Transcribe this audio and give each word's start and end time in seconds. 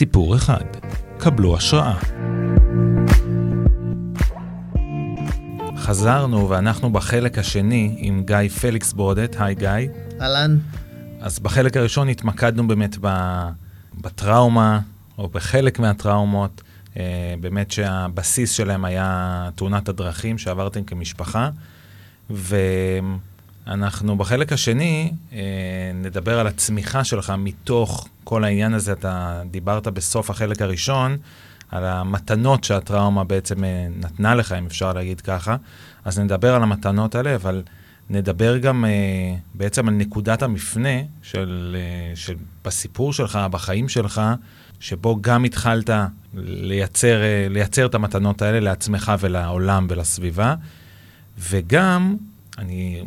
סיפור 0.00 0.36
אחד. 0.36 0.64
קבלו 1.18 1.56
השראה. 1.56 1.94
חזרנו 5.76 6.48
ואנחנו 6.48 6.92
בחלק 6.92 7.38
השני 7.38 7.94
עם 7.98 8.22
גיא 8.26 8.48
פליקס 8.60 8.92
ברודט. 8.92 9.36
היי 9.38 9.54
גיא. 9.54 9.68
אהלן. 10.20 10.58
אז 11.20 11.38
בחלק 11.38 11.76
הראשון 11.76 12.08
התמקדנו 12.08 12.68
באמת 12.68 12.96
בטראומה, 13.94 14.80
או 15.18 15.28
בחלק 15.28 15.78
מהטראומות, 15.78 16.62
אה, 16.96 17.34
באמת 17.40 17.70
שהבסיס 17.70 18.52
שלהם 18.52 18.84
היה 18.84 19.48
תאונת 19.54 19.88
הדרכים 19.88 20.38
שעברתם 20.38 20.84
כמשפחה. 20.84 21.50
ואנחנו 23.66 24.18
בחלק 24.18 24.52
השני 24.52 25.12
אה, 25.32 25.38
נדבר 25.94 26.38
על 26.38 26.46
הצמיחה 26.46 27.04
שלך 27.04 27.32
מתוך 27.38 28.08
כל 28.24 28.44
העניין 28.44 28.74
הזה. 28.74 28.92
אתה 28.92 29.42
דיברת 29.50 29.86
בסוף 29.86 30.30
החלק 30.30 30.62
הראשון 30.62 31.16
על 31.68 31.84
המתנות 31.84 32.64
שהטראומה 32.64 33.24
בעצם 33.24 33.64
אה, 33.64 33.86
נתנה 34.00 34.34
לך, 34.34 34.52
אם 34.52 34.66
אפשר 34.66 34.92
להגיד 34.92 35.20
ככה. 35.20 35.56
אז 36.04 36.18
נדבר 36.18 36.54
על 36.54 36.62
המתנות 36.62 37.14
האלה, 37.14 37.34
אבל 37.34 37.62
נדבר 38.10 38.58
גם 38.58 38.84
אה, 38.84 38.90
בעצם 39.54 39.88
על 39.88 39.94
נקודת 39.94 40.42
המפנה 40.42 40.98
של, 41.22 41.76
אה, 41.78 42.16
של 42.16 42.34
בסיפור 42.64 43.12
שלך, 43.12 43.38
בחיים 43.50 43.88
שלך, 43.88 44.22
שבו 44.80 45.18
גם 45.20 45.44
התחלת 45.44 45.90
לייצר, 46.34 47.22
אה, 47.22 47.46
לייצר 47.50 47.86
את 47.86 47.94
המתנות 47.94 48.42
האלה 48.42 48.60
לעצמך 48.60 49.12
ולעולם 49.20 49.86
ולסביבה, 49.90 50.54
וגם, 51.38 52.16
אני 52.58 53.02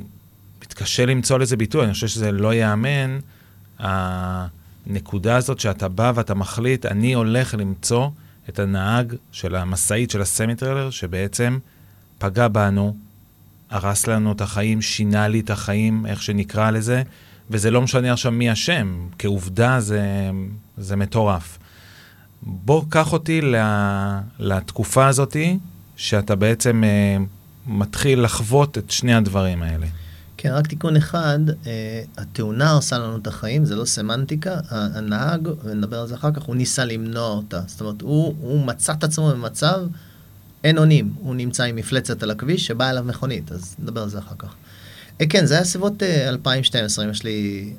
מתקשה 0.83 1.05
למצוא 1.05 1.39
לזה 1.39 1.57
ביטוי, 1.57 1.85
אני 1.85 1.93
חושב 1.93 2.07
שזה 2.07 2.31
לא 2.31 2.53
ייאמן, 2.53 3.19
הנקודה 3.79 5.35
הזאת 5.35 5.59
שאתה 5.59 5.87
בא 5.87 6.11
ואתה 6.15 6.33
מחליט, 6.33 6.85
אני 6.85 7.13
הולך 7.13 7.55
למצוא 7.57 8.09
את 8.49 8.59
הנהג 8.59 9.15
של 9.31 9.55
המשאית, 9.55 10.11
של 10.11 10.21
הסמיטרלר, 10.21 10.89
שבעצם 10.89 11.59
פגע 12.17 12.47
בנו, 12.47 12.95
הרס 13.69 14.07
לנו 14.07 14.31
את 14.31 14.41
החיים, 14.41 14.81
שינה 14.81 15.27
לי 15.27 15.39
את 15.39 15.49
החיים, 15.49 16.05
איך 16.05 16.23
שנקרא 16.23 16.71
לזה, 16.71 17.03
וזה 17.49 17.71
לא 17.71 17.81
משנה 17.81 18.13
עכשיו 18.13 18.31
מי 18.31 18.51
אשם, 18.51 19.07
כעובדה 19.19 19.79
זה, 19.79 20.29
זה 20.77 20.95
מטורף. 20.95 21.59
בוא, 22.41 22.83
קח 22.89 23.13
אותי 23.13 23.41
לתקופה 24.39 25.07
הזאתי, 25.07 25.57
שאתה 25.95 26.35
בעצם 26.35 26.83
אה, 26.83 27.17
מתחיל 27.67 28.21
לחוות 28.21 28.77
את 28.77 28.91
שני 28.91 29.13
הדברים 29.13 29.63
האלה. 29.63 29.87
כן, 30.43 30.51
רק 30.51 30.67
תיקון 30.67 30.95
אחד, 30.95 31.39
אה, 31.67 32.01
התאונה 32.17 32.69
הרסה 32.69 32.99
לנו 32.99 33.17
את 33.17 33.27
החיים, 33.27 33.65
זה 33.65 33.75
לא 33.75 33.85
סמנטיקה, 33.85 34.59
הנהג, 34.69 35.49
ונדבר 35.63 35.99
על 35.99 36.07
זה 36.07 36.15
אחר 36.15 36.31
כך, 36.31 36.41
הוא 36.41 36.55
ניסה 36.55 36.85
למנוע 36.85 37.27
אותה. 37.27 37.61
זאת 37.67 37.81
אומרת, 37.81 38.01
הוא, 38.01 38.35
הוא 38.41 38.65
מצא 38.65 38.93
את 38.93 39.03
עצמו 39.03 39.29
במצב, 39.29 39.81
אין 40.63 40.77
אונים, 40.77 41.13
הוא 41.19 41.35
נמצא 41.35 41.63
עם 41.63 41.75
מפלצת 41.75 42.23
על 42.23 42.31
הכביש 42.31 42.65
שבאה 42.65 42.89
אליו 42.89 43.03
מכונית, 43.03 43.51
אז 43.51 43.75
נדבר 43.79 44.01
על 44.01 44.09
זה 44.09 44.19
אחר 44.19 44.35
כך. 44.37 44.53
אה, 45.21 45.25
כן, 45.25 45.45
זה 45.45 45.53
היה 45.53 45.63
סביבות 45.63 46.03
אה, 46.03 46.29
2012, 46.29 47.05
אמא 47.05 47.13
שלי, 47.13 47.73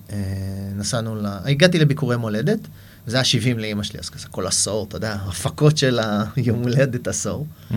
נסענו 0.77 1.17
ל... 1.17 1.27
הגעתי 1.27 1.79
לביקורי 1.79 2.17
מולדת, 2.17 2.61
זה 3.07 3.17
היה 3.17 3.25
70 3.25 3.59
לאמא 3.59 3.83
שלי, 3.83 3.99
אז 3.99 4.09
כזה 4.09 4.29
כל 4.29 4.47
עשור, 4.47 4.87
אתה 4.89 4.97
יודע, 4.97 5.13
הפקות 5.13 5.77
של 5.77 6.01
היום 6.37 6.63
הולדת 6.63 7.09
עשור. 7.09 7.47
Mm-hmm. 7.71 7.75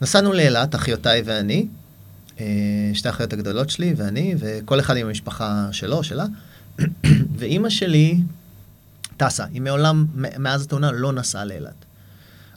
נסענו 0.00 0.32
לאילת, 0.32 0.74
אחיותיי 0.74 1.22
ואני, 1.24 1.66
שתי 2.94 3.08
האחיות 3.08 3.32
הגדולות 3.32 3.70
שלי 3.70 3.94
ואני, 3.96 4.34
וכל 4.38 4.80
אחד 4.80 4.96
עם 4.96 5.06
המשפחה 5.06 5.68
שלו, 5.72 6.02
שלה. 6.02 6.24
ואימא 7.38 7.70
שלי 7.70 8.18
טסה, 9.16 9.44
היא 9.44 9.62
מעולם, 9.62 10.06
מאז 10.14 10.62
התאונה 10.62 10.92
לא 10.92 11.12
נסעה 11.12 11.44
לאילת. 11.44 11.84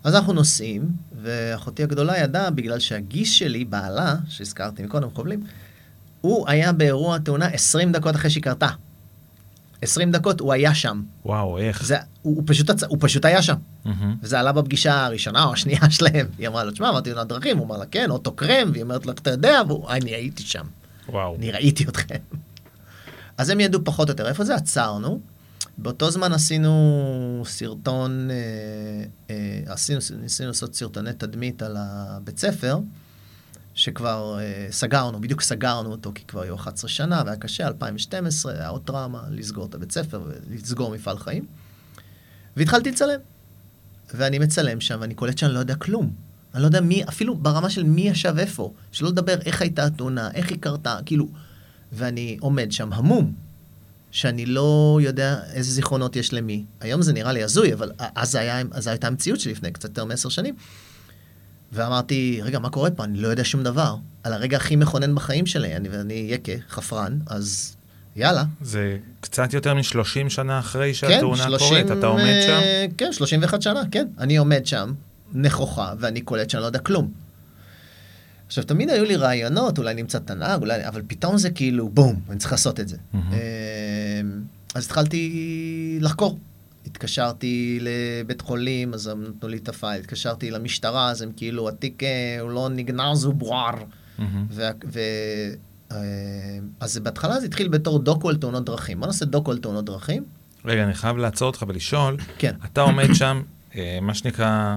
אז 0.04 0.16
אנחנו 0.16 0.34
נוסעים, 0.34 0.90
ואחותי 1.22 1.84
הגדולה 1.84 2.18
ידעה, 2.18 2.50
בגלל 2.50 2.80
שהגיס 2.80 3.32
שלי, 3.32 3.66
בעלה, 3.66 4.16
שהזכרתי 4.28 4.84
מקודם, 4.84 5.10
חובלים, 5.14 5.44
הוא 6.22 6.50
היה 6.50 6.72
באירוע 6.72 7.16
התאונה 7.16 7.46
20 7.46 7.92
דקות 7.92 8.16
אחרי 8.16 8.30
שהיא 8.30 8.44
קרתה. 8.44 8.70
20 9.82 10.12
דקות 10.12 10.40
הוא 10.40 10.54
היה 10.54 10.76
שם. 10.76 11.02
וואו, 11.26 11.58
איך? 11.58 11.84
זה, 11.84 11.98
הוא, 12.22 12.36
הוא, 12.36 12.44
פשוט, 12.48 12.70
הוא 12.88 12.98
פשוט 13.02 13.26
היה 13.26 13.42
שם. 13.42 13.56
Mm-hmm. 13.86 13.90
וזה 14.22 14.40
עלה 14.40 14.52
בפגישה 14.52 15.06
הראשונה 15.06 15.44
או 15.44 15.54
השנייה 15.54 15.90
שלהם. 15.98 16.28
היא 16.38 16.48
אמרה 16.48 16.64
לו, 16.64 16.72
תשמע, 16.72 16.90
אמרתי 16.90 17.14
לו, 17.14 17.24
דרכים, 17.24 17.58
הוא 17.58 17.66
אמר 17.66 17.78
לה, 17.78 17.86
כן, 17.86 18.10
אוטו 18.10 18.32
קרם, 18.32 18.70
והיא 18.72 18.84
אומרת 18.84 19.06
לו, 19.06 19.12
אתה 19.12 19.30
יודע, 19.30 19.62
והוא, 19.68 19.90
אני 19.90 20.12
הייתי 20.12 20.44
שם. 20.44 20.66
וואו. 21.10 21.36
אני 21.36 21.52
ראיתי 21.52 21.84
אתכם. 21.84 22.16
אז 23.38 23.50
הם 23.50 23.60
ידעו 23.60 23.84
פחות 23.84 24.10
או 24.10 24.12
יותר 24.12 24.28
איפה 24.28 24.44
זה, 24.44 24.56
עצרנו. 24.56 25.20
באותו 25.78 26.12
זמן 26.12 26.34
עשינו 26.34 27.44
סרטון, 27.46 28.30
אה, 28.32 28.36
אה, 29.30 29.74
עשינו, 29.74 30.00
ניסינו 30.22 30.50
לעשות 30.50 30.76
סרטוני 30.76 31.14
תדמית 31.14 31.62
על 31.62 31.76
הבית 31.80 32.40
ספר. 32.40 32.80
שכבר 33.80 34.40
uh, 34.40 34.72
סגרנו, 34.72 35.22
בדיוק 35.22 35.42
סגרנו 35.42 35.92
אותו, 35.92 36.12
כי 36.16 36.24
כבר 36.24 36.42
היו 36.42 36.56
11 36.56 36.90
שנה, 36.90 37.22
והיה 37.26 37.38
קשה, 37.38 37.68
2012, 37.68 38.54
היה 38.54 38.68
עוד 38.68 38.82
טראומה, 38.86 39.24
לסגור 39.32 39.66
את 39.66 39.76
הבית 39.76 39.92
ספר 39.92 40.22
ולסגור 40.26 40.92
מפעל 40.92 41.18
חיים. 41.18 41.46
והתחלתי 42.58 42.92
לצלם. 42.92 43.20
ואני 44.14 44.40
מצלם 44.40 44.82
שם, 44.82 44.98
ואני 45.02 45.16
קולט 45.16 45.38
שאני 45.38 45.54
לא 45.54 45.60
יודע 45.60 45.76
כלום. 45.76 46.14
אני 46.54 46.62
לא 46.62 46.68
יודע 46.68 46.82
מי, 46.82 47.04
אפילו 47.04 47.36
ברמה 47.36 47.70
של 47.70 47.84
מי 47.84 48.02
ישב 48.02 48.36
איפה. 48.38 48.74
שלא 48.92 49.10
לדבר 49.10 49.42
איך 49.46 49.62
הייתה 49.62 49.86
התאונה, 49.86 50.32
איך 50.34 50.50
היא 50.50 50.58
קרתה, 50.60 51.00
כאילו... 51.06 51.28
ואני 51.92 52.38
עומד 52.40 52.72
שם 52.72 52.94
המום, 52.94 53.34
שאני 54.12 54.46
לא 54.46 55.00
יודע 55.02 55.40
איזה 55.54 55.72
זיכרונות 55.72 56.16
יש 56.16 56.34
למי. 56.34 56.66
היום 56.80 57.02
זה 57.02 57.14
נראה 57.14 57.32
לי 57.32 57.44
הזוי, 57.44 57.74
אבל 57.74 57.92
אז, 57.98 58.36
היה, 58.36 58.62
אז 58.72 58.88
הייתה 58.88 59.08
המציאות 59.08 59.40
שלי 59.40 59.52
לפני 59.52 59.72
קצת 59.72 59.90
יותר 59.90 60.06
מעשר 60.06 60.30
שנים. 60.30 60.56
ואמרתי, 61.74 62.40
רגע, 62.44 62.60
מה 62.60 62.70
קורה 62.70 62.92
פה? 62.92 63.04
אני 63.04 63.18
לא 63.18 63.28
יודע 63.28 63.44
שום 63.44 63.64
דבר. 63.64 63.96
על 64.24 64.34
הרגע 64.34 64.58
הכי 64.58 64.76
מכונן 64.76 65.16
בחיים 65.16 65.46
שלי, 65.46 65.76
אני, 65.76 65.90
ואני 65.90 66.28
יקה, 66.30 66.52
חפרן, 66.70 67.20
אז 67.28 67.76
יאללה. 68.16 68.44
זה 68.62 68.98
קצת 69.22 69.54
יותר 69.54 69.74
מ-30 69.74 70.30
שנה 70.30 70.60
אחרי 70.60 70.94
שהתאונה 70.94 71.44
כן, 71.44 71.50
30, 71.50 71.68
קורית, 71.68 71.92
אתה 72.00 72.08
עומד 72.08 72.40
uh, 72.42 72.46
שם? 72.46 72.60
כן, 72.98 73.14
31 73.14 73.62
שנה, 73.62 73.82
כן. 73.92 74.08
אני 74.18 74.38
עומד 74.38 74.66
שם, 74.66 74.94
נכוחה, 75.34 75.94
ואני 76.00 76.22
קולט 76.22 76.50
שאני 76.50 76.62
לא 76.62 76.68
יודע 76.68 76.80
כלום. 76.80 77.12
עכשיו, 78.48 78.64
תמיד 78.64 78.90
היו 78.90 79.06
לי 79.06 79.16
רעיונות, 79.16 79.78
אולי 79.78 79.94
נמצא 79.94 80.18
את 80.18 80.32
הנהג, 80.32 80.62
אולי... 80.62 80.88
אבל 80.88 81.02
פתאום 81.08 81.38
זה 81.38 81.50
כאילו, 81.50 81.90
בום, 81.90 82.20
אני 82.30 82.40
צריך 82.40 82.52
לעשות 82.52 82.80
את 82.80 82.88
זה. 82.88 82.98
Mm-hmm. 83.14 83.18
אז 84.76 84.86
התחלתי 84.86 85.98
לחקור. 86.02 86.38
התקשרתי 86.86 87.80
לבית 87.82 88.42
חולים, 88.42 88.94
אז 88.94 89.08
הם 89.08 89.24
נתנו 89.24 89.50
לי 89.50 89.58
את 89.58 89.70
הפייל, 89.70 90.00
התקשרתי 90.00 90.52
למשטרה, 90.52 91.10
אז 91.10 91.22
הם 91.22 91.32
כאילו, 91.38 91.70
התיק 91.70 92.04
אה, 92.04 92.38
הוא 92.42 92.50
לא 92.50 92.70
נגנז, 92.70 93.24
הוא 93.24 93.34
בוער. 93.34 93.76
אה, 95.92 95.98
אז 96.80 96.98
בהתחלה 96.98 97.40
זה 97.40 97.46
התחיל 97.46 97.68
בתור 97.68 98.00
דוקו 98.00 98.30
על 98.30 98.38
תאונות 98.38 98.66
דרכים. 98.66 99.00
בוא 99.00 99.08
נעשה 99.08 99.26
דוקו 99.26 99.52
על 99.52 99.58
תאונות 99.58 99.86
דרכים. 99.86 100.24
רגע, 100.66 100.84
אני 100.84 100.94
חייב 100.94 101.18
לעצור 101.18 101.48
אותך 101.48 101.66
ולשאול. 101.68 102.18
כן. 102.38 102.56
אתה 102.66 102.82
עומד 102.82 103.08
שם, 103.14 103.42
אה, 103.76 104.00
מה 104.02 104.14
שנקרא, 104.14 104.76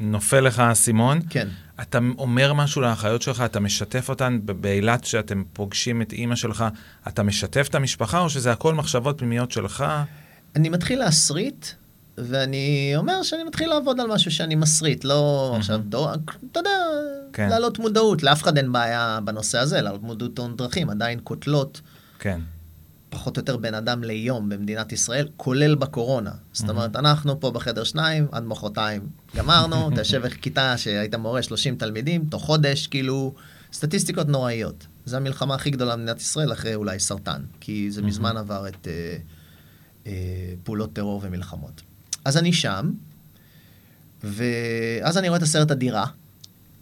נופל 0.00 0.40
לך 0.40 0.58
האסימון. 0.58 1.20
כן. 1.30 1.48
אתה 1.80 1.98
אומר 2.18 2.52
משהו 2.52 2.82
לאחיות 2.82 3.22
שלך, 3.22 3.40
אתה 3.40 3.60
משתף 3.60 4.08
אותן 4.08 4.38
באילת 4.44 5.04
שאתם 5.04 5.42
פוגשים 5.52 6.02
את 6.02 6.12
אימא 6.12 6.34
שלך, 6.34 6.64
אתה 7.08 7.22
משתף 7.22 7.66
את 7.70 7.74
המשפחה, 7.74 8.18
או 8.18 8.30
שזה 8.30 8.52
הכל 8.52 8.74
מחשבות 8.74 9.18
פנימיות 9.18 9.50
שלך? 9.50 9.84
אני 10.56 10.68
מתחיל 10.68 10.98
להסריט, 10.98 11.66
ואני 12.18 12.92
אומר 12.96 13.22
שאני 13.22 13.44
מתחיל 13.44 13.68
לעבוד 13.68 14.00
על 14.00 14.06
משהו 14.06 14.30
שאני 14.30 14.54
מסריט, 14.54 15.04
לא 15.04 15.54
עכשיו, 15.56 15.80
אתה 16.52 16.60
יודע, 16.60 16.70
כן. 17.32 17.48
להעלות 17.48 17.78
מודעות, 17.78 18.22
לאף 18.22 18.42
אחד 18.42 18.56
אין 18.56 18.72
בעיה 18.72 19.18
בנושא 19.24 19.58
הזה, 19.58 19.80
להעלות 19.80 20.02
מודעות 20.02 20.36
תאונות 20.36 20.56
דרכים, 20.56 20.90
עדיין 20.90 21.20
קוטלות. 21.20 21.80
כן. 22.18 22.40
פחות 23.10 23.36
או 23.36 23.40
יותר 23.40 23.56
בן 23.56 23.74
אדם 23.74 24.04
ליום 24.04 24.48
במדינת 24.48 24.92
ישראל, 24.92 25.28
כולל 25.36 25.74
בקורונה. 25.74 26.30
זאת 26.52 26.70
אומרת, 26.70 26.96
אנחנו 26.96 27.40
פה 27.40 27.50
בחדר 27.50 27.84
שניים, 27.84 28.28
עד 28.32 28.44
מחרתיים 28.44 29.08
גמרנו, 29.36 29.88
אתה 29.88 30.00
יושב 30.00 30.22
בכיתה 30.26 30.76
שהיית 30.76 31.14
מורה 31.14 31.42
30 31.42 31.76
תלמידים, 31.76 32.24
תוך 32.30 32.42
חודש, 32.44 32.86
כאילו, 32.86 33.34
סטטיסטיקות 33.72 34.28
נוראיות. 34.28 34.86
זו 35.06 35.16
המלחמה 35.16 35.54
הכי 35.54 35.70
גדולה 35.70 35.96
במדינת 35.96 36.20
ישראל, 36.20 36.52
אחרי 36.52 36.74
אולי 36.74 37.00
סרטן, 37.00 37.42
כי 37.60 37.90
זה 37.90 38.02
מזמן 38.02 38.36
עבר 38.36 38.68
את... 38.68 38.86
Uh, 38.86 39.39
פעולות 40.64 40.92
טרור 40.92 41.20
ומלחמות. 41.24 41.82
אז 42.24 42.36
אני 42.36 42.52
שם, 42.52 42.90
ואז 44.22 45.18
אני 45.18 45.28
רואה 45.28 45.38
את 45.38 45.42
הסרט 45.42 45.70
הדירה, 45.70 46.06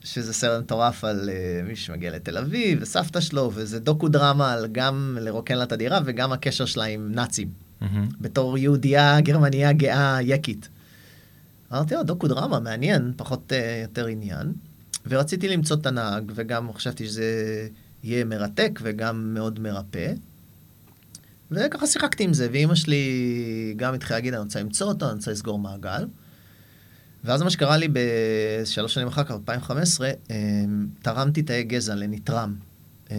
שזה 0.05 0.33
סרט 0.33 0.63
מטורף 0.63 1.05
על 1.05 1.31
uh, 1.31 1.69
מי 1.69 1.77
שמגיע 1.77 2.11
לתל 2.11 2.39
אביב, 2.39 2.79
וסבתא 2.83 3.21
שלו, 3.21 3.51
וזה 3.55 3.81
דוקו 3.81 4.09
דרמה 4.09 4.53
על 4.53 4.67
גם 4.73 5.19
לרוקן 5.21 5.59
לה 5.59 5.65
את 5.65 5.73
הדירה, 5.73 6.01
וגם 6.05 6.33
הקשר 6.33 6.65
שלה 6.65 6.85
עם 6.85 7.13
נאצים. 7.13 7.49
Mm-hmm. 7.49 7.85
בתור 8.21 8.59
יהודייה, 8.59 9.21
גרמניה 9.21 9.73
גאה, 9.73 10.19
יקית. 10.23 10.69
אמרתי, 11.73 11.97
או, 11.97 12.03
דוקו 12.03 12.29
דרמה, 12.29 12.61
מעניין, 12.61 13.13
פחות 13.17 13.53
uh, 13.53 13.83
יותר 13.83 14.07
עניין. 14.07 14.53
ורציתי 15.07 15.49
למצוא 15.49 15.77
את 15.77 15.87
הנהג, 15.87 16.33
וגם 16.35 16.73
חשבתי 16.73 17.07
שזה 17.07 17.69
יהיה 18.03 18.25
מרתק 18.25 18.81
וגם 18.83 19.35
מאוד 19.35 19.61
מרפא. 19.61 20.13
וככה 21.51 21.87
שיחקתי 21.87 22.25
עם 22.25 22.33
זה, 22.33 22.49
ואימא 22.53 22.75
שלי 22.75 23.75
גם 23.77 23.95
התחילה 23.95 24.19
להגיד, 24.19 24.35
אני 24.35 24.43
רוצה 24.43 24.61
למצוא 24.61 24.89
אותו, 24.89 25.07
אני 25.07 25.15
רוצה 25.15 25.31
לסגור 25.31 25.59
מעגל. 25.59 26.07
ואז 27.25 27.43
מה 27.43 27.51
שקרה 27.51 27.77
לי 27.77 27.89
בשלוש 27.93 28.95
שנים 28.95 29.07
אחר 29.07 29.25
כך, 29.25 29.31
2015, 29.31 30.11
אמ, 30.31 30.87
תרמתי 31.03 31.43
תאי 31.43 31.63
גזע 31.65 31.95
לנתרם, 31.95 32.55
אה, 33.11 33.17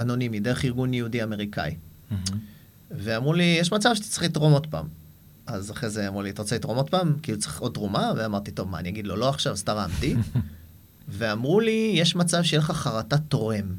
אנונימי, 0.00 0.40
דרך 0.40 0.64
ארגון 0.64 0.94
יהודי 0.94 1.22
אמריקאי. 1.22 1.76
ואמרו 2.90 3.32
לי, 3.32 3.56
יש 3.60 3.72
מצב 3.72 3.90
שאתה 3.94 4.06
צריך 4.06 4.22
לתרום 4.22 4.52
עוד 4.52 4.66
פעם. 4.66 4.86
אז 5.46 5.70
אחרי 5.70 5.90
זה 5.90 6.08
אמרו 6.08 6.22
לי, 6.22 6.30
אתה 6.30 6.42
רוצה 6.42 6.56
לתרום 6.56 6.76
עוד 6.76 6.90
פעם? 6.90 7.16
כאילו 7.22 7.38
צריך 7.38 7.60
עוד 7.60 7.74
תרומה? 7.74 8.12
ואמרתי, 8.16 8.50
טוב, 8.50 8.68
מה, 8.68 8.78
אני 8.78 8.88
אגיד 8.88 9.06
לו, 9.06 9.16
לא 9.16 9.28
עכשיו, 9.28 9.52
אז 9.52 9.62
תרמתי. 9.62 10.14
ואמרו 11.08 11.60
לי, 11.60 11.92
יש 11.94 12.16
מצב 12.16 12.42
שיהיה 12.42 12.60
לך 12.60 12.70
חרטת 12.70 13.20
תורם. 13.28 13.74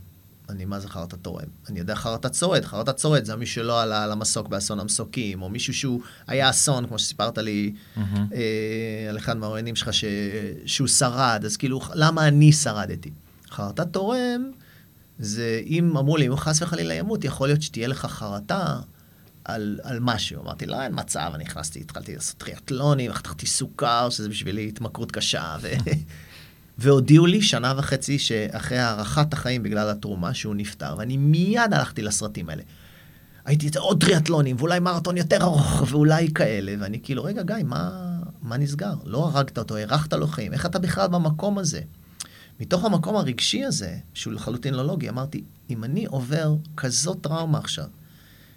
אני, 0.52 0.66
מה 0.66 0.80
זה 0.80 0.88
חרטת 0.88 1.18
תורם? 1.22 1.46
אני 1.70 1.80
יודע 1.80 1.96
חרטת 1.96 2.34
שורד. 2.34 2.66
חרטת 2.66 3.00
שורד 3.00 3.26
זה 3.26 3.36
מי 3.36 3.46
שלא 3.46 3.82
עלה 3.82 4.04
על 4.04 4.12
המסוק 4.12 4.48
באסון 4.48 4.80
המסוקים, 4.80 5.42
או 5.42 5.50
מישהו 5.50 5.74
שהוא 5.74 6.02
היה 6.28 6.50
אסון, 6.50 6.88
כמו 6.88 7.00
שסיפרת 7.00 7.38
לי 7.38 7.74
אה, 7.98 9.10
על 9.10 9.18
אחד 9.18 9.38
מהעוינים 9.38 9.76
שלך, 9.76 9.94
ש, 9.94 10.06
שהוא 10.66 10.88
שרד, 10.88 11.42
אז 11.46 11.58
כאילו, 11.58 11.82
למה 11.94 12.28
אני 12.28 12.52
שרדתי? 12.52 13.12
חרטת 13.50 13.88
תורם 13.94 14.52
זה 15.20 15.62
אם 15.66 15.98
אמרו 15.98 16.18
לי, 16.18 16.28
אם 16.28 16.36
חס 16.36 16.62
וחלילה 16.62 16.94
ימות, 16.94 17.24
יכול 17.24 17.48
להיות 17.48 17.62
שתהיה 17.62 17.88
לך 17.88 18.06
חרטה 18.06 18.80
על, 19.46 19.80
על 19.84 19.98
משהו. 20.02 20.42
אמרתי, 20.42 20.66
לא, 20.66 20.82
אין 20.82 20.92
מצב, 20.96 21.32
אני 21.36 21.44
נכנסתי, 21.44 21.80
התחלתי 21.80 22.16
לעשות 22.16 22.38
טריאטלונים, 22.38 23.14
חתכתי 23.14 23.46
סוכר, 23.46 24.10
שזה 24.10 24.30
בשבילי 24.30 24.68
התמכרות 24.68 25.12
קשה, 25.12 25.58
ו... 25.62 25.68
והודיעו 26.78 27.26
לי 27.26 27.42
שנה 27.42 27.74
וחצי 27.78 28.20
שאחרי 28.20 28.78
הארכת 28.78 29.34
החיים 29.34 29.64
בגלל 29.64 29.90
התרומה 29.90 30.34
שהוא 30.34 30.56
נפטר, 30.56 30.96
ואני 30.98 31.18
מיד 31.18 31.74
הלכתי 31.74 32.02
לסרטים 32.02 32.50
האלה. 32.50 32.64
הייתי 33.46 33.68
את 33.68 33.76
עוד 33.76 34.02
טריאטלונים, 34.02 34.56
ואולי 34.60 34.80
מרתון 34.80 35.18
יותר 35.18 35.42
ארוך, 35.42 35.84
ואולי 35.90 36.32
כאלה, 36.34 36.76
ואני 36.80 37.00
כאילו, 37.04 37.24
רגע, 37.24 37.44
גיא, 37.44 37.56
מה, 37.64 37.92
מה 38.42 38.58
נסגר? 38.58 38.94
לא 39.06 39.26
הרגת 39.26 39.58
אותו, 39.58 39.76
הארכת 39.76 40.14
לו 40.14 40.28
חיים, 40.28 40.54
איך 40.54 40.66
אתה 40.66 40.80
בכלל 40.80 41.08
במקום 41.08 41.58
הזה? 41.58 41.82
מתוך 42.60 42.86
המקום 42.86 43.16
הרגשי 43.16 43.64
הזה, 43.64 43.98
שהוא 44.14 44.34
לחלוטין 44.34 44.74
לא 44.74 44.86
לוגי, 44.86 45.10
אמרתי, 45.10 45.44
אם 45.70 45.84
אני 45.84 46.06
עובר 46.06 46.56
כזאת 46.78 47.18
טראומה 47.22 47.58
עכשיו, 47.58 47.86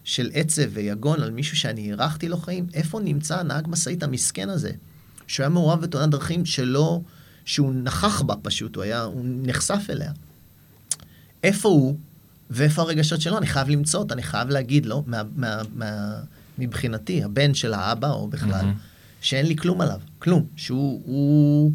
של 0.04 0.30
עצב 0.34 0.62
ויגון 0.72 1.22
על 1.22 1.30
מישהו 1.30 1.56
שאני 1.56 1.92
הארכתי 1.92 2.28
לו 2.28 2.36
חיים, 2.36 2.66
איפה 2.74 3.00
נמצא 3.00 3.40
הנהג 3.40 3.68
משאית 3.68 4.02
המסכן 4.02 4.48
הזה, 4.48 4.72
שהוא 5.26 5.44
היה 5.44 5.50
מעורב 5.50 5.80
בתאונת 5.80 6.10
דרכים 6.10 6.46
שלא, 6.46 7.00
שהוא 7.44 7.74
נכח 7.74 8.22
בה 8.22 8.34
פשוט, 8.42 8.76
הוא 8.76 8.84
היה, 8.84 9.02
הוא 9.02 9.24
נחשף 9.26 9.86
אליה. 9.90 10.12
איפה 11.42 11.68
הוא 11.68 11.96
ואיפה 12.50 12.82
הרגשות 12.82 13.20
שלו? 13.20 13.38
אני 13.38 13.46
חייב 13.46 13.68
למצוא 13.68 14.00
אותה, 14.00 14.14
אני 14.14 14.22
חייב 14.22 14.48
להגיד 14.48 14.86
לו, 14.86 15.04
מה, 15.06 15.22
מה, 15.36 15.62
מה, 15.74 16.16
מבחינתי, 16.58 17.24
הבן 17.24 17.54
של 17.54 17.74
האבא, 17.74 18.10
או 18.10 18.28
בכלל, 18.28 18.60
mm-hmm. 18.60 19.20
שאין 19.20 19.46
לי 19.46 19.56
כלום 19.56 19.80
עליו, 19.80 20.00
כלום, 20.18 20.46
שהוא... 20.56 21.02
הוא... 21.04 21.72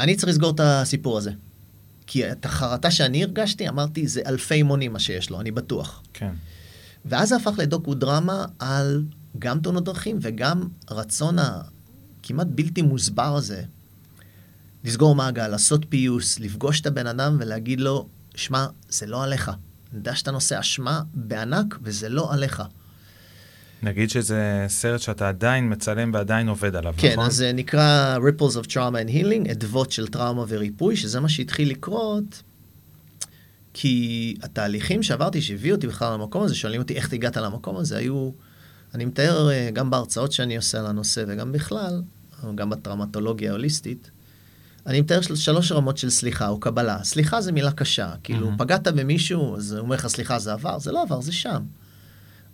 אני 0.00 0.16
צריך 0.16 0.28
לסגור 0.28 0.50
את 0.50 0.60
הסיפור 0.60 1.18
הזה. 1.18 1.30
כי 2.06 2.32
את 2.32 2.44
החרטה 2.44 2.90
שאני 2.90 3.24
הרגשתי, 3.24 3.68
אמרתי, 3.68 4.06
זה 4.06 4.20
אלפי 4.26 4.62
מונים 4.62 4.92
מה 4.92 4.98
שיש 4.98 5.30
לו, 5.30 5.40
אני 5.40 5.50
בטוח. 5.50 6.02
כן. 6.12 6.32
ואז 7.04 7.28
זה 7.28 7.36
הפך 7.36 7.52
לדוקו-דרמה 7.58 8.44
על 8.58 9.04
גם 9.38 9.60
תאונות 9.60 9.84
דרכים 9.84 10.18
וגם 10.20 10.68
רצון 10.90 11.36
הכמעט 11.38 12.46
בלתי 12.50 12.82
מוסבר 12.82 13.36
הזה, 13.36 13.62
לסגור 14.84 15.14
מעגל, 15.14 15.48
לעשות 15.48 15.86
פיוס, 15.88 16.40
לפגוש 16.40 16.80
את 16.80 16.86
הבן 16.86 17.06
אדם 17.06 17.36
ולהגיד 17.40 17.80
לו, 17.80 18.08
שמע, 18.34 18.66
זה 18.88 19.06
לא 19.06 19.24
עליך. 19.24 19.48
אני 19.48 19.98
יודע 19.98 20.14
שאתה 20.14 20.30
נושא 20.30 20.60
אשמה 20.60 21.02
בענק, 21.14 21.78
וזה 21.82 22.08
לא 22.08 22.32
עליך. 22.32 22.62
נגיד 23.82 24.10
שזה 24.10 24.64
סרט 24.68 25.00
שאתה 25.00 25.28
עדיין 25.28 25.72
מצלם 25.72 26.10
ועדיין 26.14 26.48
עובד 26.48 26.76
עליו, 26.76 26.94
כן, 26.96 27.08
נכון? 27.08 27.24
כן, 27.24 27.26
אז 27.30 27.36
זה 27.36 27.52
נקרא 27.52 28.18
Ripples 28.18 28.54
of 28.64 28.66
Trauma 28.66 29.06
and 29.06 29.10
Healing, 29.10 29.52
אדוות 29.52 29.92
של 29.92 30.08
טראומה 30.08 30.44
וריפוי, 30.48 30.96
שזה 30.96 31.20
מה 31.20 31.28
שהתחיל 31.28 31.70
לקרות, 31.70 32.42
כי 33.74 34.34
התהליכים 34.42 35.02
שעברתי, 35.02 35.42
שהביאו 35.42 35.76
אותי 35.76 35.86
בכלל 35.86 36.14
למקום 36.14 36.42
הזה, 36.42 36.54
שואלים 36.54 36.80
אותי 36.80 36.94
איך 36.94 37.12
הגעת 37.12 37.36
למקום 37.36 37.76
הזה, 37.76 37.96
היו, 37.96 38.30
אני 38.94 39.04
מתאר 39.04 39.50
אה, 39.50 39.70
גם 39.72 39.90
בהרצאות 39.90 40.32
שאני 40.32 40.56
עושה 40.56 40.78
על 40.80 40.86
הנושא 40.86 41.24
וגם 41.28 41.52
בכלל, 41.52 42.02
גם 42.54 42.70
בטראומטולוגיה 42.70 43.50
ההוליסטית, 43.50 44.10
אני 44.86 45.00
מתאר 45.00 45.20
של, 45.20 45.36
שלוש 45.36 45.72
רמות 45.72 45.98
של 45.98 46.10
סליחה 46.10 46.48
או 46.48 46.60
קבלה. 46.60 47.04
סליחה 47.04 47.40
זה 47.40 47.52
מילה 47.52 47.72
קשה, 47.72 48.12
כאילו 48.22 48.50
mm-hmm. 48.50 48.58
פגעת 48.58 48.88
במישהו, 48.88 49.56
אז 49.56 49.72
הוא 49.72 49.80
אומר 49.80 49.96
לך 49.96 50.06
סליחה 50.06 50.38
זה 50.38 50.52
עבר, 50.52 50.78
זה 50.78 50.92
לא 50.92 51.02
עבר, 51.02 51.20
זה 51.20 51.32
שם. 51.32 51.62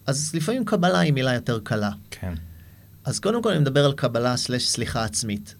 אז 0.06 0.34
לפעמים 0.34 0.64
קבלה 0.64 0.98
היא 0.98 1.12
מילה 1.12 1.34
יותר 1.34 1.60
קלה. 1.64 1.90
כן. 2.10 2.34
אז 3.04 3.20
קודם 3.20 3.42
כל 3.42 3.50
אני 3.50 3.58
מדבר 3.58 3.84
על 3.84 3.92
קבלה 3.92 4.36
סלש 4.36 4.68
סליחה 4.68 5.04
עצמית. 5.04 5.54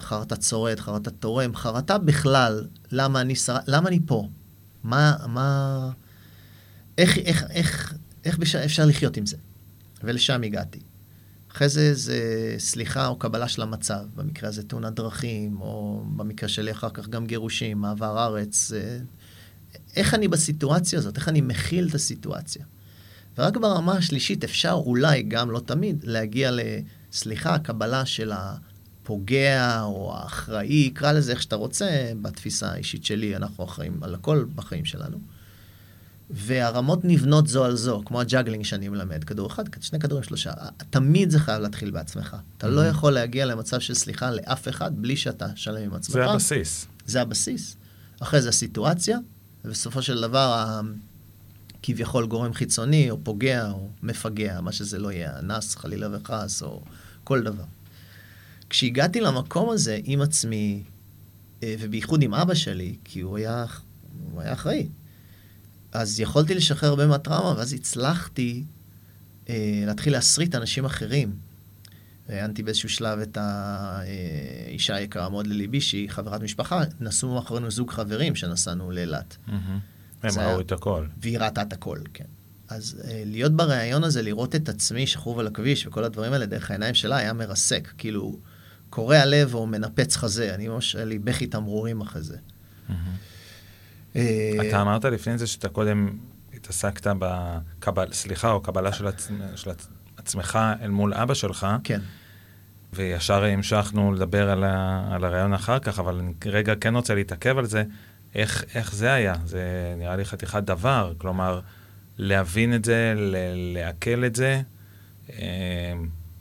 חרטה 0.00 0.36
צורד, 0.36 0.80
חרטה 0.80 1.10
תורם, 1.10 1.56
חרטה 1.56 1.98
בכלל, 1.98 2.66
למה 2.92 3.20
אני, 3.20 3.36
שר... 3.36 3.56
למה 3.66 3.88
אני 3.88 4.00
פה? 4.06 4.28
מה, 4.84 5.16
מה... 5.26 5.90
איך, 6.98 7.18
איך, 7.18 7.44
איך, 7.50 7.94
איך 8.24 8.38
בשע, 8.38 8.64
אפשר 8.64 8.84
לחיות 8.84 9.16
עם 9.16 9.26
זה? 9.26 9.36
ולשם 10.02 10.42
הגעתי. 10.42 10.80
אחרי 11.52 11.68
זה 11.68 11.94
זה 11.94 12.54
סליחה 12.58 13.06
או 13.06 13.16
קבלה 13.16 13.48
של 13.48 13.62
המצב, 13.62 14.04
במקרה 14.14 14.48
הזה 14.48 14.62
תאונת 14.62 14.94
דרכים, 14.94 15.60
או 15.60 16.02
במקרה 16.16 16.48
שלי 16.48 16.70
אחר 16.70 16.90
כך 16.90 17.08
גם 17.08 17.26
גירושים, 17.26 17.78
מעבר 17.78 18.24
ארץ. 18.24 18.72
איך 19.96 20.14
אני 20.14 20.28
בסיטואציה 20.28 20.98
הזאת? 20.98 21.16
איך 21.16 21.28
אני 21.28 21.40
מכיל 21.40 21.88
את 21.88 21.94
הסיטואציה? 21.94 22.64
ורק 23.38 23.56
ברמה 23.56 23.92
השלישית 23.92 24.44
אפשר 24.44 24.72
אולי, 24.72 25.22
גם 25.22 25.50
לא 25.50 25.60
תמיד, 25.60 26.04
להגיע 26.04 26.50
לסליחה, 26.52 27.58
קבלה 27.58 28.06
של 28.06 28.32
הפוגע 28.34 29.82
או 29.82 30.16
האחראי, 30.16 30.90
קרא 30.90 31.12
לזה 31.12 31.32
איך 31.32 31.42
שאתה 31.42 31.56
רוצה, 31.56 32.12
בתפיסה 32.22 32.72
האישית 32.72 33.04
שלי, 33.04 33.36
אנחנו 33.36 33.64
אחראים 33.64 34.02
על 34.02 34.14
הכל 34.14 34.44
בחיים 34.54 34.84
שלנו. 34.84 35.18
והרמות 36.30 37.04
נבנות 37.04 37.46
זו 37.46 37.64
על 37.64 37.76
זו, 37.76 38.02
כמו 38.04 38.20
הג'אגלינג 38.20 38.64
שאני 38.64 38.88
מלמד, 38.88 39.24
כדור 39.24 39.46
אחד, 39.46 39.64
שני 39.80 39.98
כדורים, 39.98 40.24
שלושה. 40.24 40.52
תמיד 40.90 41.30
זה 41.30 41.38
חייב 41.38 41.62
להתחיל 41.62 41.90
בעצמך. 41.90 42.36
אתה 42.58 42.68
לא 42.68 42.82
mm-hmm. 42.82 42.90
יכול 42.90 43.12
להגיע 43.12 43.46
למצב 43.46 43.80
של 43.80 43.94
סליחה 43.94 44.30
לאף 44.30 44.68
אחד 44.68 44.90
בלי 44.94 45.16
שאתה 45.16 45.46
שלם 45.54 45.82
עם 45.82 45.94
עצמך. 45.94 46.14
זה 46.14 46.24
הבסיס. 46.24 46.86
זה 47.06 47.22
הבסיס. 47.22 47.76
אחרי 48.20 48.42
זה 48.42 48.48
הסיטואציה, 48.48 49.18
ובסופו 49.64 50.02
של 50.02 50.20
דבר, 50.20 50.80
כביכול 51.82 52.26
גורם 52.26 52.52
חיצוני, 52.52 53.10
או 53.10 53.18
פוגע, 53.22 53.70
או 53.70 53.88
מפגע, 54.02 54.60
מה 54.60 54.72
שזה 54.72 54.98
לא 54.98 55.12
יהיה, 55.12 55.38
אנס, 55.38 55.76
חלילה 55.76 56.16
וחס, 56.16 56.62
או 56.62 56.82
כל 57.24 57.42
דבר. 57.42 57.64
כשהגעתי 58.70 59.20
למקום 59.20 59.70
הזה 59.70 59.98
עם 60.04 60.20
עצמי, 60.20 60.82
אה, 61.62 61.74
ובייחוד 61.80 62.22
עם 62.22 62.34
אבא 62.34 62.54
שלי, 62.54 62.96
כי 63.04 63.20
הוא 63.20 63.36
היה, 63.36 63.64
הוא 64.32 64.40
היה 64.40 64.52
אחראי, 64.52 64.88
אז 65.92 66.20
יכולתי 66.20 66.54
לשחרר 66.54 66.88
הרבה 66.88 67.06
מהטראומה, 67.06 67.58
ואז 67.58 67.72
הצלחתי 67.72 68.64
אה, 69.48 69.82
להתחיל 69.86 70.12
להסריט 70.12 70.54
אנשים 70.54 70.84
אחרים. 70.84 71.32
ראיינתי 72.28 72.62
באיזשהו 72.62 72.88
שלב 72.88 73.18
את 73.18 73.38
האישה 73.40 74.94
היקרה 74.94 75.28
מאוד 75.28 75.46
לליבי, 75.46 75.80
שהיא 75.80 76.10
חברת 76.10 76.42
משפחה, 76.42 76.82
נסעו 77.00 77.34
מאחורינו 77.34 77.70
זוג 77.70 77.90
חברים 77.90 78.34
שנסענו 78.34 78.90
לאילת. 78.90 79.36
Mm-hmm. 79.48 79.52
הם 80.22 80.30
ראו 80.38 80.60
את 80.60 80.72
הכל. 80.72 81.06
והיא 81.20 81.38
ראתה 81.38 81.62
את 81.62 81.72
הכל, 81.72 81.98
כן. 82.14 82.24
אז 82.68 83.02
אה, 83.04 83.22
להיות 83.26 83.52
בריאיון 83.52 84.04
הזה, 84.04 84.22
לראות 84.22 84.54
את 84.54 84.68
עצמי 84.68 85.06
שכוב 85.06 85.38
על 85.38 85.46
הכביש 85.46 85.86
וכל 85.86 86.04
הדברים 86.04 86.32
האלה 86.32 86.46
דרך 86.46 86.70
העיניים 86.70 86.94
שלה, 86.94 87.16
היה 87.16 87.32
מרסק. 87.32 87.88
כאילו, 87.98 88.38
קורע 88.90 89.24
לב 89.24 89.54
או 89.54 89.66
מנפץ 89.66 90.16
חזה. 90.16 90.54
אני 90.54 90.68
ממש, 90.68 90.96
היה 90.96 91.04
לי 91.04 91.18
בכי 91.18 91.46
תמרורים 91.46 92.00
אחרי 92.00 92.22
זה. 92.22 92.36
Mm-hmm. 92.36 92.92
אה, 94.16 94.52
אתה 94.68 94.82
אמרת 94.82 95.04
לפני 95.04 95.38
זה 95.38 95.46
שאתה 95.46 95.68
קודם 95.68 96.10
התעסקת 96.54 97.06
בקבל, 97.18 98.12
סליחה, 98.12 98.50
או 98.50 98.60
קבלה 98.60 98.92
של, 98.92 99.06
עצ... 99.06 99.28
של 99.56 99.70
עצמך 100.16 100.58
אל 100.82 100.90
מול 100.90 101.14
אבא 101.14 101.34
שלך. 101.34 101.66
כן. 101.84 102.00
וישר 102.92 103.44
המשכנו 103.44 104.12
לדבר 104.12 104.50
על, 104.50 104.64
ה... 104.64 105.08
על 105.14 105.24
הרעיון 105.24 105.54
אחר 105.54 105.78
כך, 105.78 105.98
אבל 105.98 106.14
אני 106.18 106.32
רגע 106.46 106.74
כן 106.80 106.96
רוצה 106.96 107.14
להתעכב 107.14 107.58
על 107.58 107.66
זה. 107.66 107.84
איך, 108.34 108.64
איך 108.74 108.94
זה 108.94 109.12
היה? 109.12 109.34
זה 109.44 109.94
נראה 109.98 110.16
לי 110.16 110.24
חתיכת 110.24 110.62
דבר. 110.62 111.12
כלומר, 111.18 111.60
להבין 112.18 112.74
את 112.74 112.84
זה, 112.84 113.14
ל- 113.16 113.74
לעכל 113.74 114.24
את 114.24 114.36
זה, 114.36 114.60
אה, 115.30 115.92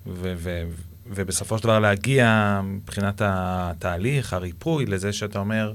ו- 0.07 0.33
ו- 0.37 0.63
ובסופו 1.07 1.57
של 1.57 1.63
דבר 1.63 1.79
להגיע 1.79 2.61
מבחינת 2.63 3.21
התהליך, 3.25 4.33
הריפוי, 4.33 4.85
לזה 4.85 5.13
שאתה 5.13 5.39
אומר, 5.39 5.73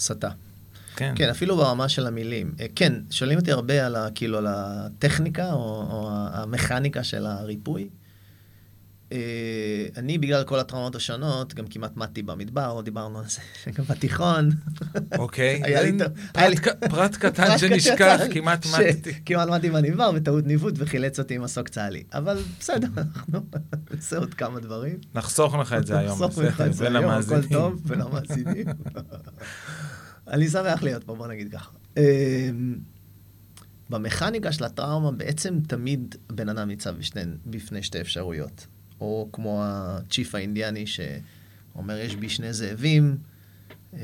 סטה. 0.00 0.30
כן. 0.96 1.12
כן, 1.16 1.28
אפילו 1.28 1.56
ברמה 1.56 1.88
של 1.88 2.06
המילים. 2.06 2.54
אה, 2.60 2.66
כן, 2.74 2.92
שואלים 3.10 3.38
אותי 3.38 3.52
הרבה 3.52 3.86
על, 3.86 3.96
ה, 3.96 4.08
כאילו, 4.14 4.38
על 4.38 4.46
הטכניקה 4.48 5.52
או, 5.52 5.86
או 5.90 6.08
המכניקה 6.12 7.04
של 7.04 7.26
הריפוי. 7.26 7.88
אה, 9.12 9.86
אני, 9.96 10.18
בגלל 10.18 10.44
כל 10.44 10.58
הטראומות 10.58 10.94
השונות, 10.94 11.54
גם 11.54 11.66
כמעט 11.66 11.96
מתתי 11.96 12.22
במדבר, 12.22 12.74
לא 12.74 12.82
דיברנו 12.82 13.18
על 13.18 13.24
זה, 13.28 13.40
גם 13.76 13.84
בתיכון. 13.84 14.50
אוקיי, 15.18 15.60
היה 15.64 15.82
לי 15.82 15.98
טוב. 15.98 16.08
פרט 16.90 17.16
קטן 17.22 17.58
שנשכח, 17.58 18.20
כמעט 18.32 18.66
מתתי. 18.66 19.24
כמעט 19.26 19.48
מתתי 19.48 19.70
במדבר, 19.70 20.12
בטעות 20.12 20.46
ניווט, 20.46 20.74
וחילץ 20.76 21.18
אותי 21.18 21.34
עם 21.34 21.42
מסוק 21.42 21.68
צה"לי. 21.68 22.02
אבל 22.12 22.38
בסדר, 22.60 22.88
אנחנו 22.96 23.40
נעשה 23.94 24.18
עוד 24.18 24.34
כמה 24.34 24.60
דברים. 24.60 24.98
נחסוך 25.14 25.54
לך 25.54 25.72
את 25.72 25.86
זה 25.86 25.98
היום, 25.98 26.22
נחסוך 26.22 26.38
לך 26.38 26.60
את 26.60 26.74
זה 26.74 26.88
היום, 26.88 27.10
הכל. 27.10 27.42
טוב, 27.52 27.82
ולמאזינים. 27.86 28.66
אני 30.30 30.48
שמח 30.48 30.82
להיות 30.82 31.04
פה, 31.04 31.14
בוא 31.14 31.26
נגיד 31.26 31.52
ככה. 31.52 31.70
אמ, 31.96 32.78
במכניקה 33.90 34.52
של 34.52 34.64
הטראומה 34.64 35.12
בעצם 35.12 35.58
תמיד 35.66 36.14
בן 36.32 36.48
אדם 36.48 36.68
ניצב 36.68 36.96
בשני, 36.98 37.22
בפני 37.46 37.82
שתי 37.82 38.00
אפשרויות. 38.00 38.66
או 39.00 39.28
כמו 39.32 39.62
הצ'יף 39.64 40.34
האינדיאני 40.34 40.84
שאומר, 40.86 41.98
יש 41.98 42.16
בי 42.16 42.28
שני 42.28 42.52
זאבים, 42.52 43.16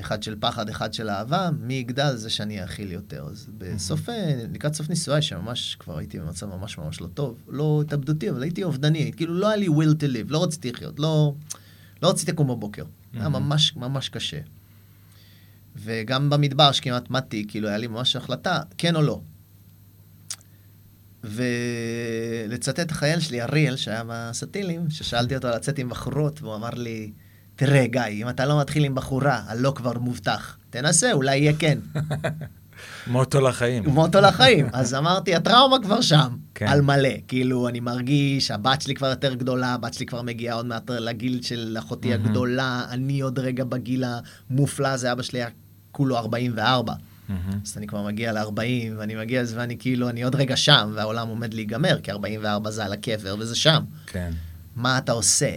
אחד 0.01 0.23
של 0.23 0.37
פחד, 0.41 0.69
אחד 0.69 0.95
של 0.95 1.11
אהבה, 1.11 1.51
מי 1.61 1.75
יגדל 1.75 2.17
זה 2.17 2.31
שאני 2.31 2.63
אאכיל 2.63 2.93
יותר. 2.93 3.27
אז 3.31 3.49
בסוף, 3.59 4.09
אה, 4.09 4.45
לקראת 4.53 4.75
סוף 4.75 4.89
נישואיי, 4.91 5.23
שממש 5.23 5.77
כבר 5.79 5.99
הייתי 5.99 6.19
במצב 6.19 6.47
ממש 6.47 6.79
ממש 6.79 7.01
לא 7.01 7.07
טוב, 7.07 7.39
לא 7.49 7.83
התאבדותי, 7.87 8.31
אבל 8.31 8.43
הייתי 8.43 8.65
אובדני, 8.65 9.13
כאילו 9.17 9.35
לא 9.35 9.49
היה 9.49 9.57
לי 9.57 9.67
will 9.67 9.95
to 10.01 10.07
live, 10.07 10.29
לא 10.29 10.43
רציתי 10.43 10.73
לחיות, 10.73 10.99
לא, 10.99 11.35
לא 12.03 12.11
רציתי 12.11 12.33
לקום 12.33 12.49
בבוקר. 12.49 12.85
היה. 13.15 13.29
ממש 13.29 13.77
ממש 13.77 14.09
קשה. 14.09 14.39
וגם 15.79 16.31
במדבר 16.31 16.73
שכמעט 16.73 17.11
מתתי, 17.11 17.45
כאילו 17.49 17.69
היה 17.69 17.79
לי 17.79 17.87
ממש 17.87 18.17
החלטה, 18.17 18.61
כן 18.79 18.97
או 18.97 19.03
לא. 19.03 19.21
ולצטט 21.25 22.91
החייל 22.91 23.21
שלי, 23.21 23.43
אריאל, 23.43 23.77
שהיה 23.77 24.03
בסטילים, 24.07 24.91
ששאלתי 24.91 25.37
אותו 25.37 25.49
לצאת 25.49 25.79
עם 25.79 25.89
בחורות, 25.89 26.43
והוא 26.43 26.55
אמר 26.55 26.71
לי, 26.71 27.13
תראה, 27.57 27.87
גיא, 27.87 28.03
אם 28.11 28.29
אתה 28.29 28.47
לא 28.47 28.61
מתחיל 28.61 28.85
עם 28.85 28.95
בחורה, 28.95 29.43
הלא 29.47 29.73
כבר 29.77 29.99
מובטח. 29.99 30.59
תנסה, 30.71 31.13
אולי 31.13 31.37
יהיה 31.37 31.53
כן. 31.59 31.79
מוטו 33.07 33.41
לחיים. 33.41 33.85
מוטו 33.87 34.21
לחיים. 34.21 34.67
אז 34.73 34.95
אמרתי, 34.95 35.35
הטראומה 35.35 35.77
כבר 35.83 36.01
שם, 36.01 36.37
כן. 36.55 36.67
על 36.67 36.81
מלא. 36.81 37.09
כאילו, 37.29 37.69
אני 37.69 37.81
מרגיש, 37.81 38.51
הבת 38.51 38.83
שלי 38.83 38.95
כבר 38.95 39.07
יותר 39.07 39.35
גדולה, 39.35 39.75
הבת 39.75 39.95
שלי 39.95 40.07
כבר 40.07 40.23
מגיעה 40.23 40.57
עוד 40.57 40.67
מעט 40.67 40.91
לגיל 40.91 41.43
של 41.43 41.77
אחותי. 41.79 42.15
הגדולה, 42.15 42.85
אני 42.91 43.21
עוד 43.21 43.39
רגע 43.39 43.65
בגיל 43.65 44.05
המופלא 44.51 44.89
הזה, 44.89 45.13
אבא 45.13 45.23
שלי 45.23 45.39
היה 45.39 45.49
כולו 45.97 46.17
44. 46.17 46.95
מהמם. 47.29 47.61
אז 47.65 47.77
אני 47.77 47.87
כבר 47.87 48.03
מגיע 48.03 48.33
ל-40, 48.33 48.61
ואני 48.99 49.15
מגיע 49.15 49.43
לזה, 49.43 49.57
ואני 49.59 49.79
כאילו, 49.79 50.09
אני 50.09 50.23
עוד 50.23 50.35
רגע 50.35 50.57
שם, 50.57 50.93
והעולם 50.95 51.29
עומד 51.29 51.55
להיגמר, 51.55 52.01
כי 52.03 52.11
44 52.11 52.71
זה 52.71 52.85
על 52.85 52.93
הקבר, 52.93 53.37
וזה 53.39 53.57
שם. 53.57 53.85
כן. 54.07 54.33
מה 54.77 54.99
אתה 54.99 55.13
עושה? 55.13 55.57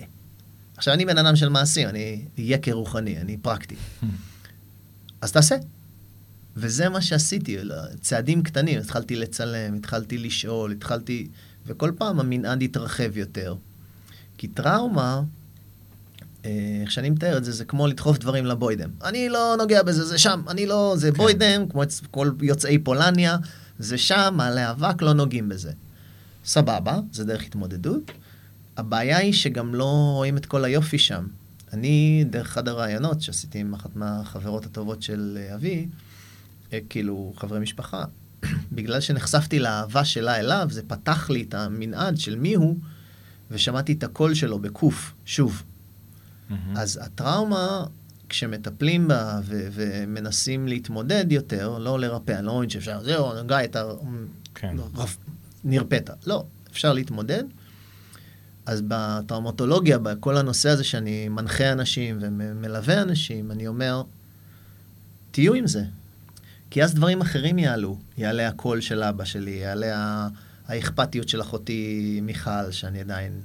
עכשיו, 0.77 0.93
אני 0.93 1.05
בן 1.05 1.17
אדם 1.17 1.35
של 1.35 1.49
מעשים, 1.49 1.89
אני 1.89 2.25
יקר 2.37 2.71
רוחני, 2.71 3.17
אני 3.17 3.37
פרקטי. 3.37 3.75
אז 5.21 5.31
תעשה. 5.31 5.55
וזה 6.55 6.89
מה 6.89 7.01
שעשיתי, 7.01 7.57
צעדים 8.01 8.43
קטנים, 8.43 8.79
התחלתי 8.79 9.15
לצלם, 9.15 9.73
התחלתי 9.75 10.17
לשאול, 10.17 10.71
התחלתי... 10.71 11.27
וכל 11.65 11.91
פעם 11.97 12.19
המנעד 12.19 12.61
התרחב 12.61 13.17
יותר. 13.17 13.55
כי 14.37 14.47
טראומה, 14.47 15.21
איך 16.43 16.91
שאני 16.91 17.09
מתאר 17.09 17.37
את 17.37 17.43
זה, 17.45 17.51
זה 17.51 17.65
כמו 17.65 17.87
לדחוף 17.87 18.17
דברים 18.17 18.45
לבוידם. 18.45 18.89
אני 19.03 19.29
לא 19.29 19.55
נוגע 19.57 19.83
בזה, 19.83 20.05
זה 20.05 20.17
שם, 20.17 20.41
אני 20.47 20.65
לא... 20.65 20.93
זה 20.97 21.11
כן. 21.11 21.17
בוידם, 21.17 21.65
כמו 21.69 21.83
אצל 21.83 22.05
כל 22.11 22.31
יוצאי 22.41 22.77
פולניה, 22.77 23.37
זה 23.79 23.97
שם, 23.97 24.33
מעלה 24.37 24.71
אבק, 24.71 25.01
לא 25.01 25.13
נוגעים 25.13 25.49
בזה. 25.49 25.71
סבבה, 26.45 26.99
זה 27.11 27.25
דרך 27.25 27.41
התמודדות. 27.43 28.11
הבעיה 28.77 29.17
היא 29.17 29.33
שגם 29.33 29.75
לא 29.75 30.11
רואים 30.13 30.37
את 30.37 30.45
כל 30.45 30.65
היופי 30.65 30.97
שם. 30.97 31.27
אני, 31.73 32.25
דרך 32.29 32.47
אחד 32.47 32.67
הרעיונות 32.67 33.21
שעשיתי 33.21 33.59
עם 33.59 33.73
אחת 33.73 33.95
מהחברות 33.95 34.65
הטובות 34.65 35.01
של 35.01 35.37
אה, 35.41 35.55
אבי, 35.55 35.87
אה, 36.73 36.79
כאילו, 36.89 37.33
חברי 37.37 37.59
משפחה, 37.59 38.03
בגלל 38.71 38.99
שנחשפתי 38.99 39.59
לאהבה 39.59 40.05
שלה 40.05 40.39
אליו, 40.39 40.67
זה 40.71 40.81
פתח 40.87 41.29
לי 41.29 41.41
את 41.41 41.53
המנעד 41.53 42.17
של 42.17 42.35
מי 42.35 42.53
הוא, 42.53 42.75
ושמעתי 43.51 43.93
את 43.93 44.03
הקול 44.03 44.33
שלו 44.33 44.59
בקוף, 44.59 45.13
שוב. 45.25 45.63
מהמם. 46.49 46.77
אז 46.77 46.99
הטראומה, 47.01 47.85
כשמטפלים 48.29 49.07
בה 49.07 49.39
ו- 49.43 49.67
ומנסים 49.71 50.67
להתמודד 50.67 51.31
יותר, 51.31 51.77
לא 51.77 51.99
לרפא, 51.99 52.31
אני 52.31 52.45
לא 52.45 52.57
מבין 52.57 52.69
שאפשר, 52.69 53.03
זהו, 53.03 53.29
גיא, 53.47 53.55
אתה 53.63 53.83
כן. 54.55 54.75
רפ- 54.95 55.17
נרפאת. 55.63 56.09
לא, 56.27 56.45
אפשר 56.71 56.93
להתמודד. 56.93 57.43
אז 58.65 58.83
בטראומטולוגיה, 58.87 59.97
בכל 59.97 60.37
הנושא 60.37 60.69
הזה 60.69 60.83
שאני 60.83 61.29
מנחה 61.29 61.71
אנשים 61.71 62.17
ומלווה 62.21 63.01
אנשים, 63.01 63.51
אני 63.51 63.67
אומר, 63.67 64.03
תהיו 65.31 65.53
עם 65.53 65.67
זה. 65.67 65.83
כי 66.71 66.83
אז 66.83 66.93
דברים 66.93 67.21
אחרים 67.21 67.59
יעלו. 67.59 67.97
יעלה 68.17 68.47
הקול 68.47 68.81
של 68.81 69.03
אבא 69.03 69.25
שלי, 69.25 69.51
יעלה 69.51 69.97
ה- 69.97 70.27
האכפתיות 70.67 71.29
של 71.29 71.41
אחותי 71.41 72.19
מיכל, 72.23 72.71
שאני 72.71 72.99
עדיין... 72.99 73.41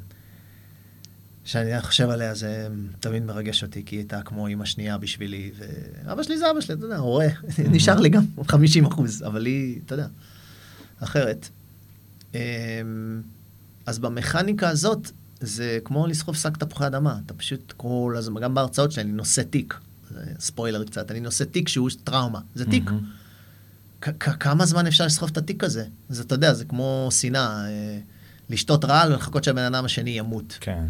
שאני 1.45 1.83
חושב 1.83 2.11
עליה, 2.11 2.35
זה 2.35 2.69
תמיד 3.01 3.25
מרגש 3.25 3.63
אותי, 3.63 3.83
כי 3.85 3.97
היא 3.97 4.01
הייתה 4.01 4.23
כמו 4.23 4.47
אימא 4.47 4.65
שנייה 4.65 4.99
בשבילי, 4.99 5.51
ואבא 6.05 6.23
שלי 6.23 6.39
זה 6.39 6.51
אבא 6.51 6.61
שלי, 6.61 6.75
אתה 6.75 6.85
יודע, 6.85 6.97
הורה, 6.97 7.27
נשאר 7.71 8.01
לי 8.01 8.09
גם 8.09 8.25
50 8.49 8.87
אחוז, 8.87 9.23
אבל 9.23 9.47
היא, 9.47 9.81
אתה 9.87 9.95
יודע, 9.95 10.07
אחרת. 11.01 11.49
אמ, 12.35 12.39
אז 13.87 13.99
במכניקה 13.99 14.69
הזאת, 14.69 15.11
זה 15.41 15.79
כמו 15.85 16.07
לסחוב 16.07 16.37
שק 16.37 16.57
תפוחי 16.57 16.87
אדמה, 16.87 17.19
אתה 17.27 17.35
פשוט 17.35 17.75
כל 17.77 18.15
הזמן, 18.19 18.41
גם 18.41 18.55
בהרצאות 18.55 18.93
שלי, 18.93 19.03
אני 19.03 19.13
נושא 19.13 19.43
תיק, 19.43 19.75
ספוילר 20.39 20.85
קצת, 20.85 21.11
אני 21.11 21.21
נושא 21.21 21.45
תיק 21.45 21.69
שהוא 21.69 21.91
טראומה, 22.05 22.41
זה 22.55 22.65
תיק. 22.65 22.91
כמה 24.21 24.67
זמן 24.67 24.87
אפשר 24.87 25.07
לסחוב 25.07 25.31
את 25.31 25.37
התיק 25.37 25.65
הזה? 25.65 25.85
זה, 26.09 26.23
אתה 26.23 26.35
יודע, 26.35 26.55
זה 26.55 26.65
כמו 26.65 27.09
שנאה, 27.11 27.67
אה, 27.67 27.99
לשתות 28.51 28.85
רעל 28.85 29.13
ולחכות 29.13 29.45
שהבן 29.45 29.63
אדם 29.63 29.85
השני 29.85 30.11
ימות. 30.11 30.59
כן. 30.61 30.85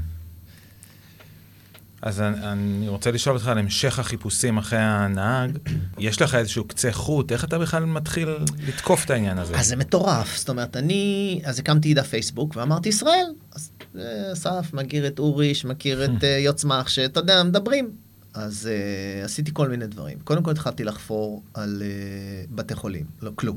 אז 2.04 2.20
אני, 2.20 2.52
אני 2.52 2.88
רוצה 2.88 3.10
לשאול 3.10 3.36
אותך 3.36 3.48
על 3.48 3.58
המשך 3.58 3.98
החיפושים 3.98 4.58
אחרי 4.58 4.78
הנהג. 4.78 5.58
יש 5.98 6.22
לך 6.22 6.34
איזשהו 6.34 6.64
קצה 6.64 6.92
חוט, 6.92 7.32
איך 7.32 7.44
אתה 7.44 7.58
בכלל 7.58 7.84
מתחיל 7.84 8.28
לתקוף 8.68 9.04
את 9.04 9.10
העניין 9.10 9.38
הזה? 9.38 9.56
אז 9.56 9.66
זה 9.66 9.76
מטורף, 9.76 10.36
זאת 10.36 10.48
אומרת, 10.48 10.76
אני, 10.76 11.40
אז 11.44 11.58
הקמתי 11.58 11.94
דף 11.94 12.06
פייסבוק 12.06 12.56
ואמרתי 12.56 12.88
ישראל, 12.88 13.26
אז 13.52 13.70
אה, 13.98 14.32
אסף 14.32 14.72
מכיר 14.72 15.06
את 15.06 15.18
אוריש, 15.18 15.64
מכיר 15.64 16.04
את 16.04 16.24
אה, 16.24 16.38
יוצמח, 16.48 16.88
שאתה 16.88 17.20
יודע, 17.20 17.42
מדברים. 17.42 17.90
אז 18.34 18.68
uh, 18.68 19.24
עשיתי 19.24 19.50
כל 19.54 19.68
מיני 19.68 19.86
דברים. 19.86 20.18
קודם 20.24 20.42
כל 20.42 20.50
התחלתי 20.50 20.84
לחפור 20.84 21.42
על 21.54 21.82
uh, 21.82 22.54
בתי 22.54 22.74
חולים, 22.74 23.06
לא 23.22 23.30
כלום. 23.34 23.56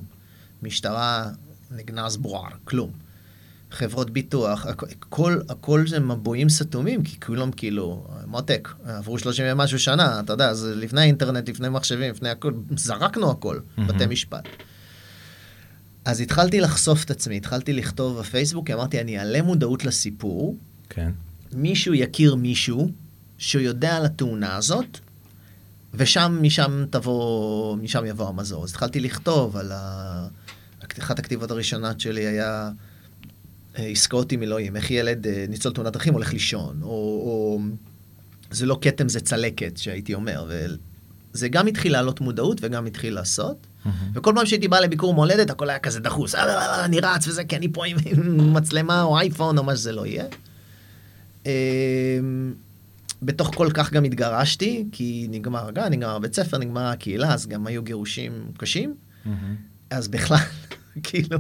משטרה, 0.64 1.30
נגנז 1.72 2.18
בוער, 2.18 2.50
כלום. 2.64 2.92
חברות 3.72 4.10
ביטוח, 4.10 4.66
הכ- 4.66 4.70
הכל, 5.02 5.40
הכל 5.50 5.88
זה 5.88 6.00
מבועים 6.00 6.50
סתומים, 6.50 7.04
כי 7.04 7.20
כולם 7.20 7.52
כאילו, 7.52 8.08
מותק, 8.28 8.70
עברו 8.86 9.20
30 9.20 9.46
ומשהו 9.50 9.80
שנה, 9.80 10.20
אתה 10.20 10.34
יודע, 10.34 10.54
זה 10.54 10.76
לפני 10.76 11.02
האינטרנט, 11.02 11.50
לפני 11.50 11.70
מחשבים, 11.70 12.12
לפני 12.12 12.30
הכל, 12.30 12.54
זרקנו 12.78 13.32
הכל, 13.32 13.60
מהמם. 13.78 13.88
בתי 13.90 14.06
משפט. 14.06 14.44
אז 16.06 16.20
התחלתי 16.22 16.60
לחשוף 16.62 17.04
את 17.04 17.12
עצמי, 17.12 17.38
התחלתי 17.38 17.74
לכתוב 17.74 18.20
בפייסבוק, 18.20 18.68
כי 18.68 18.74
אמרתי, 18.74 19.02
אני 19.02 19.20
אעלה 19.20 19.42
מודעות 19.42 19.86
לסיפור, 19.86 20.58
כן. 20.90 21.12
מישהו 21.54 21.94
יכיר 21.94 22.36
מישהו 22.36 22.90
שהוא 23.38 23.62
יודע 23.62 23.96
על 23.98 24.06
התאונה 24.06 24.56
הזאת, 24.56 25.00
ושם, 25.94 26.40
משם 26.42 26.86
תבוא, 26.90 27.78
משם 27.78 28.06
יבוא 28.06 28.28
המזור. 28.30 28.64
אז 28.64 28.70
התחלתי 28.70 29.00
לכתוב 29.00 29.58
על 29.58 29.72
ה... 29.72 30.28
אחת 31.00 31.20
הכתיבות 31.20 31.52
הראשונות 31.52 32.00
שלי 32.00 32.26
היה 32.26 32.72
עסקאות 33.78 34.32
עם 34.32 34.44
אלוהים, 34.44 34.76
איך 34.76 34.92
ילד 34.92 35.28
אה, 35.28 35.46
ניצול 35.50 35.74
תאונת 35.74 35.94
דרכים 35.94 36.14
הולך 36.14 36.34
לישון, 36.34 36.80
או, 36.82 36.88
או 36.90 37.60
זה 38.52 38.66
לא 38.66 38.78
כתם, 38.82 39.10
זה 39.10 39.20
צלקת, 39.20 39.78
שהייתי 39.78 40.14
אומר. 40.14 40.46
וזה 41.34 41.50
גם 41.50 41.68
התחיל 41.68 41.92
להעלות 41.92 42.22
מודעות 42.22 42.58
וגם 42.62 42.86
התחיל 42.86 43.14
לעשות. 43.14 43.68
מהמם. 43.86 43.98
וכל 44.14 44.34
פעם 44.36 44.46
שהייתי 44.46 44.68
בא 44.68 44.80
לביקור 44.80 45.14
מולדת, 45.14 45.50
הכל 45.50 45.70
היה 45.70 45.80
כזה 45.80 46.00
דחוס, 46.00 46.36
"אה, 46.36 46.42
אה, 46.56 46.86
אני 46.86 47.00
רץ 47.00 47.28
וזה, 47.28 47.44
כי 47.44 47.56
אני 47.58 47.68
פה 47.74 47.86
עם 47.86 47.98
עם 48.06 48.54
מצלמה 48.54 49.02
או 49.04 49.18
אייפון 49.20 49.58
או 49.58 49.64
מה 49.64 49.76
שזה 49.76 49.92
לא 49.92 50.06
יהיה. 50.06 50.26
אמ, 51.46 52.54
בתוך 53.22 53.52
כל 53.56 53.70
כך 53.74 53.94
גם 53.94 54.04
התגרשתי, 54.04 54.86
כי 54.92 55.28
נגמר 55.32 55.68
הגן, 55.68 55.94
נגמר 55.94 56.20
בית 56.20 56.34
ספר, 56.36 56.58
נגמרה 56.58 56.92
הקהילה, 56.92 57.34
אז 57.34 57.48
גם 57.48 57.68
היו 57.68 57.84
גירושים 57.84 58.32
קשים. 58.58 58.96
מהמם. 59.26 59.56
אז 59.90 60.08
בכלל, 60.08 60.38
כאילו, 61.04 61.38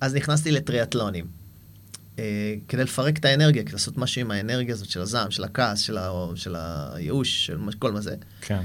אז 0.00 0.14
נכנסתי 0.14 0.50
לטריאטלונים. 0.50 1.43
אה, 2.18 2.54
כדי 2.68 2.84
לפרק 2.84 3.18
את 3.18 3.24
האנרגיה, 3.24 3.62
כדי 3.62 3.72
לעשות 3.72 3.98
משהו 3.98 4.20
עם 4.20 4.30
האנרגיה 4.30 4.74
הזאת 4.74 4.90
של 4.90 5.00
הזעם, 5.00 5.30
של 5.30 5.44
הכעס, 5.44 5.80
של, 5.80 5.98
ה, 5.98 6.10
של 6.34 6.54
הייאוש, 6.58 7.46
של 7.46 7.58
כל 7.78 7.92
מה 7.92 8.00
זה. 8.00 8.16
כן. 8.40 8.62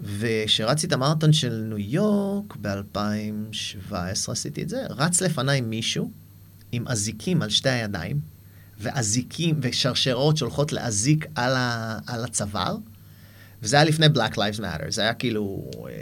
וכשרצתי 0.00 0.86
את 0.86 0.92
המרתון 0.92 1.32
של 1.32 1.64
ניו 1.68 1.78
יורק 1.78 2.56
ב-2017 2.60 3.94
עשיתי 4.28 4.62
את 4.62 4.68
זה, 4.68 4.86
רץ 4.90 5.20
לפניי 5.20 5.60
מישהו 5.60 6.10
עם 6.72 6.88
אזיקים 6.88 7.42
על 7.42 7.50
שתי 7.50 7.68
הידיים, 7.68 8.20
ואזיקים 8.80 9.58
ושרשרות 9.62 10.36
שהולכות 10.36 10.72
להזיק 10.72 11.26
על, 11.34 11.56
ה, 11.56 11.98
על 12.06 12.24
הצוואר. 12.24 12.76
וזה 13.62 13.76
היה 13.76 13.84
לפני 13.84 14.06
Black 14.06 14.34
Lives 14.34 14.60
Matter, 14.60 14.90
זה 14.90 15.02
היה 15.02 15.14
כאילו, 15.14 15.70
אה, 15.76 15.92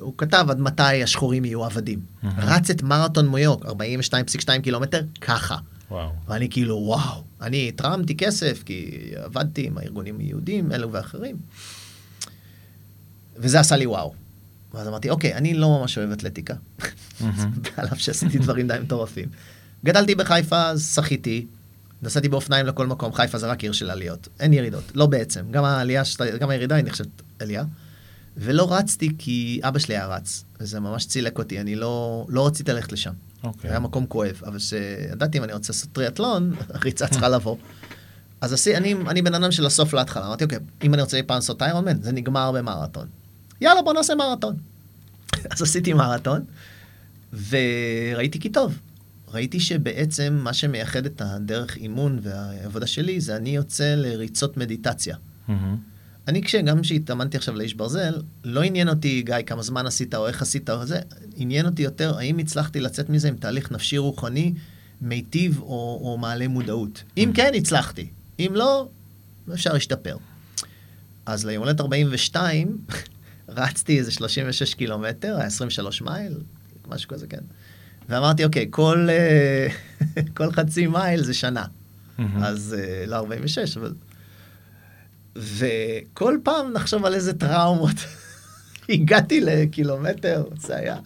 הוא 0.00 0.14
כתב 0.18 0.46
עד 0.50 0.60
מתי 0.60 1.02
השחורים 1.02 1.44
יהיו 1.44 1.64
עבדים. 1.64 1.98
Mm-hmm. 1.98 2.26
רץ 2.38 2.70
את 2.70 2.82
מרתון 2.82 3.26
ניו 3.26 3.38
יורק, 3.38 3.64
42.2 3.66 4.60
קילומטר, 4.62 5.02
ככה. 5.20 5.56
וואו. 5.90 6.10
ואני 6.28 6.50
כאילו, 6.50 6.76
וואו, 6.76 7.22
אני 7.40 7.68
התרמתי 7.68 8.16
כסף, 8.16 8.62
כי 8.66 9.10
עבדתי 9.16 9.66
עם 9.66 9.78
הארגונים 9.78 10.18
היהודים, 10.18 10.72
אלו 10.72 10.92
ואחרים. 10.92 11.36
וזה 13.36 13.60
עשה 13.60 13.76
לי 13.76 13.86
וואו. 13.86 14.14
ואז 14.74 14.88
אמרתי, 14.88 15.10
אוקיי, 15.10 15.34
אני 15.34 15.54
לא 15.54 15.68
ממש 15.68 15.98
אוהב 15.98 16.10
אתלטיקה, 16.10 16.54
על 17.76 17.86
אף 17.92 18.00
שעשיתי 18.00 18.38
דברים 18.38 18.68
די 18.68 18.74
מטורפים. 18.82 19.28
גדלתי 19.84 20.14
בחיפה, 20.14 20.78
שחיתי, 20.78 21.46
נסעתי 22.02 22.28
באופניים 22.28 22.66
לכל 22.66 22.86
מקום, 22.86 23.12
חיפה 23.12 23.38
זה 23.38 23.46
רק 23.46 23.62
עיר 23.62 23.72
של 23.72 23.90
עליות, 23.90 24.28
אין 24.40 24.52
ירידות, 24.52 24.84
לא 24.94 25.06
בעצם, 25.06 25.44
גם 25.50 25.64
העלייה, 25.64 26.02
גם 26.40 26.50
הירידה 26.50 26.74
היא 26.74 26.84
נחשבת 26.84 27.22
עלייה. 27.38 27.64
ולא 28.36 28.72
רצתי 28.72 29.10
כי 29.18 29.60
אבא 29.62 29.78
שלי 29.78 29.96
היה 29.96 30.06
רץ, 30.06 30.44
וזה 30.60 30.80
ממש 30.80 31.06
צילק 31.06 31.38
אותי, 31.38 31.60
אני 31.60 31.76
לא, 31.76 32.26
לא 32.28 32.46
רציתי 32.46 32.72
ללכת 32.72 32.92
לשם. 32.92 33.12
Okay. 33.44 33.48
אוקיי. 33.48 33.70
היה 33.70 33.78
מקום 33.78 34.06
כואב, 34.06 34.40
אבל 34.46 34.58
כשידעתי 34.58 35.38
אם 35.38 35.44
אני 35.44 35.52
רוצה 35.52 35.72
לעשות 35.72 35.90
טריאטלון, 35.92 36.54
הריצה 36.74 37.06
צריכה 37.06 37.28
לבוא. 37.28 37.56
אז 38.40 38.52
עשי, 38.52 38.76
אני, 38.76 38.94
אני 39.08 39.22
בן 39.22 39.34
אדם 39.34 39.52
של 39.52 39.66
הסוף 39.66 39.94
להתחלה, 39.94 40.26
אמרתי, 40.26 40.44
אוקיי, 40.44 40.58
אם 40.82 40.94
אני 40.94 41.02
רוצה 41.02 41.16
אי 41.16 41.22
פעם 41.22 41.34
לעשות 41.34 41.62
איירון 41.62 41.84
מן, 41.84 42.02
זה 42.02 42.12
נגמר 42.12 42.52
במרתון. 42.52 43.06
יאללה, 43.60 43.82
בוא 43.82 43.92
נעשה 43.92 44.14
מרתון. 44.14 44.56
אז 45.52 45.62
עשיתי 45.62 45.92
מרתון, 45.92 46.44
וראיתי 47.48 48.40
כי 48.40 48.48
טוב. 48.48 48.78
ראיתי 49.32 49.60
שבעצם 49.60 50.40
מה 50.42 50.52
שמייחד 50.52 51.06
את 51.06 51.22
הדרך 51.24 51.76
אימון 51.76 52.18
והעבודה 52.22 52.86
שלי, 52.86 53.20
זה 53.20 53.36
אני 53.36 53.56
יוצא 53.56 53.94
לריצות 53.94 54.56
מדיטציה. 54.56 55.16
אני 56.28 56.42
כשגם 56.42 56.80
כשהתאמנתי 56.82 57.36
עכשיו 57.36 57.54
לאיש 57.54 57.74
ברזל, 57.74 58.22
לא 58.44 58.62
עניין 58.62 58.88
אותי, 58.88 59.22
גיא, 59.22 59.36
כמה 59.46 59.62
זמן 59.62 59.86
עשית 59.86 60.14
או 60.14 60.28
איך 60.28 60.42
עשית 60.42 60.70
או 60.70 60.86
זה, 60.86 61.00
עניין 61.36 61.66
אותי 61.66 61.82
יותר, 61.82 62.18
האם 62.18 62.38
הצלחתי 62.38 62.80
לצאת 62.80 63.10
מזה 63.10 63.28
עם 63.28 63.36
תהליך 63.36 63.72
נפשי 63.72 63.98
רוחני 63.98 64.52
מיטיב 65.00 65.60
או, 65.60 66.00
או 66.02 66.18
מעלה 66.18 66.48
מודעות. 66.48 67.02
אם 67.16 67.30
כן, 67.34 67.52
הצלחתי. 67.56 68.08
אם 68.38 68.52
לא, 68.54 68.88
אפשר 69.54 69.72
להשתפר. 69.72 70.16
אז 71.26 71.46
ליום 71.46 71.64
הולדת 71.64 71.80
42, 71.80 72.78
רצתי 73.48 73.98
איזה 73.98 74.10
36 74.10 74.74
קילומטר, 74.74 75.36
היה 75.36 75.46
23 75.46 76.02
מייל, 76.02 76.34
משהו 76.88 77.08
כזה, 77.08 77.26
כן. 77.26 77.42
ואמרתי, 78.08 78.44
אוקיי, 78.44 78.66
כל, 78.70 79.08
אה, 79.10 79.68
כל 80.36 80.52
חצי 80.52 80.86
מייל 80.86 81.22
זה 81.22 81.34
שנה. 81.34 81.64
אז 82.18 82.76
אה, 82.78 83.06
לא 83.06 83.16
46, 83.16 83.76
אבל... 83.76 83.92
וכל 85.36 86.38
פעם 86.42 86.72
נחשוב 86.72 87.04
על 87.04 87.14
איזה 87.14 87.32
טראומות. 87.32 87.96
הגעתי 88.88 89.40
לקילומטר, 89.40 90.44
זה 90.56 90.76
היה 90.76 90.96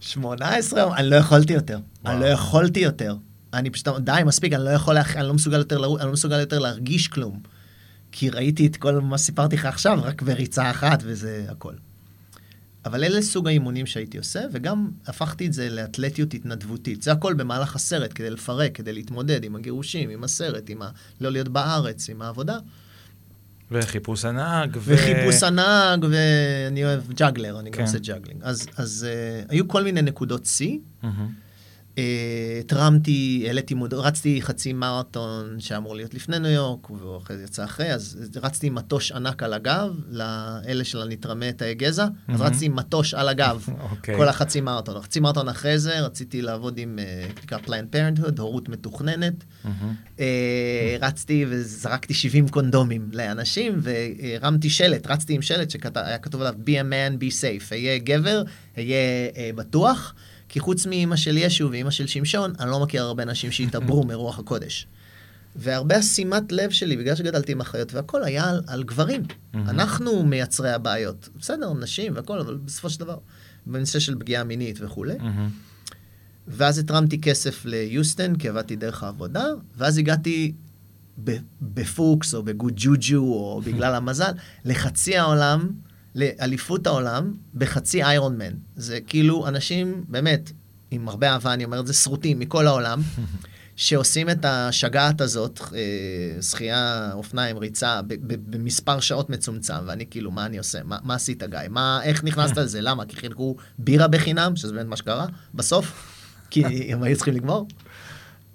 18, 0.00 0.96
אני 0.96 1.10
לא 1.10 1.16
יכולתי 1.16 1.52
יותר. 1.52 1.78
וואו. 2.04 2.14
אני 2.14 2.22
לא 2.22 2.26
יכולתי 2.26 2.80
יותר. 2.80 3.16
אני 3.54 3.70
פשוט, 3.70 3.88
די, 4.00 4.20
מספיק, 4.26 4.52
אני 4.52 4.64
לא 4.64 4.70
יכול, 4.70 4.96
אני 5.16 5.26
לא 5.26 5.34
מסוגל 5.34 5.58
יותר, 5.58 5.76
אני 5.76 6.06
לא 6.06 6.12
מסוגל 6.12 6.40
יותר 6.40 6.58
להרגיש 6.58 7.08
כלום. 7.08 7.40
כי 8.12 8.30
ראיתי 8.30 8.66
את 8.66 8.76
כל 8.76 9.00
מה 9.00 9.18
סיפרתי 9.18 9.56
לך 9.56 9.66
עכשיו, 9.66 9.98
רק 10.02 10.22
בריצה 10.22 10.70
אחת, 10.70 11.02
וזה 11.04 11.46
הכל. 11.48 11.74
אבל 12.84 13.04
אלה 13.04 13.22
סוג 13.22 13.48
האימונים 13.48 13.86
שהייתי 13.86 14.18
עושה, 14.18 14.40
וגם 14.52 14.90
הפכתי 15.06 15.46
את 15.46 15.52
זה 15.52 15.68
לאתלטיות 15.70 16.34
התנדבותית. 16.34 17.02
זה 17.02 17.12
הכל 17.12 17.34
במהלך 17.34 17.76
הסרט, 17.76 18.10
כדי 18.14 18.30
לפרק, 18.30 18.74
כדי 18.74 18.92
להתמודד 18.92 19.44
עם 19.44 19.56
הגירושים, 19.56 20.10
עם 20.10 20.24
הסרט, 20.24 20.70
עם 20.70 20.82
ה... 20.82 20.90
לא 21.20 21.32
להיות 21.32 21.48
בארץ, 21.48 22.08
עם 22.08 22.22
העבודה. 22.22 22.58
וחיפוש 23.70 24.24
הנהג. 24.24 24.76
ו... 24.76 24.94
וחיפוש 24.94 25.42
הנהג, 25.42 26.04
ואני 26.10 26.84
אוהב 26.84 27.12
ג'אגלר, 27.12 27.60
אני 27.60 27.70
כן. 27.70 27.78
גם 27.78 27.84
עושה 27.84 27.98
ג'אגלינג. 27.98 28.40
אז, 28.42 28.66
אז 28.76 29.06
uh, 29.08 29.50
היו 29.50 29.68
כל 29.68 29.82
מיני 29.82 30.02
נקודות 30.02 30.46
שיא. 30.46 30.78
Mm-hmm. 31.02 31.06
התרמתי, 32.60 33.44
העליתי 33.46 33.74
מוד... 33.74 33.94
רצתי 33.94 34.42
חצי 34.42 34.72
מרתון 34.72 35.60
שאמור 35.60 35.96
להיות 35.96 36.14
לפני 36.14 36.38
ניו 36.38 36.50
יורק, 36.50 36.90
ואחרי 36.90 37.36
זה 37.36 37.44
יצא 37.44 37.64
אחרי, 37.64 37.92
אז 37.94 38.30
רצתי 38.42 38.66
עם 38.66 38.74
מטוש 38.74 39.12
ענק 39.12 39.42
על 39.42 39.52
הגב, 39.52 39.90
לאלה 40.08 40.84
של 40.84 41.02
הנתרמי 41.02 41.52
תאי 41.52 41.74
גזע, 41.74 42.06
אז 42.28 42.40
רצתי 42.40 42.66
עם 42.66 42.76
מטוש 42.76 43.14
על 43.14 43.28
הגב, 43.28 43.66
okay. 43.68 43.82
אוקיי. 43.90 44.16
כל 44.16 44.28
החצי 44.28 44.60
מרתון. 44.60 45.02
חצי 45.02 45.20
מרתון 45.20 45.48
אחרי 45.48 45.78
זה, 45.78 46.00
רציתי 46.00 46.42
לעבוד 46.42 46.78
עם, 46.78 46.98
נקרא 47.42 47.58
Planned 47.58 47.94
Parenthood, 47.94 48.40
הורות 48.40 48.68
מתוכננת. 48.68 49.44
uh, 50.16 50.20
רצתי 51.00 51.44
וזרקתי 51.48 52.14
70 52.14 52.48
קונדומים 52.48 53.08
לאנשים, 53.12 53.80
והרמתי 53.82 54.70
שלט, 54.70 55.06
רצתי 55.06 55.34
עם 55.34 55.42
שלט 55.42 55.70
שהיה 55.70 56.18
כתוב 56.18 56.40
עליו 56.40 56.54
be 56.64 56.68
a 56.68 56.82
man, 56.92 57.22
be 57.22 57.32
safe, 57.40 57.72
אהיה 57.72 57.98
גבר, 57.98 58.42
אהיה 58.76 59.28
uh, 59.32 59.56
בטוח. 59.56 60.14
כי 60.52 60.60
חוץ 60.60 60.86
מאמא 60.86 61.16
של 61.16 61.36
ישו 61.36 61.68
ואמא 61.72 61.90
של 61.90 62.06
שמשון, 62.06 62.52
אני 62.60 62.70
לא 62.70 62.80
מכיר 62.80 63.02
הרבה 63.02 63.24
נשים 63.24 63.50
שהתעברו 63.50 64.04
מרוח 64.08 64.38
הקודש. 64.38 64.86
והרבה 65.56 65.96
השימת 65.96 66.52
לב 66.52 66.70
שלי, 66.70 66.96
בגלל 66.96 67.14
שגדלתי 67.14 67.52
עם 67.52 67.60
אחיות 67.60 67.94
והכל, 67.94 68.24
היה 68.24 68.48
על, 68.48 68.62
על 68.66 68.82
גברים. 68.84 69.22
Mm-hmm. 69.22 69.56
אנחנו 69.56 70.24
מייצרי 70.24 70.72
הבעיות. 70.72 71.28
בסדר, 71.38 71.72
נשים 71.72 72.16
והכל, 72.16 72.40
אבל 72.40 72.56
בסופו 72.64 72.90
של 72.90 73.00
דבר, 73.00 73.18
בנושא 73.66 73.98
של 73.98 74.18
פגיעה 74.18 74.44
מינית 74.44 74.78
וכולי. 74.80 75.14
Mm-hmm. 75.14 75.92
ואז 76.48 76.78
התרמתי 76.78 77.20
כסף 77.20 77.64
ליוסטן, 77.64 78.36
כי 78.36 78.48
עבדתי 78.48 78.76
דרך 78.76 79.02
העבודה, 79.02 79.44
ואז 79.76 79.98
הגעתי 79.98 80.52
בפוקס 81.62 82.34
או 82.34 82.42
בגוד 82.42 82.72
ג'וג'ו, 82.76 83.18
או 83.18 83.60
בגלל 83.64 83.94
המזל, 83.98 84.32
לחצי 84.64 85.16
העולם. 85.16 85.70
לאליפות 86.14 86.86
העולם 86.86 87.34
בחצי 87.54 88.02
איירון 88.02 88.38
מן. 88.38 88.52
זה 88.76 88.98
כאילו 89.06 89.48
אנשים, 89.48 90.04
באמת, 90.08 90.52
עם 90.90 91.08
הרבה 91.08 91.32
אהבה, 91.32 91.52
אני 91.52 91.64
אומר 91.64 91.80
את 91.80 91.86
זה, 91.86 91.92
שרוטים 91.94 92.38
מכל 92.38 92.66
העולם, 92.66 93.00
שעושים 93.76 94.30
את 94.30 94.44
השגעת 94.44 95.20
הזאת, 95.20 95.60
אה, 95.74 96.42
שחייה, 96.42 97.10
אופניים, 97.12 97.58
ריצה, 97.58 98.00
במספר 98.26 99.00
שעות 99.00 99.30
מצומצם, 99.30 99.74
ואני 99.86 100.06
כאילו, 100.10 100.30
מה 100.30 100.46
אני 100.46 100.58
עושה? 100.58 100.78
מה, 100.84 100.98
מה 101.02 101.14
עשית, 101.14 101.42
גיא? 101.42 101.58
מה, 101.70 102.00
איך 102.02 102.24
נכנסת 102.24 102.56
לזה? 102.56 102.80
למה? 102.80 103.04
כי 103.04 103.16
חילקו 103.16 103.56
בירה 103.78 104.08
בחינם, 104.08 104.56
שזה 104.56 104.72
באמת 104.72 104.86
מה 104.86 104.96
שקרה, 104.96 105.26
בסוף, 105.54 106.12
כי 106.50 106.64
הם 106.92 107.02
היו 107.02 107.16
צריכים 107.16 107.34
לגמור. 107.34 107.68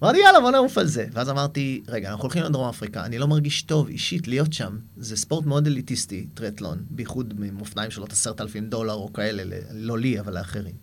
אמרתי, 0.03 0.17
יאללה, 0.17 0.41
בוא 0.41 0.51
נעוף 0.51 0.77
על 0.77 0.87
זה. 0.87 1.05
ואז 1.11 1.29
אמרתי, 1.29 1.83
רגע, 1.87 2.09
אנחנו 2.09 2.23
הולכים 2.23 2.43
לדרום 2.43 2.69
אפריקה, 2.69 3.05
אני 3.05 3.17
לא 3.17 3.27
מרגיש 3.27 3.61
טוב 3.61 3.87
אישית 3.87 4.27
להיות 4.27 4.53
שם. 4.53 4.77
זה 4.97 5.17
ספורט 5.17 5.45
מאוד 5.45 5.67
אליטיסטי, 5.67 6.27
טריאטלון, 6.33 6.77
בייחוד 6.89 7.33
עם 7.45 7.59
אופניים 7.59 7.91
של 7.91 8.01
עוד 8.01 8.11
עשרת 8.11 8.41
אלפים 8.41 8.69
דולר 8.69 8.93
או 8.93 9.13
כאלה, 9.13 9.57
לא 9.71 9.99
לי, 9.99 10.19
אבל 10.19 10.33
לאחרים. 10.33 10.75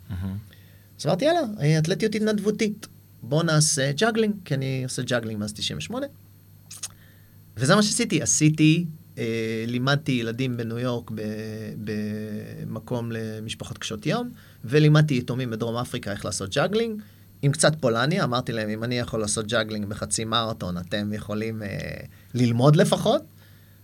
אז 1.00 1.06
אמרתי, 1.06 1.24
יאללה, 1.24 1.78
אתלטיות 1.78 2.14
התנדבותית. 2.14 2.86
בוא 3.22 3.42
נעשה 3.42 3.92
ג'אגלינג, 3.92 4.34
כי 4.44 4.54
אני 4.54 4.84
עושה 4.84 5.02
ג'אגלינג 5.02 5.40
מאז 5.40 5.52
98. 5.52 6.06
וזה 7.56 7.74
מה 7.74 7.82
שעשיתי, 7.82 8.22
עשיתי, 8.22 8.86
אה, 9.18 9.64
לימדתי 9.66 10.12
ילדים 10.12 10.56
בניו 10.56 10.78
יורק 10.78 11.10
במקום 11.84 13.12
למשפחות 13.12 13.78
קשות 13.78 14.06
יום, 14.06 14.30
ולימדתי 14.64 15.18
יתומים 15.18 15.50
בדרום 15.50 15.76
אפריקה 15.76 16.12
איך 16.12 16.24
לעשות 16.24 16.54
ג'אגלינג. 16.54 17.02
עם 17.44 17.52
קצת 17.52 17.72
פולני, 17.80 18.22
אמרתי 18.22 18.52
להם, 18.52 18.68
אם 18.68 18.84
אני 18.84 18.98
יכול 18.98 19.20
לעשות 19.20 19.46
ג'אגלינג 19.46 19.86
בחצי 19.86 20.24
מרתון, 20.24 20.78
אתם 20.78 21.12
יכולים 21.12 21.62
אה, 21.62 21.68
ללמוד 22.34 22.76
לפחות. 22.76 23.22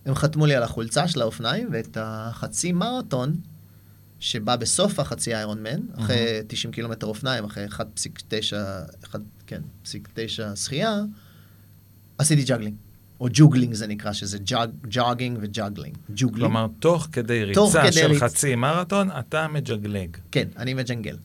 הם 0.05 0.15
חתמו 0.15 0.45
לי 0.45 0.55
על 0.55 0.63
החולצה 0.63 1.07
של 1.07 1.21
האופניים, 1.21 1.69
ואת 1.71 1.97
החצי 2.01 2.71
מרתון, 2.71 3.35
שבא 4.19 4.55
בסוף 4.55 4.99
החצי 4.99 5.35
איירון 5.35 5.63
מן, 5.63 5.79
אחרי 5.97 6.39
uh-huh. 6.39 6.45
90 6.47 6.73
קילומטר 6.73 7.07
אופניים, 7.07 7.43
אחרי 7.43 7.65
1.9, 7.67 7.81
כן, 9.47 9.61
פסיק 9.83 10.09
9 10.13 10.55
שחייה, 10.55 11.01
עשיתי 12.17 12.43
ג'אגלינג. 12.43 12.75
או 13.19 13.27
joggling 13.33 13.73
זה 13.73 13.87
נקרא, 13.87 14.13
שזה 14.13 14.37
jog, 14.37 14.69
jogging 14.87 15.37
ו 15.41 15.47
juggling. 15.47 15.97
joggling. 16.09 16.39
כלומר, 16.39 16.67
תוך 16.79 17.07
כדי 17.11 17.43
ריצה 17.43 17.59
תוך 17.59 17.73
כדי 17.77 17.91
של 17.91 18.11
ריצ... 18.11 18.23
חצי 18.23 18.55
מרתון, 18.55 19.09
אתה 19.19 19.47
מג'נגל. 19.47 20.17
כן, 20.31 20.47
אני 20.57 20.73
מג'נגל. 20.73 21.17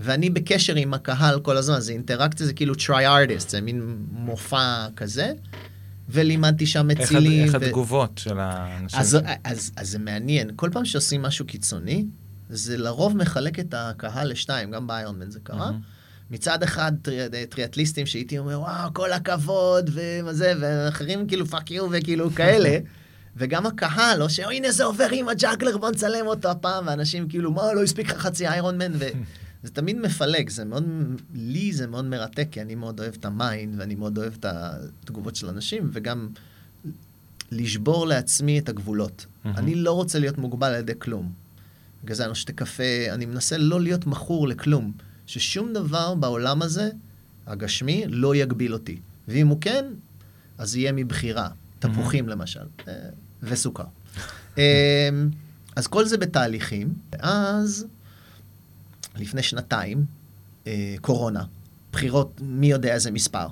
ואני 0.00 0.30
בקשר 0.30 0.74
עם 0.76 0.94
הקהל 0.94 1.40
כל 1.40 1.56
הזמן, 1.56 1.80
זה 1.80 1.92
אינטראקציה, 1.92 2.46
זה 2.46 2.52
כאילו 2.52 2.74
street 2.74 2.88
artist, 2.88 3.48
זה 3.48 3.60
מין 3.60 3.96
מופע 4.12 4.86
כזה, 4.96 5.32
ולימדתי 6.08 6.66
שם 6.66 6.88
מצילים. 6.88 7.44
איך 7.44 7.56
ו... 7.60 7.64
התגובות 7.64 8.18
של 8.18 8.38
האנשים? 8.38 9.00
אז, 9.00 9.18
אז, 9.44 9.70
אז, 9.76 9.90
זה 9.90 9.98
מעניין, 9.98 10.50
כל 10.56 10.70
פעם 10.72 10.84
שעושים 10.84 11.22
משהו 11.22 11.46
קיצוני, 11.46 12.04
זה 12.50 12.76
לרוב 12.76 13.16
מחלק 13.16 13.58
את 13.58 13.74
הקהל 13.76 14.30
לשתיים, 14.30 14.70
גם 14.70 14.86
באיירנמן 14.86 15.30
זה 15.30 15.38
קרה. 15.42 15.70
Mm-hmm. 15.70 16.30
מצד 16.30 16.62
אחד 16.62 16.92
טרי, 17.02 17.18
טריאטליסטים 17.50 18.06
שהייתי 18.06 18.38
אומר, 18.38 18.60
וואו, 18.60 18.94
כל 18.94 19.12
הכבוד, 19.12 19.90
וזה, 20.24 20.52
ואחרים 20.60 21.28
כאילו 21.28 21.46
fuck 21.46 21.70
you 21.70 21.88
וכאילו 21.90 22.30
כאלה. 22.30 22.78
וגם 23.36 23.66
הקהל, 23.66 24.22
או 24.22 24.30
שהנה 24.30 24.72
זה 24.72 24.84
עובר 24.84 25.08
עם 25.12 25.28
הג'אגלר, 25.28 25.78
בוא 25.78 25.90
נצלם 25.90 26.26
אותו 26.26 26.50
הפעם, 26.50 26.86
ואנשים 26.86 27.28
כאילו, 27.28 27.52
מה, 27.52 27.72
לא 27.74 27.82
הספיק 27.82 28.10
לך 28.10 28.18
חצי 28.18 28.48
איירון 28.48 28.78
מן, 28.78 28.92
זה 29.62 29.70
תמיד 29.70 29.98
מפלג, 29.98 30.50
זה 30.50 30.64
מאוד, 30.64 30.84
לי 31.34 31.72
זה 31.72 31.86
מאוד 31.86 32.04
מרתק, 32.04 32.48
כי 32.50 32.60
אני 32.60 32.74
מאוד 32.74 33.00
אוהב 33.00 33.14
את 33.14 33.24
ה 33.24 33.32
mind, 33.32 33.74
ואני 33.78 33.94
מאוד 33.94 34.18
אוהב 34.18 34.34
את 34.40 34.44
התגובות 34.48 35.36
של 35.36 35.48
אנשים, 35.48 35.90
וגם 35.92 36.28
לשבור 37.52 38.06
לעצמי 38.06 38.58
את 38.58 38.68
הגבולות. 38.68 39.26
Mhm. 39.26 39.48
אני 39.56 39.74
לא 39.74 39.92
רוצה 39.92 40.18
להיות 40.18 40.38
מוגבל 40.38 40.66
על 40.66 40.80
ידי 40.80 40.92
כלום. 40.98 41.32
בגלל 42.04 42.16
זה 42.16 42.26
אני 42.26 42.34
שותה 42.34 42.52
קפה, 42.52 42.82
אני 43.10 43.26
מנסה 43.26 43.58
לא 43.58 43.80
להיות 43.80 44.06
מכור 44.06 44.48
לכלום. 44.48 44.92
ששום 45.26 45.72
דבר 45.72 46.14
בעולם 46.14 46.62
הזה, 46.62 46.90
הגשמי, 47.46 48.04
לא 48.08 48.36
יגביל 48.36 48.72
אותי. 48.72 48.98
ואם 49.28 49.48
הוא 49.48 49.58
כן, 49.60 49.84
אז 50.58 50.76
יהיה 50.76 50.92
מבחירה. 50.92 51.48
תפוחים 51.78 52.28
למשל, 52.28 52.64
אה, 52.88 52.94
וסוכר. 53.42 53.84
אה, 54.58 55.08
אז 55.76 55.86
כל 55.86 56.04
זה 56.04 56.16
בתהליכים, 56.16 56.94
ואז, 57.12 57.86
לפני 59.16 59.42
שנתיים, 59.42 60.04
אה, 60.66 60.94
קורונה, 61.00 61.44
בחירות, 61.92 62.40
מי 62.42 62.66
יודע 62.66 62.94
איזה 62.94 63.10
מספר, 63.10 63.46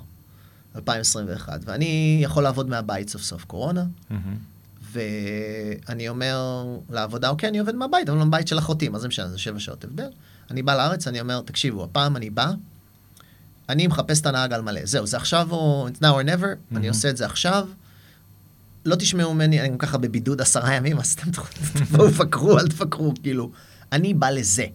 2021, 0.75 1.61
ואני 1.65 2.19
יכול 2.23 2.43
לעבוד 2.43 2.69
מהבית 2.69 3.09
סוף 3.09 3.21
סוף 3.21 3.45
קורונה, 3.45 3.85
מהמם. 4.09 4.37
ואני 4.91 6.09
אומר 6.09 6.65
לעבודה, 6.89 7.29
אוקיי, 7.29 7.49
אני 7.49 7.59
עובד 7.59 7.75
מהבית, 7.75 8.09
אבל 8.09 8.17
לא 8.17 8.25
מהבית 8.25 8.47
של 8.47 8.59
אחותי, 8.59 8.89
מה 8.89 8.99
זה 8.99 9.07
משנה, 9.07 9.27
זה 9.29 9.37
שבע 9.37 9.59
שעות 9.59 9.83
הבדל. 9.83 10.09
אני 10.51 10.61
בא 10.63 10.75
לארץ, 10.75 11.07
אני 11.07 11.21
אומר, 11.21 11.41
תקשיבו, 11.41 11.83
הפעם 11.83 12.15
אני 12.15 12.29
בא, 12.29 12.51
אני 13.69 13.87
מחפש 13.87 14.21
את 14.21 14.25
הנהג 14.25 14.53
על 14.53 14.61
מלא. 14.61 14.81
זהו, 14.83 15.07
זה 15.07 15.17
עכשיו 15.17 15.47
או 15.51 15.87
it's 15.87 15.97
now 15.97 16.05
or 16.05 16.25
never, 16.25 16.45
אני 16.45 16.55
מהמם. 16.71 16.87
עושה 16.87 17.09
את 17.09 17.17
זה 17.17 17.25
עכשיו. 17.25 17.67
לא 18.85 18.95
תשמעו 18.95 19.33
ממני, 19.33 19.59
אני 19.59 19.69
גם 19.69 19.77
ככה 19.77 19.97
בבידוד 19.97 20.41
עשרה 20.41 20.73
ימים, 20.73 20.99
אז 20.99 21.13
אתם 21.13 21.31
תבואו, 21.79 22.11
פקרו, 22.11 22.59
אל 22.59 22.67
תפקרו, 22.67 23.13
כאילו. 23.23 23.51
אני 23.91 24.13
בא 24.13 24.29
לזה. 24.29 24.65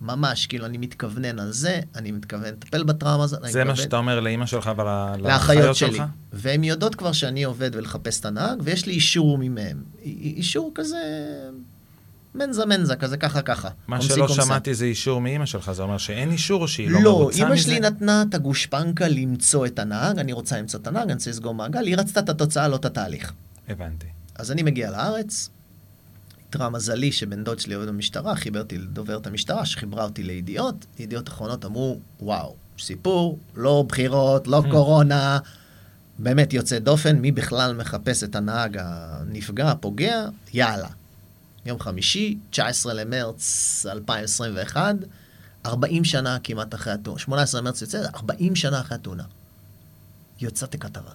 ממש, 0.00 0.46
כאילו, 0.46 0.66
אני 0.66 0.78
מתכוונן 0.78 1.38
על 1.38 1.52
זה, 1.52 1.80
אני 1.96 2.10
מתכוון 2.12 2.44
לטפל 2.44 2.82
בטראומה 2.82 3.24
הזאת. 3.24 3.40
זה 3.44 3.64
מה 3.64 3.76
שאתה 3.76 3.96
אומר 3.96 4.20
לאימא 4.20 4.46
שלך 4.46 4.70
ול- 4.76 5.20
לאחיות 5.26 5.76
שלי. 5.76 5.92
שלך? 5.92 6.02
והן 6.32 6.64
יודעות 6.64 6.94
כבר 6.94 7.12
שאני 7.12 7.44
עובד 7.44 7.70
ולחפש 7.74 8.20
את 8.20 8.24
הנהג, 8.26 8.58
ויש 8.62 8.86
לי 8.86 8.92
אישור 8.92 9.38
ממהם. 9.38 9.82
אישור 10.04 10.72
כזה, 10.74 10.98
מנזה 12.34 12.66
מנזה, 12.66 12.96
כזה 12.96 13.16
ככה 13.16 13.42
ככה. 13.42 13.68
מה 13.88 14.00
שלא 14.00 14.26
קומסה. 14.26 14.42
שמעתי 14.42 14.74
זה 14.74 14.84
אישור 14.84 15.20
מאימא 15.20 15.46
שלך, 15.46 15.72
זה 15.72 15.82
אומר 15.82 15.98
שאין 15.98 16.30
אישור 16.30 16.62
או 16.62 16.68
שהיא 16.68 16.90
לא 16.90 17.00
לא, 17.02 17.10
מרוצה 17.12 17.36
מזה? 17.36 17.44
אימא 17.44 17.56
שלי 17.56 17.80
נתנה 17.80 18.24
את 18.28 18.34
הגושפנקה 18.34 19.08
למצוא 19.08 19.66
את 19.66 19.78
הנהג, 19.78 20.18
אני 20.18 20.32
רוצה 20.32 20.58
למצוא 20.58 20.80
את 20.80 20.86
הנהג, 20.86 21.02
אני 21.02 21.12
רוצה 21.12 21.30
לסגור 21.30 21.54
מעגל, 21.54 21.86
היא 21.86 21.96
רצתה 21.96 22.20
את 22.20 22.28
התוצאה, 22.28 22.68
לא 22.68 22.76
את 22.76 22.84
התהליך. 22.84 23.32
הבנתי. 23.68 24.06
אז 24.34 24.52
אני 24.52 24.62
מגיע 24.62 24.90
לארץ, 24.90 25.50
איתרע 26.48 26.68
מזלי 26.68 27.12
שבן 27.12 27.44
דוד 27.44 27.58
שלי 27.58 27.74
עובד 27.74 27.88
במשטרה, 27.88 28.36
חיבר 28.36 28.60
אותי 28.60 28.78
לדוברת 28.78 29.26
המשטרה, 29.26 29.66
שחיברה 29.66 30.04
אותי 30.04 30.22
לידיעות, 30.22 30.86
ידיעות 30.98 31.28
אחרונות 31.28 31.64
אמרו, 31.64 32.00
וואו, 32.20 32.56
סיפור, 32.78 33.38
לא 33.54 33.84
בחירות, 33.88 34.46
לא 34.46 34.62
קורונה, 34.70 35.38
באמת 36.18 36.52
יוצא 36.52 36.78
דופן, 36.78 37.16
מי 37.16 37.32
בכלל 37.32 37.74
מחפש 37.74 38.24
את 38.24 38.36
הנהג 38.36 38.76
הנפגע, 38.80 39.70
הפוגע, 39.70 40.28
יאללה. 40.54 40.88
יום 41.66 41.80
חמישי, 41.80 42.38
19 42.50 42.94
למרץ 42.94 43.86
2021, 43.90 44.94
40 45.66 46.04
שנה 46.04 46.38
כמעט 46.44 46.74
אחרי 46.74 46.92
התאונה, 46.92 47.18
18 47.18 47.60
למרץ 47.60 47.82
יוצא, 47.82 48.02
40 48.14 48.56
שנה 48.56 48.80
אחרי 48.80 48.94
התאונה. 48.94 49.24
יוצאתי 50.40 50.78
כתבה. 50.78 51.10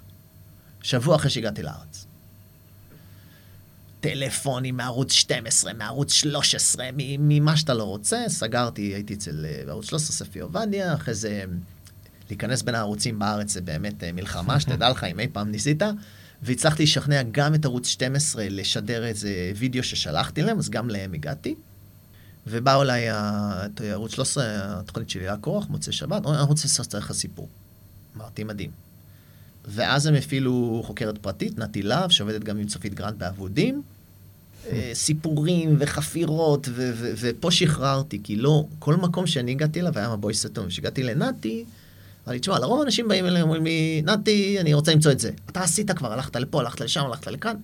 שבוע 0.84 1.16
אחרי 1.16 1.30
שהגעתי 1.30 1.64
לארץ. 1.64 2.03
טלפונים 4.04 4.78
מערוץ 4.78 5.12
12, 5.12 5.74
מערוץ 5.74 6.14
13, 6.14 6.90
מ- 6.98 7.28
ממה 7.30 7.58
שאתה 7.58 7.74
לא 7.74 7.84
רוצה. 7.84 8.24
סגרתי, 8.28 8.82
הייתי 8.82 9.14
אצל 9.14 9.46
אה, 9.46 9.64
בערוץ 9.66 9.86
13, 9.86 10.16
ספי 10.16 10.40
עובדיה, 10.40 10.94
אחרי 10.94 11.14
זה 11.14 11.44
להיכנס 12.30 12.62
בין 12.62 12.76
הערוצים 12.76 13.20
בארץ 13.20 13.54
זה 13.54 13.62
באמת 13.62 14.04
אה, 14.04 14.12
מלחמה, 14.12 14.60
שתדע 14.60 14.90
לך 14.90 15.04
אם 15.04 15.20
אי 15.20 15.28
פעם 15.28 15.52
ניסית. 15.52 15.82
והצלחתי 16.42 16.84
לשכנע 16.84 17.24
גם 17.32 17.56
את 17.56 17.66
ערוץ 17.66 17.88
12 17.88 18.46
לשדר 18.50 19.06
איזה 19.06 19.52
וידאו 19.56 19.84
ששלחתי 19.84 20.42
להם, 20.42 20.58
אז 20.58 20.70
גם 20.70 20.90
להם 20.90 21.14
הגעתי. 21.14 21.56
ובאו 22.48 22.82
אליי 22.82 23.06
ערוץ 23.92 24.12
13, 24.12 24.46
התוכנית 24.80 25.10
שלי 25.10 25.24
היה 25.24 25.38
כוח, 25.38 25.68
מוצאי 25.70 25.94
שבת, 25.94 26.26
אני 26.26 26.42
רוצה 26.42 26.68
לעשות 26.68 26.94
לך 26.94 27.12
סיפור. 27.12 27.50
אמרתי, 28.18 28.44
מדהים. 28.44 28.72
ואז 29.66 30.06
הם 30.06 30.16
הפעילו 30.16 30.82
חוקרת 30.86 31.18
פרטית, 31.18 31.58
נתי 31.58 31.82
להב, 31.82 32.10
שעובדת 32.10 32.44
גם 32.44 32.58
עם 32.58 32.68
צופית 32.68 32.94
גרנט 32.94 33.16
באבודים. 33.16 33.84
אה, 34.72 34.92
סיפורים 34.94 35.76
וחפירות, 35.80 36.68
ו- 36.72 36.92
ו- 36.96 37.12
ופה 37.20 37.52
שחררתי, 37.52 38.20
כי 38.24 38.36
לא, 38.36 38.66
כל 38.80 38.96
מקום 38.96 39.28
שאני 39.28 39.52
הגעתי 39.52 39.82
אליו 39.82 39.98
היה 39.98 40.16
מבוי 40.16 40.34
סתום. 40.34 40.68
כשהגעתי 40.68 41.04
לנתי, 41.04 41.66
אמר 42.26 42.34
לי, 42.34 42.40
תשמע, 42.40 42.60
לרוב 42.60 42.80
האנשים 42.80 43.08
באים 43.08 43.26
אליהם, 43.26 43.44
אומרים 43.44 43.64
לי, 43.64 44.02
נתי, 44.06 44.60
אני 44.60 44.74
רוצה 44.74 44.92
למצוא 44.94 45.12
את 45.12 45.20
זה. 45.20 45.32
אתה 45.46 45.62
עשית 45.62 45.92
כבר, 45.92 46.14
הלכת 46.14 46.36
לפה, 46.36 46.60
הלכת 46.60 46.82
לשם, 46.82 47.06
הלכת 47.06 47.28
לכאן. 47.28 47.56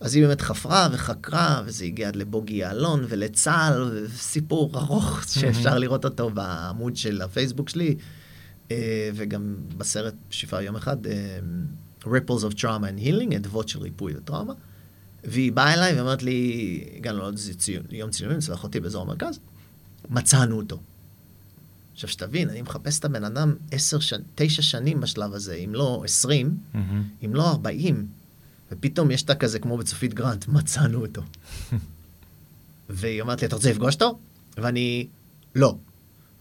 אז 0.00 0.14
היא 0.14 0.26
באמת 0.26 0.40
חפרה 0.40 0.88
וחקרה, 0.92 1.62
וזה 1.66 1.84
הגיע 1.84 2.08
עד 2.08 2.16
לבוגי 2.16 2.54
יעלון 2.54 3.04
ולצה"ל, 3.08 4.06
וסיפור 4.14 4.70
ארוך 4.74 5.24
שאפשר 5.28 5.78
לראות 5.78 6.04
אותו 6.04 6.30
בעמוד 6.30 6.96
של 6.96 7.22
הפייסבוק 7.22 7.68
שלי, 7.68 7.96
אה, 8.70 9.10
וגם 9.14 9.54
בסרט 9.76 10.14
שפע 10.30 10.62
יום 10.62 10.76
אחד, 10.76 11.06
אה, 11.06 11.38
Ripples 12.04 12.42
of 12.50 12.54
Trauma 12.54 12.62
and 12.62 13.06
Healing, 13.06 13.36
אדוות 13.36 13.68
של 13.68 13.78
ריפוי 13.78 14.16
וטראומה. 14.16 14.52
והיא 15.24 15.52
באה 15.52 15.74
אליי 15.74 15.96
ואומרת 15.96 16.22
לי, 16.22 16.84
הגענו 16.96 17.18
לעוד 17.18 17.34
איזה 17.34 17.54
ציון, 17.54 17.84
יום 17.90 18.10
צילומים 18.10 18.38
אצל 18.38 18.54
אחותי 18.54 18.80
באזור 18.80 19.02
המרכז, 19.02 19.38
מצאנו 20.10 20.56
אותו. 20.56 20.80
עכשיו 21.94 22.10
שתבין, 22.10 22.50
אני 22.50 22.62
מחפש 22.62 22.98
את 22.98 23.04
הבן 23.04 23.24
אדם 23.24 23.54
עשר, 23.70 24.00
שנ... 24.00 24.20
תשע 24.34 24.62
שנים 24.62 25.00
בשלב 25.00 25.34
הזה, 25.34 25.54
אם 25.54 25.74
לא 25.74 26.02
עשרים, 26.04 26.56
מהמם. 26.74 27.02
אם 27.24 27.34
לא 27.34 27.48
ארבעים, 27.48 28.06
ופתאום 28.72 29.10
יש 29.10 29.22
את 29.22 29.30
כזה 29.30 29.58
כמו 29.58 29.76
בצופית 29.76 30.14
גרנט, 30.14 30.48
מצאנו 30.48 31.06
אותו. 31.06 31.22
והיא 32.90 33.20
אומרת 33.20 33.40
לי, 33.42 33.46
אתה 33.46 33.56
רוצה 33.56 33.70
לפגוש 33.70 33.94
אותו? 33.94 34.18
ואני, 34.56 35.06
לא. 35.54 35.76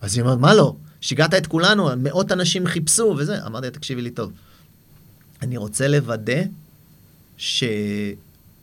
אז 0.01 0.15
היא 0.15 0.23
אומרת, 0.23 0.39
מה 0.39 0.53
לא? 0.53 0.75
שיגעת 1.01 1.33
את 1.33 1.47
כולנו, 1.47 1.89
מאות 1.97 2.31
אנשים 2.31 2.67
חיפשו 2.67 3.15
וזה. 3.17 3.45
אמרתי 3.45 3.65
לה, 3.65 3.71
תקשיבי 3.71 4.01
לי 4.01 4.11
טוב. 4.11 4.31
אני 5.41 5.57
רוצה 5.57 5.87
לוודא 5.87 6.41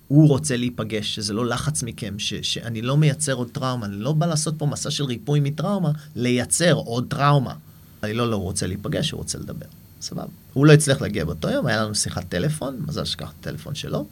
שהוא 0.09 0.29
רוצה 0.29 0.57
להיפגש, 0.57 1.15
שזה 1.15 1.33
לא 1.33 1.47
לחץ 1.47 1.83
מכם, 1.83 2.19
ש, 2.19 2.35
שאני 2.35 2.83
לא 2.83 2.97
מייצר 2.97 3.33
עוד 3.33 3.49
טראומה, 3.53 3.87
אני 3.87 3.97
לא 3.97 4.13
בא 4.13 4.27
לעשות 4.27 4.55
פה 4.59 4.67
מסע 4.67 4.91
של 4.91 5.05
ריפוי 5.05 5.41
מטראומה, 5.41 5.91
לייצר 6.17 6.73
עוד 6.73 7.07
טראומה. 7.09 7.55
אני 8.03 8.15
לא, 8.15 8.31
לא, 8.31 8.37
הוא 8.37 8.45
רוצה 8.45 8.67
להיפגש, 8.67 9.11
הוא 9.11 9.19
רוצה 9.19 9.39
לדבר. 9.39 9.67
סבבה. 10.01 10.27
הוא 10.53 10.67
לא 10.67 10.73
הצליח 10.73 11.01
להגיע 11.01 11.25
באותו 11.25 11.51
יום, 11.51 11.67
היה 11.67 11.83
לנו 11.83 11.95
שיחת 11.95 12.25
טלפון, 12.29 12.77
מזל 12.87 13.05
שכח 13.05 13.31
את 13.31 13.35
הטלפון 13.41 13.75
שלו. 13.75 14.07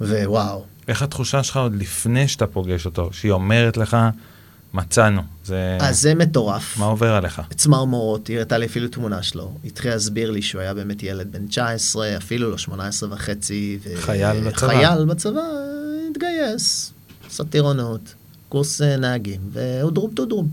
ווואו, 0.00 0.64
איך 0.88 1.02
התחושה 1.02 1.42
שלך 1.42 1.56
עוד 1.56 1.74
לפני 1.74 2.28
שאתה 2.28 2.46
פוגש 2.46 2.86
אותו, 2.86 3.12
שהיא 3.12 3.32
אומרת 3.32 3.76
לך, 3.76 3.96
מצאנו. 4.74 5.22
זה... 5.44 5.78
אז 5.80 6.00
זה 6.00 6.14
מטורף. 6.14 6.78
מה 6.78 6.84
עובר 6.84 7.14
עליך? 7.14 7.42
צמרמורות, 7.54 8.26
היא 8.26 8.36
הראתה 8.36 8.58
לי 8.58 8.66
אפילו 8.66 8.88
תמונה 8.88 9.22
שלו. 9.22 9.52
היא 9.62 9.70
התחילה 9.70 9.94
להסביר 9.94 10.30
לי 10.30 10.42
שהוא 10.42 10.60
היה 10.60 10.74
באמת 10.74 11.02
ילד 11.02 11.32
בן 11.32 11.46
19, 11.46 12.16
אפילו 12.16 12.50
לא 12.50 12.58
18 12.58 13.12
וחצי. 13.12 13.78
ו... 13.82 13.96
חייל 13.96 14.40
בצבא. 14.40 14.68
חייל 14.68 15.04
בצבא, 15.04 15.40
התגייס, 16.10 16.92
עשה 17.26 17.44
טירונות, 17.44 18.14
קורס 18.48 18.82
אה, 18.82 18.96
נהגים, 18.96 19.40
ואודרום 19.52 20.10
טודרום. 20.14 20.48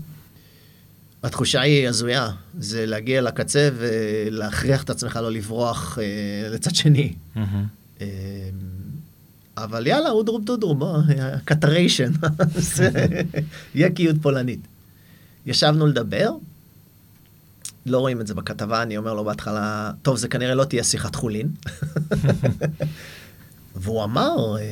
התחושה 1.22 1.60
היא 1.60 1.88
הזויה, 1.88 2.30
זה 2.58 2.86
להגיע 2.86 3.20
לקצה 3.20 3.68
ולהכריח 3.76 4.82
את 4.82 4.90
עצמך 4.90 5.16
לא 5.22 5.32
לברוח 5.32 5.98
אה, 5.98 6.48
לצד 6.48 6.74
שני. 6.74 7.12
אה, 8.00 8.06
אבל 9.56 9.86
יאללה, 9.86 10.10
אודרום 10.10 10.44
טודרום, 10.44 10.78
בוא, 10.78 10.98
קטריישן, 11.44 12.12
קיוט 13.94 14.16
פולנית. 14.22 14.60
ישבנו 15.46 15.86
לדבר, 15.86 16.30
לא 17.86 17.98
רואים 17.98 18.20
את 18.20 18.26
זה 18.26 18.34
בכתבה, 18.34 18.82
אני 18.82 18.96
אומר 18.96 19.14
לו 19.14 19.24
בהתחלה, 19.24 19.90
טוב, 20.02 20.16
זה 20.16 20.28
כנראה 20.28 20.54
לא 20.54 20.64
תהיה 20.64 20.84
שיחת 20.84 21.14
חולין. 21.14 21.48
והוא 23.78 24.04
אמר 24.04 24.56
אה, 24.58 24.64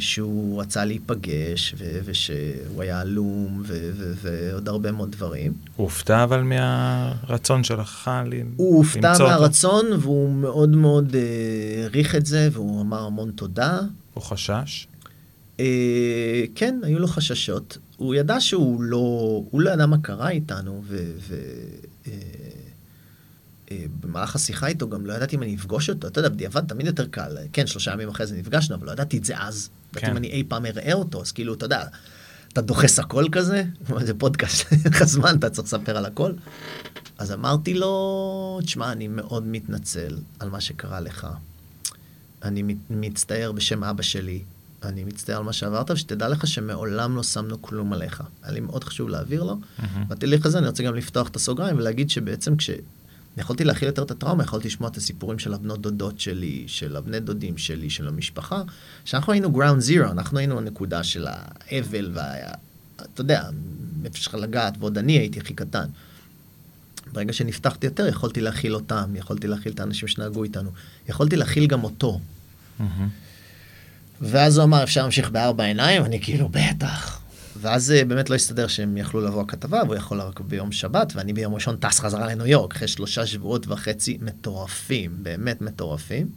שהוא 0.00 0.60
רצה 0.62 0.84
להיפגש, 0.84 1.74
ו- 1.78 1.98
ושהוא 2.04 2.82
היה 2.82 3.00
עלום, 3.00 3.62
ו- 3.66 3.90
ו- 3.96 4.12
ועוד 4.22 4.68
הרבה 4.68 4.92
מאוד 4.92 5.12
דברים. 5.12 5.52
הוא 5.76 5.84
הופתע 5.84 6.24
אבל 6.24 6.42
מהרצון 6.42 7.64
שלך 7.64 8.10
ל- 8.26 8.32
הוא 8.56 8.76
הופתע 8.76 9.10
למצוא 9.10 9.26
אותו? 9.26 9.38
מהרצון, 9.40 9.86
והוא 10.00 10.32
מאוד 10.32 10.68
מאוד 10.68 11.14
אה, 11.16 11.20
העריך 11.82 12.14
את 12.14 12.26
זה, 12.26 12.48
והוא 12.52 12.80
אמר 12.82 13.00
המון 13.06 13.30
תודה. 13.30 13.78
הוא 14.16 14.24
חשש? 14.24 14.86
אה, 15.60 16.44
כן, 16.54 16.80
היו 16.82 16.98
לו 16.98 17.06
חששות. 17.06 17.78
הוא 17.96 18.14
ידע 18.14 18.40
שהוא 18.40 18.82
לא, 18.82 18.98
הוא 19.50 19.60
לא 19.60 19.70
ידע 19.70 19.86
מה 19.86 19.98
קרה 19.98 20.30
איתנו, 20.30 20.82
ו... 20.84 21.12
ו 21.18 21.34
אה, 22.06 22.12
אה, 23.70 23.84
במהלך 24.00 24.34
השיחה 24.36 24.66
איתו 24.66 24.88
גם 24.88 25.06
לא 25.06 25.12
ידעתי 25.12 25.36
אם 25.36 25.42
אני 25.42 25.54
אפגוש 25.54 25.90
אותו, 25.90 26.08
אתה 26.08 26.18
יודע, 26.18 26.28
בדיעבד 26.28 26.64
תמיד 26.68 26.86
יותר 26.86 27.06
קל, 27.06 27.36
כן, 27.52 27.66
שלושה 27.66 27.92
ימים 27.92 28.08
אחרי 28.08 28.26
זה 28.26 28.36
נפגשנו, 28.36 28.76
אבל 28.76 28.86
לא 28.86 28.92
ידעתי 28.92 29.18
את 29.18 29.24
זה 29.24 29.38
אז. 29.38 29.68
ידעתי 29.90 30.06
כן. 30.06 30.10
אם 30.10 30.16
אני 30.16 30.28
אי 30.28 30.44
פעם 30.48 30.66
אראה 30.66 30.92
אותו, 30.92 31.22
אז 31.22 31.32
כאילו, 31.32 31.54
אתה 31.54 31.66
יודע, 31.66 31.84
אתה 32.52 32.60
דוחס 32.60 32.98
הכל 32.98 33.24
כזה? 33.32 33.64
זה 34.06 34.14
פודקאסט, 34.14 34.72
אין 34.72 34.92
לך 34.92 35.04
זמן, 35.04 35.36
אתה 35.38 35.50
צריך 35.50 35.66
לספר 35.66 35.96
על 35.96 36.06
הכל. 36.06 36.32
אז 37.18 37.32
אמרתי 37.32 37.74
לו, 37.74 38.60
תשמע, 38.62 38.92
אני 38.92 39.08
מאוד 39.08 39.46
מתנצל 39.46 40.18
על 40.38 40.50
מה 40.50 40.60
שקרה 40.60 41.00
לך. 41.00 41.26
אני 42.46 42.74
מצטער 42.90 43.52
בשם 43.52 43.84
אבא 43.84 44.02
שלי, 44.02 44.42
אני 44.82 45.04
מצטער 45.04 45.36
על 45.36 45.42
מה 45.42 45.52
שעברת, 45.52 45.90
ושתדע 45.90 46.28
לך 46.28 46.46
שמעולם 46.46 47.16
לא 47.16 47.22
שמנו 47.22 47.62
כלום 47.62 47.92
עליך. 47.92 48.22
היה 48.42 48.52
לי 48.52 48.60
מאוד 48.60 48.84
חשוב 48.84 49.08
להעביר 49.08 49.42
לו. 49.42 49.58
בתהליך 50.08 50.46
הזה 50.46 50.58
אני 50.58 50.66
רוצה 50.66 50.82
גם 50.82 50.94
לפתוח 50.94 51.28
את 51.28 51.36
הסוגריים 51.36 51.76
ולהגיד 51.76 52.10
שבעצם 52.10 52.56
כש... 52.56 52.70
יכולתי 53.36 53.64
להכיל 53.64 53.88
יותר 53.88 54.02
את 54.02 54.10
הטראומה, 54.10 54.44
יכולתי 54.44 54.68
לשמוע 54.68 54.90
את 54.90 54.96
הסיפורים 54.96 55.38
של 55.38 55.54
הבנות 55.54 55.80
דודות 55.80 56.20
שלי, 56.20 56.64
של 56.66 56.96
הבני 56.96 57.20
דודים 57.20 57.58
שלי, 57.58 57.90
של 57.90 58.08
המשפחה, 58.08 58.62
שאנחנו 59.04 59.32
היינו 59.32 59.52
גראונד 59.52 59.80
זירו, 59.80 60.10
אנחנו 60.10 60.38
היינו 60.38 60.58
הנקודה 60.58 61.04
של 61.04 61.26
האבל 61.28 62.10
וה... 62.14 62.34
אתה 62.96 63.20
יודע, 63.20 63.48
איפה 64.04 64.18
שלך 64.18 64.34
לגעת, 64.34 64.74
ועוד 64.78 64.98
אני 64.98 65.12
הייתי 65.12 65.40
הכי 65.40 65.54
קטן. 65.54 65.86
ברגע 67.12 67.32
שנפתחתי 67.32 67.86
יותר, 67.86 68.06
יכולתי 68.06 68.40
להכיל 68.40 68.74
אותם, 68.74 69.16
יכולתי 69.16 69.46
להכיל 69.46 69.72
את 69.72 69.80
האנשים 69.80 70.08
שנהגו 70.08 70.44
איתנו, 70.44 70.70
יכולתי 71.08 71.36
להכיל 71.36 71.66
גם 71.66 71.84
אותו. 71.84 72.20
ואז 74.20 74.56
הוא 74.56 74.64
אמר, 74.64 74.82
אפשר 74.82 75.02
להמשיך 75.02 75.30
בארבע 75.30 75.64
עיניים? 75.64 76.04
אני 76.04 76.20
כאילו, 76.20 76.48
בטח. 76.48 77.20
ואז 77.60 77.90
אה, 77.90 78.04
באמת 78.04 78.30
לא 78.30 78.34
הסתדר 78.34 78.66
שהם 78.66 78.96
יכלו 78.96 79.20
לבוא 79.20 79.42
הכתבה, 79.42 79.82
והוא 79.84 79.96
יכול 79.96 80.20
רק 80.20 80.40
ביום 80.40 80.72
שבת, 80.72 81.12
ואני 81.16 81.32
ביום 81.32 81.54
ראשון 81.54 81.76
טס 81.76 82.00
חזרה 82.00 82.26
לניו 82.26 82.46
יורק, 82.46 82.74
אחרי 82.74 82.88
שלושה 82.88 83.26
שבועות 83.26 83.68
וחצי 83.68 84.18
מטורפים, 84.20 85.16
באמת 85.22 85.60
מטורפים. 85.60 86.28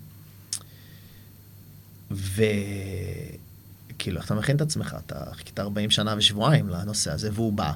וכאילו, 2.12 2.62
אתה 4.22 4.36
מכין 4.36 4.56
את 4.56 4.62
עצמך? 4.62 4.96
אתה 5.06 5.16
חיכית 5.34 5.60
40 5.60 5.90
שנה 5.90 6.16
ושבועיים 6.18 6.70
לנושא 6.70 7.12
הזה, 7.12 7.30
והוא 7.34 7.54
בא. 7.54 7.72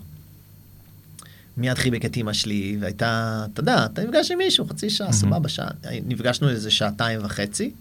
מיד 1.58 1.78
חיבק 1.78 2.06
את 2.06 2.15
אימא 2.15 2.34
שלי, 2.34 2.78
והייתה, 2.82 3.45
אתה 3.54 3.60
יודע, 3.62 3.86
אתה 3.86 4.04
נפגש 4.04 4.32
עם 4.32 4.38
מישהו, 4.38 4.67
חצי 4.67 4.89
שעה, 4.89 5.10
mm-hmm. 5.10 5.13
סבבה, 5.13 5.49
שעה. 5.49 5.69
נפגשנו 6.06 6.49
איזה 6.49 6.71
שעתיים 6.71 7.19
וחצי, 7.23 7.71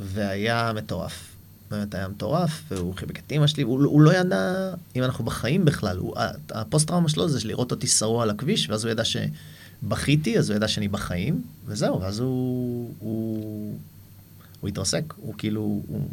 והיה 0.00 0.72
מטורף. 0.74 1.34
באמת 1.70 1.94
היה 1.94 2.08
מטורף, 2.08 2.62
והוא 2.70 2.94
חיבק 2.94 3.18
את 3.18 3.32
אימא 3.32 3.46
שלי, 3.46 3.62
הוא, 3.62 3.84
הוא 3.84 4.00
לא 4.00 4.14
ידע 4.14 4.74
אם 4.96 5.02
אנחנו 5.02 5.24
בחיים 5.24 5.64
בכלל. 5.64 5.96
הוא, 5.98 6.14
הפוסט-טראומה 6.50 7.08
שלו 7.08 7.28
זה 7.28 7.48
לראות 7.48 7.70
אותי 7.70 7.86
שרוע 7.86 8.22
על 8.22 8.30
הכביש, 8.30 8.70
ואז 8.70 8.84
הוא 8.84 8.92
ידע 8.92 9.02
שבכיתי, 9.04 10.38
אז 10.38 10.50
הוא 10.50 10.56
ידע 10.56 10.68
שאני 10.68 10.88
בחיים, 10.88 11.42
וזהו, 11.66 12.00
ואז 12.00 12.18
הוא, 12.20 12.90
הוא, 12.98 13.78
הוא 14.60 14.68
התרסק, 14.68 15.14
הוא 15.16 15.34
כאילו, 15.38 15.60
הוא, 15.60 15.84
הוא 15.88 16.08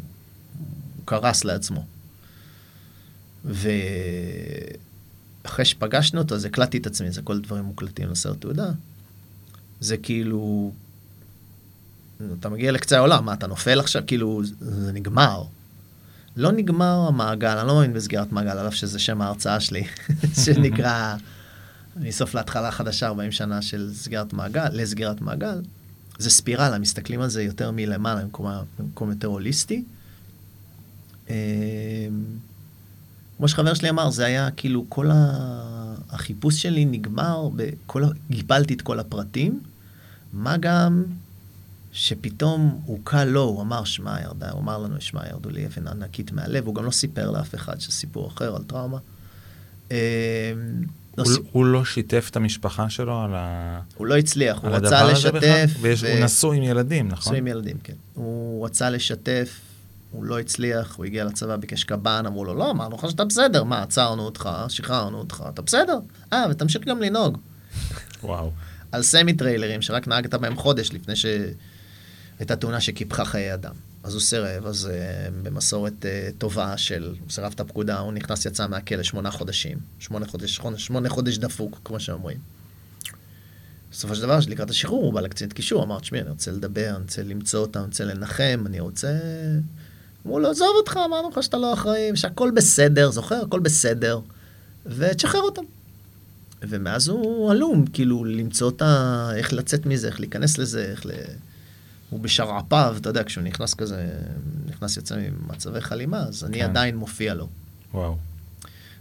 קרס 1.04 1.44
לעצמו. 1.44 1.86
ואחרי 3.44 3.64
שפגשנו 5.64 6.20
אותו, 6.20 6.34
אז 6.34 6.44
הקלטתי 6.44 6.78
את 6.78 6.86
עצמי, 6.86 7.12
זה 7.12 7.22
כל 7.22 7.40
דברים 7.40 7.64
מוקלטים 7.64 8.10
לסרט 8.10 8.40
תעודה. 8.40 8.70
זה 9.80 9.96
כאילו, 9.96 10.72
אתה 12.40 12.48
מגיע 12.48 12.72
לקצה 12.72 12.96
העולם, 12.96 13.24
מה, 13.24 13.32
אתה 13.32 13.46
נופל 13.46 13.80
עכשיו? 13.80 14.02
כאילו, 14.06 14.42
זה 14.60 14.92
נגמר. 14.92 15.44
לא 16.36 16.52
נגמר 16.52 17.04
המעגל, 17.08 17.58
אני 17.58 17.68
לא 17.68 17.74
מאמין 17.74 17.92
בסגירת 17.92 18.32
מעגל, 18.32 18.58
על 18.58 18.68
אף 18.68 18.74
שזה 18.74 18.98
שם 18.98 19.22
ההרצאה 19.22 19.60
שלי, 19.60 19.84
שנקרא 20.44 21.16
מסוף 21.96 22.34
להתחלה 22.34 22.70
חדשה, 22.70 23.06
40 23.06 23.32
שנה 23.32 23.62
של 23.62 23.90
סגירת 23.94 24.32
מעגל, 24.32 24.68
לסגירת 24.72 25.20
מעגל. 25.20 25.60
זה 26.18 26.30
ספירלה, 26.30 26.78
מסתכלים 26.78 27.20
על 27.20 27.28
זה 27.28 27.42
יותר 27.42 27.70
מלמעלה, 27.70 28.22
במקום, 28.22 28.46
במקום 28.78 29.10
יותר 29.10 29.28
הוליסטי. 29.28 29.84
אמ, 31.30 31.34
כמו 33.36 33.48
שחבר 33.48 33.74
שלי 33.74 33.90
אמר, 33.90 34.10
זה 34.10 34.26
היה 34.26 34.50
כאילו 34.50 34.84
כל 34.88 35.10
החיפוש 36.10 36.62
שלי 36.62 36.84
נגמר, 36.84 37.48
בכל... 37.56 38.04
גיבלתי 38.30 38.74
את 38.74 38.82
כל 38.82 39.00
הפרטים, 39.00 39.60
מה 40.32 40.56
גם 40.56 41.04
שפתאום 41.92 42.80
הוא 42.84 42.98
קל 43.04 43.24
לו, 43.24 43.42
הוא 43.42 43.62
אמר, 43.62 43.84
שמע, 43.84 44.20
ירדה, 44.22 44.50
הוא 44.50 44.60
אמר 44.60 44.78
לנו, 44.78 45.00
שמע, 45.00 45.28
ירדו 45.28 45.50
לי 45.50 45.66
אבן 45.66 45.88
ענקית 45.88 46.32
מהלב, 46.32 46.66
הוא 46.66 46.74
גם 46.74 46.84
לא 46.84 46.90
סיפר 46.90 47.30
לאף 47.30 47.54
אחד 47.54 47.80
שסיפור 47.80 48.28
אחר 48.28 48.56
על 48.56 48.62
טראומה. 48.62 48.98
אמ, 49.90 49.96
לא 51.18 51.24
הוא, 51.24 51.32
סיפ... 51.32 51.42
הוא 51.52 51.66
לא 51.66 51.84
שיתף 51.84 52.28
את 52.30 52.36
המשפחה 52.36 52.90
שלו 52.90 53.20
על 53.20 53.34
ה... 53.34 53.80
הוא 53.96 54.06
לא 54.06 54.16
הצליח, 54.16 54.58
הוא 54.62 54.70
רצה 54.70 55.04
לשתף. 55.04 55.70
ויש, 55.80 56.02
ו... 56.02 56.12
הוא 56.12 56.24
נשוי 56.24 56.56
עם 56.56 56.62
ילדים, 56.62 57.08
נכון? 57.08 57.32
נשוי 57.32 57.38
עם 57.38 57.46
ילדים, 57.46 57.76
כן. 57.84 57.94
הוא 58.14 58.66
רצה 58.66 58.90
לשתף, 58.90 59.60
הוא 60.10 60.24
לא 60.24 60.38
הצליח, 60.38 60.96
הוא 60.96 61.04
הגיע 61.04 61.24
לצבא, 61.24 61.56
ביקש 61.56 61.84
קב"ן, 61.84 62.26
אמרו 62.26 62.44
לו, 62.44 62.54
לא, 62.54 62.70
אמרנו 62.70 62.96
לך 62.96 63.10
שאתה 63.10 63.24
בסדר, 63.24 63.64
מה, 63.64 63.82
עצרנו 63.82 64.22
אותך, 64.22 64.48
שחררנו 64.68 65.18
אותך, 65.18 65.44
אתה 65.48 65.62
בסדר. 65.62 65.98
אה, 66.32 66.44
ותמשיך 66.50 66.84
גם 66.84 67.02
לנהוג. 67.02 67.38
וואו. 68.22 68.50
על 68.92 69.02
סמי 69.02 69.32
טריילרים, 69.32 69.82
שרק 69.82 70.08
נהגת 70.08 70.34
בהם 70.34 70.56
חודש 70.56 70.92
לפני 70.92 71.16
ש... 71.16 71.26
הייתה 72.38 72.56
תאונה 72.56 72.80
שקיפחה 72.80 73.24
חיי 73.24 73.54
אדם. 73.54 73.74
אז 74.02 74.14
הוא 74.14 74.20
סירב, 74.20 74.66
אז 74.66 74.90
uh, 74.90 75.30
במסורת 75.42 75.92
uh, 76.02 76.38
טובה 76.38 76.76
של, 76.76 77.14
סירב 77.30 77.52
את 77.54 77.60
הפקודה, 77.60 77.98
הוא 77.98 78.12
נכנס, 78.12 78.46
יצא 78.46 78.66
מהכלא 78.66 79.02
שמונה 79.02 79.30
חודשים. 79.30 79.78
שמונה 79.98 80.26
חודש, 80.26 80.60
שמונה 80.76 81.08
חודש 81.08 81.38
דפוק, 81.38 81.80
כמו 81.84 82.00
שאומרים. 82.00 82.38
בסופו 83.92 84.14
של 84.14 84.22
דבר, 84.22 84.38
לקראת 84.48 84.70
השחרור, 84.70 85.04
הוא 85.04 85.12
בא 85.12 85.20
לקצינת 85.20 85.52
קישור, 85.52 85.84
אמר, 85.84 86.00
תשמעי, 86.00 86.20
אני 86.20 86.30
רוצה 86.30 86.50
לדבר, 86.50 86.88
אני 86.90 87.02
רוצה 87.02 87.22
למצוא 87.22 87.60
אותם, 87.60 87.80
אני 87.80 87.86
רוצה 87.86 88.04
לנחם, 88.04 88.64
אני 88.66 88.80
רוצה... 88.80 89.18
אמרו 90.26 90.38
לו, 90.38 90.50
עזוב 90.50 90.68
אותך, 90.76 90.98
אמרנו 91.06 91.28
לך 91.28 91.42
שאתה 91.42 91.56
לא 91.56 91.74
אחראי, 91.74 92.10
שהכל 92.14 92.50
בסדר, 92.50 93.10
זוכר? 93.10 93.42
הכל 93.42 93.60
בסדר, 93.60 94.20
ותשחרר 94.86 95.40
אותם. 95.40 95.62
ומאז 96.62 97.08
הוא 97.08 97.50
עלום, 97.50 97.86
כאילו, 97.86 98.24
למצוא 98.24 98.70
את 98.70 98.82
ה... 98.82 99.30
איך 99.36 99.52
לצאת 99.52 99.86
מזה, 99.86 100.06
איך 100.06 100.20
להיכנס 100.20 100.58
לזה, 100.58 100.84
איך 100.84 101.06
ל... 101.06 101.10
הוא 102.12 102.20
בשרעפיו, 102.20 102.96
אתה 103.00 103.08
יודע, 103.08 103.24
כשהוא 103.24 103.44
נכנס 103.44 103.74
כזה, 103.74 104.08
נכנס 104.68 104.96
יוצא 104.96 105.16
ממצבי 105.16 105.80
חלימה, 105.80 106.18
אז 106.18 106.44
אני 106.44 106.58
כן. 106.58 106.64
עדיין 106.64 106.96
מופיע 106.96 107.34
לו. 107.34 107.48
וואו. 107.94 108.16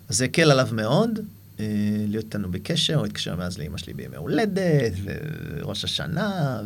אז 0.10 0.18
זה 0.18 0.26
הקל 0.26 0.52
עליו 0.52 0.68
מאוד, 0.72 1.20
אה, 1.60 1.66
להיות 2.08 2.26
איתנו 2.26 2.52
בקשר, 2.52 2.96
הוא 2.96 3.06
התקשר 3.06 3.36
מאז 3.36 3.58
לאמא 3.58 3.78
שלי 3.78 3.94
בימי 3.94 4.16
הולדת, 4.16 4.92
וראש 5.04 5.84
השנה, 5.84 6.62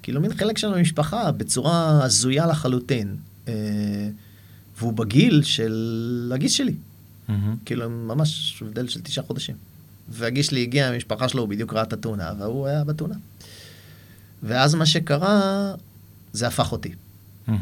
וכאילו 0.00 0.20
מין 0.20 0.34
חלק 0.34 0.58
שלנו 0.58 0.74
במשפחה, 0.74 1.32
בצורה 1.32 2.04
הזויה 2.04 2.46
לחלוטין. 2.46 3.16
אה, 3.48 3.54
והוא 4.78 4.92
בגיל 4.92 5.42
של 5.42 6.32
הגיס 6.34 6.52
שלי. 6.52 6.74
Mm-hmm. 6.74 7.32
כאילו, 7.64 7.90
ממש 7.90 8.62
הבדל 8.66 8.88
של 8.88 9.00
תשעה 9.00 9.24
חודשים. 9.24 9.56
והגיס 10.08 10.46
שלי 10.46 10.62
הגיע, 10.62 10.86
המשפחה 10.86 11.28
שלו, 11.28 11.40
הוא 11.40 11.48
בדיוק 11.48 11.72
ראה 11.72 11.82
את 11.82 11.92
התאונה, 11.92 12.32
והוא 12.38 12.66
היה 12.66 12.84
בתאונה. 12.84 13.14
ואז 14.42 14.74
מה 14.74 14.86
שקרה, 14.86 15.74
זה 16.32 16.46
הפך 16.46 16.72
אותי. 16.72 16.94
Mm-hmm. 17.48 17.52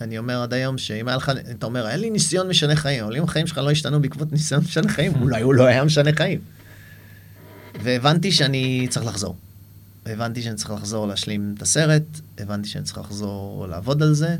אני 0.00 0.18
אומר 0.18 0.42
עד 0.42 0.52
היום 0.52 0.78
שאם 0.78 1.08
היה 1.08 1.16
לך, 1.16 1.32
אתה 1.50 1.66
אומר, 1.66 1.88
אין 1.88 2.00
לי 2.00 2.10
ניסיון 2.10 2.48
משנה 2.48 2.76
חיים, 2.76 3.04
אבל 3.04 3.16
אם 3.16 3.24
החיים 3.24 3.46
שלך 3.46 3.58
לא 3.58 3.70
השתנו 3.70 4.02
בעקבות 4.02 4.32
ניסיון 4.32 4.60
משנה 4.60 4.88
חיים, 4.88 5.12
אולי 5.22 5.42
הוא 5.42 5.54
לא 5.54 5.66
היה 5.66 5.84
משנה 5.84 6.10
חיים. 6.16 6.40
והבנתי 7.82 8.32
שאני 8.32 8.86
צריך 8.90 9.06
לחזור. 9.06 9.36
הבנתי 10.06 10.42
שאני 10.42 10.56
צריך 10.56 10.70
לחזור 10.70 11.06
להשלים 11.06 11.54
את 11.56 11.62
הסרט, 11.62 12.02
הבנתי 12.38 12.68
שאני 12.68 12.84
צריך 12.84 12.98
לחזור 12.98 13.66
לעבוד 13.68 14.02
על 14.02 14.14
זה. 14.14 14.36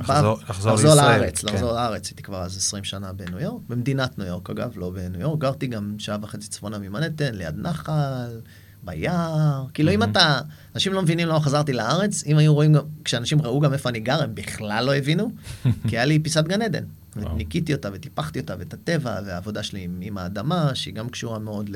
לחזור, 0.00 0.38
לחזור, 0.48 0.72
לחזור 0.72 0.94
לארץ, 0.94 1.44
כן. 1.44 1.54
לחזור 1.54 1.72
לארץ, 1.72 2.08
הייתי 2.08 2.22
כבר 2.22 2.42
אז 2.42 2.56
20 2.56 2.84
שנה 2.84 3.12
בניו 3.12 3.40
יורק, 3.40 3.62
במדינת 3.68 4.18
ניו 4.18 4.26
יורק 4.26 4.50
אגב, 4.50 4.72
לא 4.76 4.90
בניו 4.90 5.20
יורק, 5.20 5.40
גרתי 5.40 5.66
גם 5.66 5.94
שעה 5.98 6.16
וחצי 6.22 6.48
צפונה 6.48 6.78
ממנהטן, 6.78 7.34
ליד 7.34 7.54
נחל, 7.58 8.40
ביער. 8.82 9.64
כאילו, 9.74 9.92
אם 9.92 10.02
אתה... 10.02 10.40
אנשים 10.74 10.92
לא 10.92 11.02
מבינים 11.02 11.28
למה 11.28 11.40
חזרתי 11.40 11.72
לארץ, 11.72 12.24
אם 12.26 12.36
היו 12.36 12.54
רואים, 12.54 12.74
כשאנשים 13.04 13.42
ראו 13.42 13.60
גם 13.60 13.72
איפה 13.72 13.88
אני 13.88 14.00
גר, 14.00 14.22
הם 14.22 14.34
בכלל 14.34 14.84
לא 14.84 14.94
הבינו, 14.94 15.30
כי 15.88 15.96
היה 15.96 16.04
לי 16.04 16.18
פיסת 16.18 16.44
גן 16.44 16.62
עדן. 16.62 16.84
וניקיתי 17.16 17.74
אותה 17.74 17.88
וטיפחתי 17.92 18.40
אותה, 18.40 18.54
ואת 18.58 18.74
הטבע, 18.74 19.20
והעבודה 19.26 19.62
שלי 19.62 19.80
עם, 19.80 19.98
עם 20.02 20.18
האדמה, 20.18 20.74
שהיא 20.74 20.94
גם 20.94 21.08
קשורה 21.08 21.38
מאוד 21.38 21.70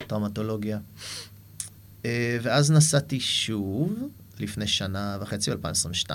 לטראומטולוגיה. 0.00 0.78
אה, 2.04 2.38
ואז 2.42 2.70
נסעתי 2.70 3.20
שוב, 3.20 4.08
לפני 4.40 4.66
שנה 4.66 5.18
וחצי, 5.20 5.50
ב-2022, 5.50 6.10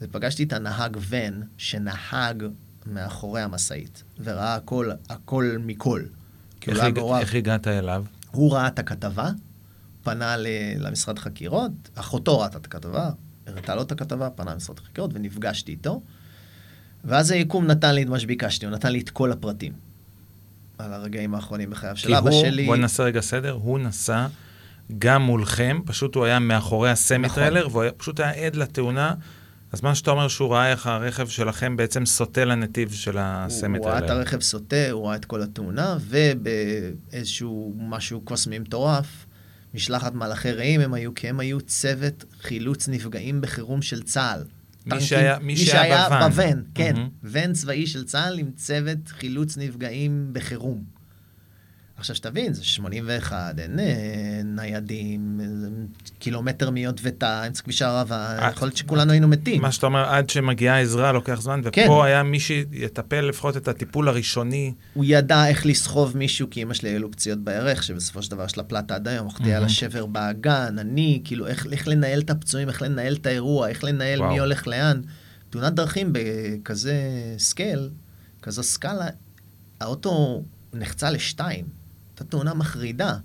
ופגשתי 0.00 0.42
את 0.42 0.52
הנהג 0.52 0.96
ון, 1.08 1.42
שנהג 1.58 2.44
מאחורי 2.86 3.40
המשאית, 3.40 4.02
וראה 4.24 4.54
הכל, 4.54 4.90
הכל 5.08 5.56
מכל. 5.60 6.02
איך, 6.68 6.78
איך 7.20 7.34
הגעת 7.34 7.68
אליו? 7.68 8.04
הוא 8.30 8.52
ראה 8.52 8.66
את 8.66 8.78
הכתבה, 8.78 9.30
פנה 10.02 10.36
למשרד 10.78 11.18
חקירות, 11.18 11.72
אחותו 11.94 12.40
ראתה 12.40 12.58
את 12.58 12.66
הכתבה, 12.66 13.10
הראתה 13.46 13.74
לו 13.74 13.82
את 13.82 13.92
הכתבה, 13.92 14.30
פנה 14.30 14.54
למשרד 14.54 14.78
חקירות 14.78 15.10
ונפגשתי 15.14 15.72
איתו. 15.72 16.02
ואז 17.04 17.30
היקום 17.30 17.66
נתן 17.66 17.94
לי 17.94 18.02
את 18.02 18.08
מה 18.08 18.20
שביקשתי, 18.20 18.66
הוא 18.66 18.74
נתן 18.74 18.92
לי 18.92 19.00
את 19.00 19.10
כל 19.10 19.32
הפרטים. 19.32 19.72
על 20.78 20.92
הרגעים 20.92 21.34
האחרונים 21.34 21.70
בחייו 21.70 21.96
של 21.96 22.14
אבא 22.14 22.30
שלי. 22.30 22.66
בוא 22.66 22.76
נעשה 22.76 23.02
רגע 23.02 23.20
סדר, 23.20 23.52
הוא 23.52 23.78
נסע 23.78 24.26
גם 24.98 25.22
מולכם, 25.22 25.80
פשוט 25.86 26.14
הוא 26.14 26.24
היה 26.24 26.38
מאחורי 26.38 26.90
הסמי 26.90 27.26
נכון. 27.26 27.42
והוא 27.70 27.84
פשוט 27.96 28.20
היה 28.20 28.46
עד 28.46 28.56
לתאונה 28.56 29.14
אז 29.72 29.82
מה 29.82 29.94
שאתה 29.94 30.10
אומר 30.10 30.28
שהוא 30.28 30.52
ראה 30.54 30.70
איך 30.70 30.86
הרכב 30.86 31.28
שלכם 31.28 31.76
בעצם 31.76 32.06
סוטה 32.06 32.44
לנתיב 32.44 32.92
של 32.92 33.16
הסמט 33.18 33.78
הוא 33.78 33.86
ראה 33.88 33.98
את 33.98 34.10
הרכב 34.10 34.40
סוטה, 34.40 34.90
הוא 34.90 35.06
ראה 35.06 35.16
את 35.16 35.24
כל 35.24 35.42
התאונה, 35.42 35.96
ובאיזשהו 36.00 37.74
משהו 37.78 38.20
קוסמי 38.20 38.58
מטורף, 38.58 39.26
משלחת 39.74 40.14
מלאכי 40.14 40.52
רעים 40.52 40.80
הם 40.80 40.94
היו, 40.94 41.14
כי 41.14 41.28
הם 41.28 41.40
היו 41.40 41.60
צוות 41.60 42.24
חילוץ 42.40 42.88
נפגעים 42.88 43.40
בחירום 43.40 43.82
של 43.82 44.02
צה"ל. 44.02 44.40
מי 44.86 44.90
טנקים- 44.90 45.06
שהיה- 45.06 45.38
מי 45.38 45.56
שהיה 45.56 46.08
בוואן. 46.08 46.28
בוואן, 46.30 46.62
כן. 46.74 46.92
מהמם. 46.96 47.08
ואן 47.22 47.52
צבאי 47.52 47.86
של 47.86 48.04
צה"ל 48.04 48.38
עם 48.38 48.50
צוות 48.56 48.98
חילוץ 49.08 49.56
נפגעים 49.56 50.28
בחירום. 50.32 50.99
עכשיו 52.00 52.16
שתבין, 52.16 52.52
זה 52.54 52.64
81, 52.64 53.58
אין 53.58 53.78
אה, 53.78 53.84
ניידים, 54.44 55.40
אה, 55.42 55.46
קילומטר 56.18 56.70
מיוטבתה, 56.70 57.46
אמצע 57.46 57.62
כביש 57.62 57.82
הערבה, 57.82 58.38
אה, 58.38 58.50
יכול 58.50 58.68
להיות 58.68 58.76
שכולנו 58.76 59.12
היינו 59.12 59.28
מתים. 59.28 59.62
מה 59.62 59.72
שאתה 59.72 59.86
אומר, 59.86 60.04
עד 60.04 60.30
שמגיעה 60.30 60.80
עזרה 60.80 61.12
לוקח 61.12 61.40
זמן, 61.40 61.60
ופה 61.60 61.70
כן. 61.70 61.88
היה 62.04 62.22
מי 62.22 62.40
שיטפל 62.40 63.20
לפחות 63.20 63.56
את 63.56 63.68
הטיפול 63.68 64.08
הראשוני. 64.08 64.72
הוא 64.94 65.04
ידע 65.08 65.46
איך 65.48 65.66
לסחוב 65.66 66.16
מישהו, 66.16 66.50
כי 66.50 66.62
אמא 66.62 66.74
שלי 66.74 66.88
היו 66.88 66.98
לו 66.98 67.10
פציעות 67.10 67.38
בירך, 67.38 67.82
שבסופו 67.82 68.22
של 68.22 68.30
דבר 68.30 68.44
יש 68.44 68.56
לה 68.56 68.62
פלטה 68.62 68.94
עד 68.94 69.08
היום, 69.08 69.26
אחותי 69.26 69.44
היה 69.44 69.54
לה 69.54 69.60
מהמם. 69.60 69.68
שבר 69.68 70.06
באגן, 70.06 70.76
אני, 70.78 71.20
כאילו, 71.24 71.46
איך, 71.46 71.66
איך 71.72 71.88
לנהל 71.88 72.20
את 72.20 72.30
הפצועים, 72.30 72.68
איך 72.68 72.82
לנהל 72.82 73.14
את 73.14 73.26
האירוע, 73.26 73.68
איך 73.68 73.84
לנהל 73.84 74.20
וואו. 74.20 74.32
מי 74.32 74.38
הולך 74.38 74.66
לאן. 74.66 75.00
תאונת 75.50 75.74
דרכים 75.74 76.12
בכזה 76.12 76.94
scale, 77.38 77.90
כזו 78.42 78.62
סקאלה, 78.62 79.06
האוטו 79.80 80.42
נחצה 80.72 81.10
לשתיים. 81.10 81.79
הייתה 82.20 82.30
תאונה 82.30 82.54
מחרידה. 82.54 83.16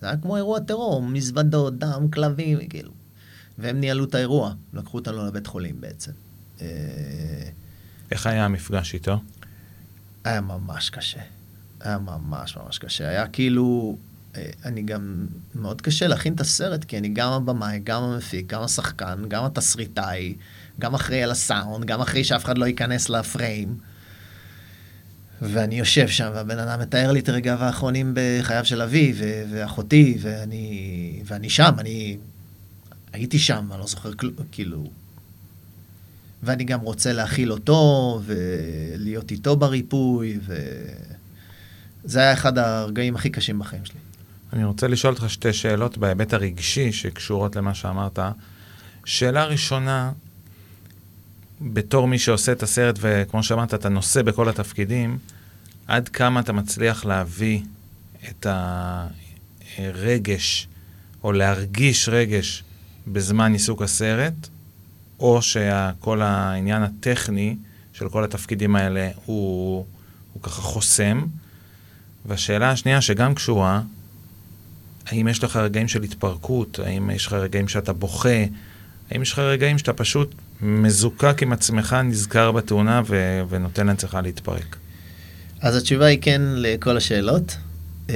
זה 0.00 0.06
היה 0.06 0.16
כמו 0.16 0.36
אירוע 0.36 0.60
טרור, 0.60 1.02
מזוודות, 1.02 1.78
דם, 1.78 2.08
כלבים, 2.12 2.68
כאילו. 2.68 2.90
והם 3.58 3.80
ניהלו 3.80 4.04
את 4.04 4.14
האירוע, 4.14 4.54
לקחו 4.72 4.98
אותנו 4.98 5.26
לבית 5.26 5.46
חולים 5.46 5.80
בעצם. 5.80 6.12
אה, 6.60 6.66
איך 8.10 8.26
היה 8.26 8.44
המפגש 8.44 8.94
איתו? 8.94 9.20
היה 10.24 10.40
ממש 10.40 10.90
קשה. 10.90 11.20
היה 11.80 11.98
ממש 11.98 12.56
ממש 12.56 12.78
קשה. 12.78 13.08
היה 13.08 13.26
כאילו, 13.28 13.96
אה, 14.36 14.50
אני 14.64 14.82
גם, 14.82 15.26
מאוד 15.54 15.80
קשה 15.80 16.06
להכין 16.06 16.34
את 16.34 16.40
הסרט, 16.40 16.84
כי 16.84 16.98
אני 16.98 17.08
גם 17.08 17.32
הבמאי, 17.32 17.80
גם 17.84 18.02
המפיק, 18.02 18.46
גם 18.46 18.62
השחקן, 18.62 19.22
גם 19.28 19.44
התסריטאי, 19.44 20.34
גם 20.80 20.94
אחראי 20.94 21.22
על 21.22 21.30
הסאונד, 21.30 21.84
גם 21.84 22.00
אחראי 22.00 22.24
שאף 22.24 22.44
אחד 22.44 22.58
לא 22.58 22.66
ייכנס 22.66 23.08
לפריים. 23.08 23.78
ואני 25.52 25.78
יושב 25.78 26.08
שם, 26.08 26.30
והבן 26.34 26.58
אדם 26.58 26.80
מתאר 26.80 27.12
לי 27.12 27.20
את 27.20 27.28
רגעיו 27.28 27.64
האחרונים 27.64 28.14
בחייו 28.14 28.64
של 28.64 28.82
אבי 28.82 29.12
ו- 29.16 29.44
ואחותי, 29.50 30.18
ואני, 30.20 31.22
ואני 31.24 31.50
שם, 31.50 31.72
אני 31.78 32.16
הייתי 33.12 33.38
שם, 33.38 33.66
אני 33.70 33.80
לא 33.80 33.86
זוכר 33.86 34.14
כלום, 34.14 34.32
כאילו... 34.52 34.90
ואני 36.42 36.64
גם 36.64 36.80
רוצה 36.80 37.12
להכיל 37.12 37.52
אותו, 37.52 38.20
ולהיות 38.24 39.30
איתו 39.30 39.56
בריפוי, 39.56 40.38
ו... 40.46 40.56
זה 42.04 42.20
היה 42.20 42.32
אחד 42.32 42.58
הרגעים 42.58 43.16
הכי 43.16 43.30
קשים 43.30 43.58
בחיים 43.58 43.84
שלי. 43.84 43.98
אני 44.52 44.64
רוצה 44.64 44.88
לשאול 44.88 45.14
אותך 45.14 45.30
שתי 45.30 45.52
שאלות 45.52 45.98
בהיבט 45.98 46.32
הרגשי 46.34 46.92
שקשורות 46.92 47.56
למה 47.56 47.74
שאמרת. 47.74 48.18
שאלה 49.04 49.44
ראשונה, 49.44 50.12
בתור 51.72 52.08
מי 52.08 52.18
שעושה 52.18 52.52
את 52.52 52.62
הסרט, 52.62 52.98
וכמו 53.00 53.42
שאמרת, 53.42 53.74
אתה 53.74 53.88
נושא 53.88 54.22
בכל 54.22 54.48
התפקידים, 54.48 55.18
עד 55.86 56.08
כמה 56.08 56.40
אתה 56.40 56.52
מצליח 56.52 57.04
להביא 57.04 57.60
את 58.28 58.46
הרגש, 59.78 60.68
או 61.24 61.32
להרגיש 61.32 62.08
רגש 62.08 62.64
בזמן 63.06 63.52
עיסוק 63.52 63.82
הסרט, 63.82 64.48
או 65.20 65.42
שכל 65.42 66.22
העניין 66.22 66.82
הטכני 66.82 67.56
של 67.92 68.08
כל 68.08 68.24
התפקידים 68.24 68.76
האלה 68.76 69.10
הוא, 69.24 69.86
הוא 70.32 70.42
ככה 70.42 70.62
חוסם. 70.62 71.24
והשאלה 72.26 72.70
השנייה, 72.70 73.00
שגם 73.00 73.34
קשורה, 73.34 73.80
האם 75.06 75.28
יש 75.28 75.44
לך 75.44 75.56
רגעים 75.56 75.88
של 75.88 76.02
התפרקות? 76.02 76.78
האם 76.78 77.10
יש 77.10 77.26
לך 77.26 77.32
רגעים 77.32 77.68
שאתה 77.68 77.92
בוכה? 77.92 78.44
האם 79.10 79.22
יש 79.22 79.32
לך 79.32 79.38
רגעים 79.38 79.78
שאתה 79.78 79.92
פשוט 79.92 80.34
מזוקק 80.66 81.42
עם 81.42 81.52
עצמך, 81.52 81.96
נזכר 82.04 82.52
בתאונה 82.52 83.02
ו- 83.06 83.42
ונותן 83.48 83.86
לעצמך 83.86 84.18
להתפרק? 84.22 84.76
אז 85.60 85.76
התשובה 85.76 86.06
היא 86.06 86.18
כן 86.20 86.42
לכל 86.44 86.96
השאלות. 86.96 87.56
Uh, 88.08 88.10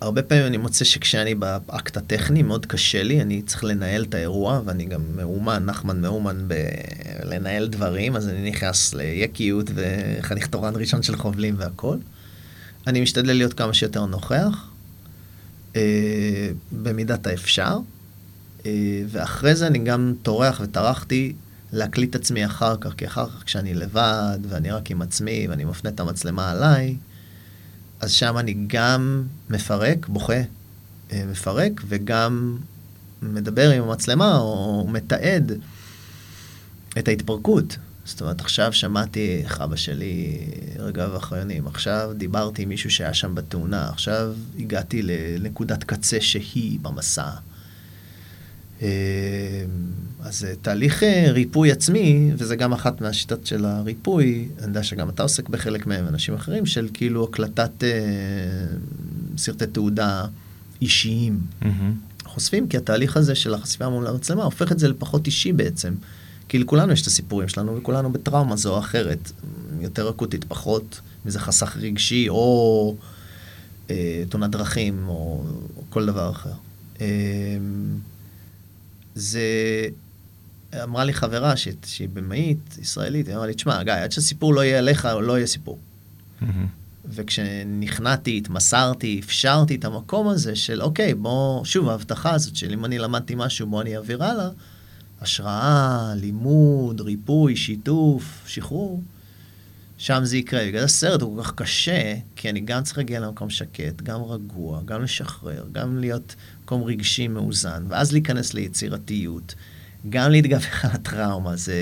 הרבה 0.00 0.22
פעמים 0.22 0.46
אני 0.46 0.56
מוצא 0.56 0.84
שכשאני 0.84 1.34
באקט 1.34 1.96
הטכני, 1.96 2.42
מאוד 2.42 2.66
קשה 2.66 3.02
לי, 3.02 3.22
אני 3.22 3.42
צריך 3.42 3.64
לנהל 3.64 4.02
את 4.02 4.14
האירוע, 4.14 4.60
ואני 4.64 4.84
גם 4.84 5.00
מאומן, 5.16 5.64
נחמן 5.64 6.00
מאומן 6.00 6.48
בלנהל 6.48 7.68
דברים, 7.68 8.16
אז 8.16 8.28
אני 8.28 8.50
נכנס 8.50 8.94
ליקיות 8.94 9.70
וחניך 9.74 10.46
תורן 10.46 10.76
ראשון 10.76 11.02
של 11.02 11.16
חובלים 11.16 11.54
והכל. 11.58 11.96
אני 12.86 13.00
משתדל 13.00 13.32
להיות 13.32 13.52
כמה 13.52 13.74
שיותר 13.74 14.06
נוכח, 14.06 14.68
uh, 15.72 15.76
במידת 16.72 17.26
האפשר, 17.26 17.78
ואחרי 19.08 19.54
זה 19.54 19.66
אני 19.66 19.78
גם 19.78 20.14
טורח 20.22 20.60
וטרחתי 20.64 21.32
להקליט 21.72 22.16
עצמי 22.16 22.46
אחר 22.46 22.76
כך, 22.80 22.92
כי 22.96 23.06
אחר 23.06 23.28
כך 23.28 23.44
כשאני 23.44 23.74
לבד, 23.74 24.38
ואני 24.48 24.70
רק 24.70 24.90
עם 24.90 25.02
עצמי, 25.02 25.46
ואני 25.50 25.64
מפנה 25.64 25.90
את 25.90 26.00
המצלמה 26.00 26.50
עליי, 26.50 26.96
אז 28.00 28.12
שם 28.12 28.38
אני 28.38 28.54
גם 28.66 29.22
מפרק, 29.50 30.08
בוכה, 30.08 30.42
אה, 31.12 31.24
מפרק, 31.30 31.82
וגם 31.88 32.58
מדבר 33.22 33.70
עם 33.70 33.82
המצלמה, 33.82 34.38
או 34.38 34.86
מתעד 34.88 35.52
את 36.98 37.08
ההתפרקות. 37.08 37.76
זאת 38.04 38.20
אומרת, 38.20 38.40
עכשיו 38.40 38.72
שמעתי 38.72 39.40
איך 39.44 39.60
אבא 39.60 39.76
שלי 39.76 40.40
רגעיו 40.78 41.14
האחרונים, 41.14 41.66
עכשיו 41.66 42.10
דיברתי 42.16 42.62
עם 42.62 42.68
מישהו 42.68 42.90
שהיה 42.90 43.14
שם 43.14 43.34
בתאונה, 43.34 43.88
עכשיו 43.88 44.34
הגעתי 44.58 45.00
לנקודת 45.38 45.84
קצה 45.84 46.20
שהיא 46.20 46.78
במסע. 46.82 47.30
אה, 48.82 48.88
אז 50.20 50.38
זה 50.38 50.54
תהליך 50.62 51.02
אה, 51.02 51.26
ריפוי 51.30 51.72
עצמי, 51.72 52.32
וזה 52.38 52.56
גם 52.56 52.72
אחת 52.72 53.00
מהשיטות 53.00 53.46
של 53.46 53.64
הריפוי, 53.64 54.48
אני 54.58 54.66
יודע 54.66 54.82
שגם 54.82 55.08
אתה 55.08 55.22
עוסק 55.22 55.48
בחלק 55.48 55.86
מהם, 55.86 56.08
אנשים 56.08 56.34
אחרים, 56.34 56.66
של 56.66 56.88
כאילו 56.94 57.24
הקלטת 57.24 57.84
אה, 57.84 57.88
סרטי 59.36 59.66
תעודה 59.66 60.24
אישיים. 60.82 61.40
חושפים, 62.24 62.68
כי 62.68 62.76
התהליך 62.76 63.16
הזה 63.16 63.34
של 63.34 63.54
החשיפה 63.54 63.88
מול 63.88 64.06
המצלמה 64.06 64.44
הופך 64.44 64.72
את 64.72 64.78
זה 64.78 64.88
לפחות 64.88 65.26
אישי 65.26 65.52
בעצם. 65.52 65.94
כי 66.48 66.58
לכולנו 66.58 66.92
יש 66.92 67.02
את 67.02 67.06
הסיפורים 67.06 67.48
שלנו, 67.48 67.76
וכולנו 67.76 68.12
בטראומה 68.12 68.56
זו 68.56 68.74
או 68.74 68.78
אחרת, 68.78 69.32
יותר 69.80 70.10
אקוטית, 70.10 70.44
פחות, 70.44 71.00
אם 71.26 71.30
זה 71.30 71.40
חסך 71.40 71.76
רגשי, 71.80 72.28
או 72.28 72.96
אה, 73.90 74.24
תאונת 74.28 74.50
דרכים, 74.50 75.08
או, 75.08 75.44
או 75.76 75.82
כל 75.90 76.06
דבר 76.06 76.30
אחר. 76.30 76.52
אה, 77.00 77.06
זה... 79.14 79.40
אמרה 80.82 81.04
לי 81.04 81.12
חברה 81.12 81.56
ש... 81.56 81.68
שהיא 81.86 82.08
במאית 82.12 82.78
ישראלית, 82.80 83.26
היא 83.26 83.34
אמרה 83.34 83.46
לי, 83.46 83.54
תשמע, 83.54 83.82
גיא, 83.82 83.92
עד 83.92 84.12
שהסיפור 84.12 84.54
לא 84.54 84.64
יהיה 84.64 84.78
עליך, 84.78 85.08
לא 85.22 85.36
יהיה 85.36 85.46
סיפור. 85.46 85.78
וכשנכנעתי, 87.08 88.36
התמסרתי, 88.36 89.20
אפשרתי 89.24 89.74
את 89.74 89.84
המקום 89.84 90.28
הזה 90.28 90.56
של, 90.56 90.82
אוקיי, 90.82 91.14
בוא, 91.14 91.64
שוב, 91.64 91.88
ההבטחה 91.88 92.34
הזאת 92.34 92.56
של 92.56 92.72
אם 92.72 92.84
אני 92.84 92.98
למדתי 92.98 93.34
משהו, 93.36 93.66
בוא 93.66 93.82
אני 93.82 93.96
אעביר 93.96 94.24
הלאה, 94.24 94.48
השראה, 95.20 96.12
לימוד, 96.16 97.00
ריפוי, 97.00 97.56
שיתוף, 97.56 98.44
שחרור, 98.46 99.02
שם 99.98 100.20
זה 100.24 100.36
יקרה. 100.36 100.66
בגלל 100.66 100.84
הסרט 100.84 101.22
הוא 101.22 101.36
כל 101.36 101.42
כך 101.42 101.54
קשה, 101.54 102.14
כי 102.36 102.50
אני 102.50 102.60
גם 102.60 102.82
צריך 102.82 102.98
להגיע 102.98 103.20
למקום 103.20 103.50
שקט, 103.50 104.02
גם 104.02 104.22
רגוע, 104.22 104.80
גם 104.84 105.02
לשחרר, 105.02 105.64
גם 105.72 105.98
להיות 105.98 106.34
מקום 106.64 106.82
רגשי 106.82 107.28
מאוזן, 107.28 107.84
ואז 107.88 108.12
להיכנס 108.12 108.54
ליצירתיות, 108.54 109.54
גם 110.08 110.30
להתגבר 110.30 110.66
על 110.82 110.90
הטראומה, 110.90 111.56
זה... 111.56 111.76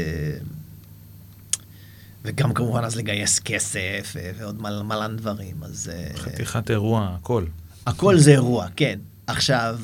וגם 2.25 2.55
כמובן 2.55 2.85
אז 2.85 2.97
לגייס 2.97 3.39
כסף 3.39 4.17
ועוד 4.39 4.63
מל- 4.63 4.83
מלן 4.83 5.17
דברים, 5.17 5.63
אז... 5.63 5.91
אה, 5.95 6.17
חתיכת 6.17 6.71
אירוע, 6.71 7.17
הכל. 7.21 7.47
הכל 7.87 8.19
זה 8.19 8.31
אירוע, 8.31 8.67
כן. 8.77 8.99
עכשיו, 9.27 9.81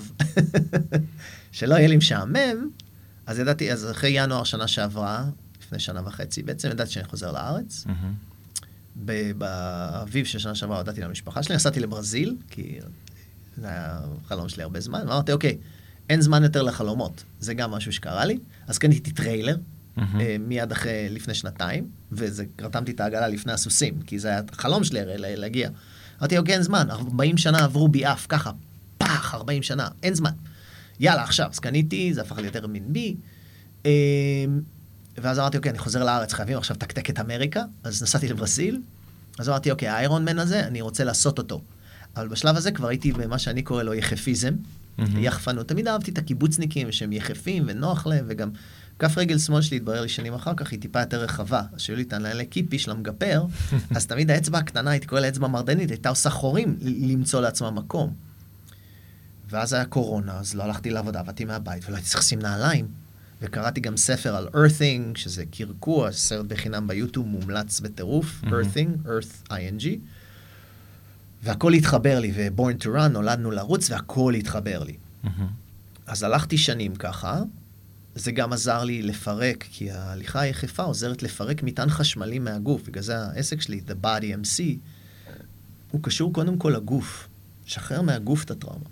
שלא 1.53 1.75
יהיה 1.75 1.89
לי 1.89 1.97
משעמם, 1.97 2.69
אז 3.27 3.39
ידעתי, 3.39 3.73
אז 3.73 3.91
אחרי 3.91 4.11
ינואר 4.11 4.45
שנה 4.45 4.69
שעברה, 4.69 5.25
לפני 5.63 5.79
שנה 5.79 6.03
וחצי, 6.05 6.43
בעצם 6.43 6.71
ידעתי 6.71 6.91
שאני 6.91 7.05
חוזר 7.09 7.33
לארץ. 7.33 7.85
באביב 9.37 10.27
של 10.27 10.39
שנה 10.39 10.55
שעברה 10.55 10.77
הודעתי 10.77 11.01
למשפחה 11.01 11.43
שלי, 11.43 11.55
נסעתי 11.57 11.81
לברזיל, 11.81 12.37
כי 12.51 12.79
זה 13.61 13.69
היה 13.69 13.99
חלום 14.29 14.49
שלי 14.49 14.63
הרבה 14.63 14.81
זמן, 14.81 14.99
ואמרתי, 15.01 15.33
אוקיי, 15.33 15.59
אין 16.11 16.21
זמן 16.21 16.43
יותר 16.43 16.63
לחלומות, 16.63 17.25
זה 17.41 17.55
גם 17.55 17.71
משהו 17.71 17.93
שקרה 17.93 18.25
לי, 18.25 18.39
אז 18.67 18.79
קניתי 18.79 19.11
טריילר, 19.13 19.57
מהמם. 19.97 20.21
אה, 20.21 20.37
מיד 20.41 20.73
אחרי, 20.73 21.09
לפני 21.11 21.35
שנתיים, 21.35 21.89
וזה, 22.13 22.45
רתמתי 22.61 22.93
את 22.93 23.01
העגלה 23.01 23.29
לפני 23.29 23.53
הסוסים, 23.53 24.03
כי 24.03 24.19
זה 24.19 24.29
היה 24.29 24.41
החלום 24.53 24.85
שלי 24.85 25.01
הרי 25.01 25.19
לה- 25.19 25.37
להגיע. 25.37 25.69
אמרתי, 26.21 26.39
אוקיי, 26.39 26.55
אין 26.55 26.63
זמן, 26.63 26.87
40 26.91 27.39
שנה 27.39 27.65
עברו 27.65 27.89
בי 27.89 28.07
אף, 28.07 28.27
ככה, 28.29 28.51
פח, 28.99 29.35
40 29.35 29.63
שנה, 29.63 29.89
אין 30.03 30.15
זמן. 30.15 30.31
יאללה, 31.01 31.23
עכשיו, 31.23 31.49
אז 31.53 31.59
קניתי, 31.59 32.15
זה 32.15 32.21
הפך 32.21 32.39
ליותר 32.39 32.67
מין 32.67 32.93
בי. 32.93 33.17
ואז 35.19 35.39
אמרתי, 35.39 35.57
אוקיי, 35.57 35.71
אני 35.71 35.79
חוזר 35.79 36.05
לארץ, 36.05 36.33
חייבים 36.33 36.59
עכשיו 36.59 36.77
לתקתק 36.77 37.11
את 37.11 37.21
אמריקה, 37.21 37.63
אז 37.85 38.03
נסעתי 38.03 38.29
לברסיל, 38.29 38.81
אז 39.39 39.49
אמרתי, 39.49 39.71
אוקיי, 39.71 39.89
האיירון 39.89 40.25
מן 40.25 40.39
הזה, 40.39 40.67
אני 40.67 40.81
רוצה 40.81 41.05
לעשות 41.05 41.39
אותו. 41.39 41.61
אבל 42.19 42.29
בשלב 42.29 42.57
הזה 42.57 42.71
כבר 42.71 42.89
הייתי 42.89 43.13
במה 43.13 43.39
שאני 43.39 43.63
קורא 43.63 43.83
לו 43.83 43.95
יחפיזם, 43.95 44.55
יחפנות. 44.99 45.69
תמיד 45.69 45.89
אהבתי 45.89 46.11
את 46.11 46.19
הקיבוצניקים 46.19 46.93
שהם 46.93 47.13
יחפים 47.13 47.65
ונוח 47.67 48.07
להם, 48.07 48.25
וגם 48.29 48.51
כף 48.99 49.19
רגל 49.19 49.39
שמאל 49.39 49.63
שלי 49.63 49.77
התברר 49.77 50.03
לי 50.03 50.09
שנים 50.09 50.35
אחר 50.35 50.53
כך, 50.57 50.71
היא 50.71 50.81
טיפה 50.81 51.01
יותר 51.01 51.21
רחבה. 51.21 51.63
אז 51.73 51.81
שהיו 51.81 51.97
לי 51.97 52.03
את 52.03 52.13
הנעלי 52.13 52.47
קיפי 52.47 52.79
של 52.79 52.91
המגפר, 52.91 53.45
אז 53.97 54.07
תמיד 54.07 54.31
האצבע 54.31 54.59
הקטנה, 54.59 54.91
הייתי 54.91 55.07
קורא 55.07 55.21
לה 55.21 55.29
אצבע 55.29 55.49
מרדנית, 55.49 55.91
הייתה 55.91 56.09
עושה 56.09 56.31
חורים 56.31 56.77
למצוא 56.83 57.41
לעצמה 57.41 57.71
מקום. 57.71 58.15
ואז 59.51 59.73
היה 59.73 59.85
קורונה, 59.85 60.39
אז 60.39 60.55
לא 60.55 60.63
הלכתי 60.63 60.91
לעבודה, 60.91 61.21
עבדתי 61.21 61.45
מהבית, 61.45 61.83
ולא 61.89 61.97
הייתי 61.97 62.09
צריך 62.11 62.23
לשים 62.25 62.39
נעליים. 62.39 62.87
וקראתי 63.43 63.81
גם 63.81 63.97
ספר 63.97 64.37
על 64.37 64.49
earthing, 64.49 65.19
שזה 65.19 65.45
קרקוע, 65.51 66.13
סרט 66.13 66.47
בחינם 66.47 66.87
ביוטיוב, 66.87 67.27
מומלץ 67.27 67.81
בטירוף, 67.81 68.41
Mhm. 68.43 68.47
earthing, 68.47 69.07
earth 69.07 69.51
ing. 69.51 69.85
והכל 71.43 71.73
התחבר 71.73 72.21
לי, 72.21 72.33
ו-born 72.35 72.83
to 72.83 72.87
run, 72.87 73.09
נולדנו 73.09 73.51
לרוץ, 73.51 73.91
והכל 73.91 74.35
התחבר 74.35 74.85
לי. 74.85 74.97
מהמם. 75.23 75.49
אז 76.07 76.23
הלכתי 76.23 76.59
שנים 76.59 76.97
ככה, 76.97 77.43
זה 78.15 78.33
גם 78.33 78.53
עזר 78.53 78.85
לי 78.85 79.03
לפרק, 79.03 79.65
כי 79.71 79.91
ההליכה 79.91 80.41
היחפה 80.41 80.83
עוזרת 80.83 81.23
לפרק 81.23 81.63
מטען 81.63 81.89
חשמלי 81.89 82.39
מהגוף, 82.39 82.83
בגלל 82.89 83.03
זה 83.03 83.19
העסק 83.19 83.61
שלי, 83.61 83.81
The 83.89 84.05
Body 84.05 84.45
MC, 84.45 84.63
הוא 85.91 86.03
קשור 86.03 86.33
קודם 86.33 86.59
כל 86.59 86.73
לגוף. 86.77 87.29
שחרר 87.69 88.03
מהגוף 88.03 88.45
את 88.45 88.51
הטראומה. 88.51 88.85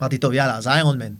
אמרתי, 0.00 0.18
טוב, 0.18 0.32
יאללה, 0.32 0.56
אז 0.56 0.68
איירון 0.68 0.98
מן. 0.98 1.14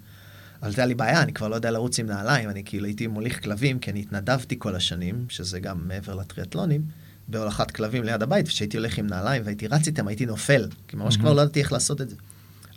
אבל 0.62 0.68
הייתה 0.68 0.86
לי 0.86 0.94
בעיה, 0.94 1.22
אני 1.22 1.32
כבר 1.32 1.48
לא 1.48 1.54
יודע 1.54 1.70
לרוץ 1.70 1.98
עם 1.98 2.06
נעליים, 2.06 2.50
אני 2.50 2.64
כאילו 2.64 2.86
הייתי 2.86 3.06
מוליך 3.06 3.42
כלבים, 3.42 3.78
כי 3.78 3.90
אני 3.90 4.00
התנדבתי 4.00 4.56
כל 4.58 4.74
השנים, 4.74 5.26
שזה 5.28 5.60
גם 5.60 5.88
מעבר 5.88 6.14
לטריאטלונים, 6.14 6.82
בהולכת 7.28 7.70
כלבים 7.70 8.04
ליד 8.04 8.22
הבית, 8.22 8.46
וכשהייתי 8.46 8.76
הולך 8.76 8.98
עם 8.98 9.06
נעליים 9.06 9.42
והייתי 9.44 9.66
רץ 9.66 9.86
איתם, 9.86 10.08
הייתי 10.08 10.26
נופל, 10.26 10.66
כי 10.88 10.96
ממש 10.96 11.14
Mhm. 11.16 11.18
כבר 11.20 11.32
לא 11.32 11.42
ידעתי 11.42 11.60
איך 11.60 11.72
לעשות 11.72 12.00
את 12.00 12.08
זה. 12.10 12.16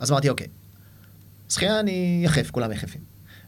אז 0.00 0.10
אמרתי, 0.10 0.28
אוקיי, 0.28 0.46
שחייה 1.48 1.80
אני 1.80 2.20
יחף, 2.24 2.50
כולם 2.50 2.72
יחפים. 2.72 3.00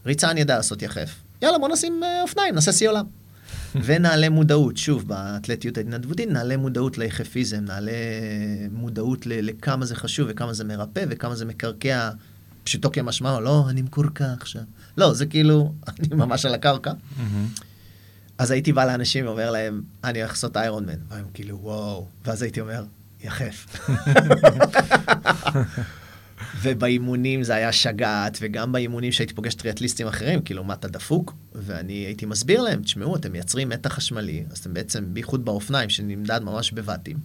ריצה 0.06 0.30
אני 0.30 0.40
יודע 0.40 0.56
לעשות 0.56 0.82
יחף. 0.82 1.14
יאללה, 1.42 1.58
בוא 1.58 1.68
נשים 1.68 2.00
אה, 2.04 2.22
אופניים, 2.22 2.54
נעשה 2.54 2.72
שיא 2.72 2.88
עולם. 2.88 3.04
ונעלה 3.84 4.28
מודעות, 4.30 4.76
שוב, 4.76 5.08
באתלטיות 5.08 5.76
ההתנדבותית, 5.78 6.28
נעלה 6.28 6.56
מודעות 6.56 6.98
ליחפיזם, 6.98 7.64
נעלה 7.64 7.92
מודעות 8.70 9.26
ל- 9.26 9.40
לכמה 9.40 9.86
זה 9.86 9.94
חשוב 9.96 10.26
וכמה 10.30 10.52
זה 10.52 10.64
מרפא 10.64 11.04
וכמה 11.10 11.36
זה 11.36 11.44
מקרקע, 11.44 12.10
פשוטו 12.64 12.90
כמשמעו, 12.92 13.40
לא, 13.40 13.66
אני 13.68 13.82
מקורקע 13.82 14.32
עכשיו. 14.40 14.62
לא, 14.96 15.14
זה 15.14 15.26
כאילו, 15.26 15.72
אני 15.88 16.08
ממש 16.16 16.44
על 16.46 16.54
הקרקע. 16.54 16.92
מהמם. 17.16 17.46
אז 18.38 18.50
הייתי 18.50 18.72
בא 18.72 18.84
לאנשים 18.84 19.26
ואומר 19.26 19.50
להם, 19.50 19.82
אני 20.04 20.20
הולך 20.20 20.30
לעשות 20.30 20.56
איירון 20.56 20.86
מן. 20.86 20.98
והם 21.08 21.24
כאילו, 21.34 21.58
וואו. 21.62 22.06
ואז 22.24 22.42
הייתי 22.42 22.60
אומר, 22.60 22.84
יחף. 23.20 23.88
ובאימונים 26.62 27.42
זה 27.42 27.54
היה 27.54 27.72
שגעת, 27.72 28.38
וגם 28.40 28.72
באימונים 28.72 29.12
שהייתי 29.12 29.34
פוגש 29.34 29.54
טריאטליסטים 29.54 30.06
אחרים, 30.06 30.42
כאילו, 30.42 30.64
מה 30.64 30.74
אתה 30.74 30.88
דפוק? 30.88 31.34
ואני 31.54 31.92
הייתי 31.92 32.26
מסביר 32.26 32.60
להם, 32.62 32.82
תשמעו, 32.82 33.16
אתם 33.16 33.32
מייצרים 33.32 33.68
מתח 33.68 33.94
חשמלי, 33.94 34.44
אז 34.50 34.58
אתם 34.58 34.74
בעצם, 34.74 35.14
בייחוד 35.14 35.44
באופניים, 35.44 35.90
שנמדד 35.90 36.40
ממש 36.42 36.72
בבתים. 36.72 37.16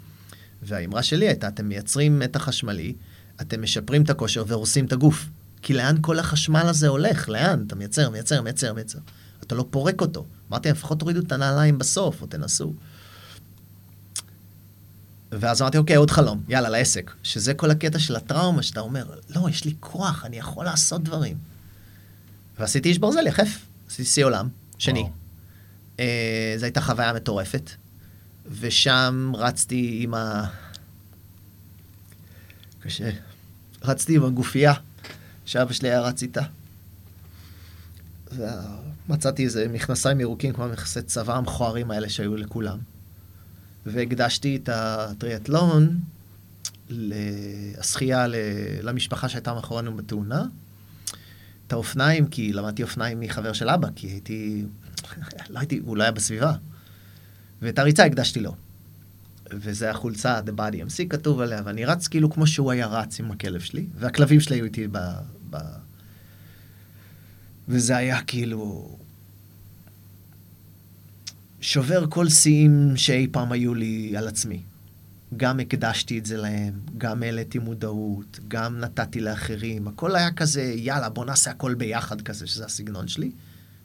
והאמרה 0.62 1.04
שלי 1.04 1.28
הייתה, 1.28 1.48
אתם 1.48 1.66
מייצרים 1.66 2.20
מתח 2.20 2.44
חשמלי, 2.44 2.94
אתם 3.42 3.62
משפרים 3.62 4.04
את 4.04 4.10
הכושר 4.10 4.44
והורסים 4.48 4.86
את 4.86 4.94
הגוף. 4.94 5.30
כי 5.62 5.74
לאן 5.74 5.96
כל 6.02 6.20
החשמל 6.20 6.66
הזה 6.70 6.88
הולך? 6.88 7.30
לאן? 7.30 7.64
אתה 7.68 7.76
מייצר, 7.76 8.10
מייצר, 8.10 8.42
מייצר, 8.42 8.74
מייצר. 8.74 9.00
אתה 9.44 9.56
לא 9.56 9.66
פורק 9.70 10.02
אותו. 10.02 10.26
אמרתי, 10.54 10.70
לפחות 10.70 11.00
תורידו 11.00 11.20
את 11.20 11.32
הנעליים 11.32 11.78
בסוף, 11.78 12.22
או 12.22 12.28
תנסו. 12.28 12.74
ואז 15.32 15.62
אמרתי, 15.62 15.78
אוקיי, 15.78 15.96
עוד 15.96 16.12
חלום, 16.12 16.44
יאללה, 16.48 16.70
לעסק. 16.70 17.12
שזה 17.24 17.54
כל 17.54 17.72
הקטע 17.72 18.00
של 18.00 18.16
הטראומה, 18.16 18.64
שאתה 18.64 18.80
אומר, 18.80 19.06
לא, 19.30 19.50
יש 19.50 19.66
לי 19.66 19.74
כוח, 19.80 20.26
אני 20.26 20.38
יכול 20.38 20.66
לעשות 20.66 21.04
דברים. 21.04 21.38
ועשיתי 22.60 22.90
איש 22.90 22.98
ברזל 22.98 23.28
יחף, 23.28 23.66
עשיתי 23.88 24.06
שיא 24.10 24.26
עולם, 24.26 24.50
שני. 24.78 25.10
אה, 26.00 26.56
זו 26.58 26.66
הייתה 26.66 26.82
חוויה 26.82 27.14
מטורפת, 27.14 27.72
ושם 28.60 29.32
רצתי 29.36 30.00
עם 30.04 30.14
ה... 30.14 30.46
קשה. 32.80 33.10
רצתי 33.84 34.16
עם 34.16 34.24
הגופייה 34.24 34.74
שאבא 35.46 35.74
שלי 35.74 35.90
היה 35.90 36.02
רץ 36.02 36.22
איתה. 36.22 36.42
ומצאתי 39.10 39.44
איזה 39.44 39.68
מכנסיים 39.68 40.20
ירוקים 40.20 40.54
כמו 40.54 40.68
מכנסי 40.68 41.02
צבא 41.02 41.38
המכוערים 41.38 41.92
האלה 41.92 42.10
שהיו 42.10 42.36
לכולם. 42.36 42.80
והקדשתי 43.86 44.56
את 44.56 44.70
הטריאטלון, 44.74 46.00
השחייה 47.78 48.26
למשפחה 48.82 49.30
שהייתה 49.30 49.54
מאחורינו 49.54 49.98
בתאונה. 49.98 50.46
את 51.68 51.74
האופניים, 51.74 52.28
כי 52.28 52.54
למדתי 52.54 52.84
אופניים 52.84 53.20
מחבר 53.20 53.54
של 53.54 53.70
אבא, 53.70 53.88
כי 53.96 54.08
הייתי... 54.08 54.66
לא 55.50 55.60
הייתי, 55.60 55.82
הוא 55.86 55.98
לא 55.98 56.04
היה 56.04 56.12
בסביבה. 56.12 56.54
ואת 57.62 57.80
הריצה 57.80 58.06
הקדשתי 58.06 58.40
לו. 58.40 58.56
וזה 59.52 59.90
החולצה, 59.90 60.40
The 60.40 60.60
Body 60.60 60.76
MC 60.76 61.08
כתוב 61.10 61.42
עליה, 61.42 61.62
ואני 61.66 61.86
רץ 61.86 62.08
כאילו 62.08 62.30
כמו 62.30 62.48
שהוא 62.48 62.72
היה 62.72 62.88
רץ 62.88 63.20
עם 63.20 63.32
הכלב 63.32 63.60
שלי, 63.60 63.88
והכלבים 63.96 64.40
שלי 64.40 64.56
היו 64.56 64.66
איתי 64.66 64.88
ב... 64.92 64.98
ב... 65.50 65.58
וזה 67.68 67.98
היה 67.98 68.22
כאילו... 68.22 68.98
שובר 71.62 72.06
כל 72.10 72.30
שיאים 72.30 72.94
שאי 72.96 73.28
פעם 73.32 73.52
היו 73.52 73.74
לי 73.74 74.14
על 74.18 74.28
עצמי. 74.28 74.62
גם 75.38 75.60
הקדשתי 75.60 76.20
את 76.20 76.26
זה 76.26 76.38
להם, 76.38 76.74
גם 76.98 77.24
העליתי 77.24 77.60
מודעות, 77.60 78.40
גם 78.48 78.80
נתתי 78.80 79.20
לאחרים, 79.20 79.88
הכל 79.88 80.16
היה 80.16 80.32
כזה, 80.32 80.74
יאללה, 80.78 81.10
בוא 81.10 81.26
נעשה 81.26 81.52
הכל 81.52 81.74
ביחד 81.74 82.22
כזה, 82.22 82.48
שזה 82.48 82.66
הסגנון 82.66 83.08
שלי. 83.08 83.32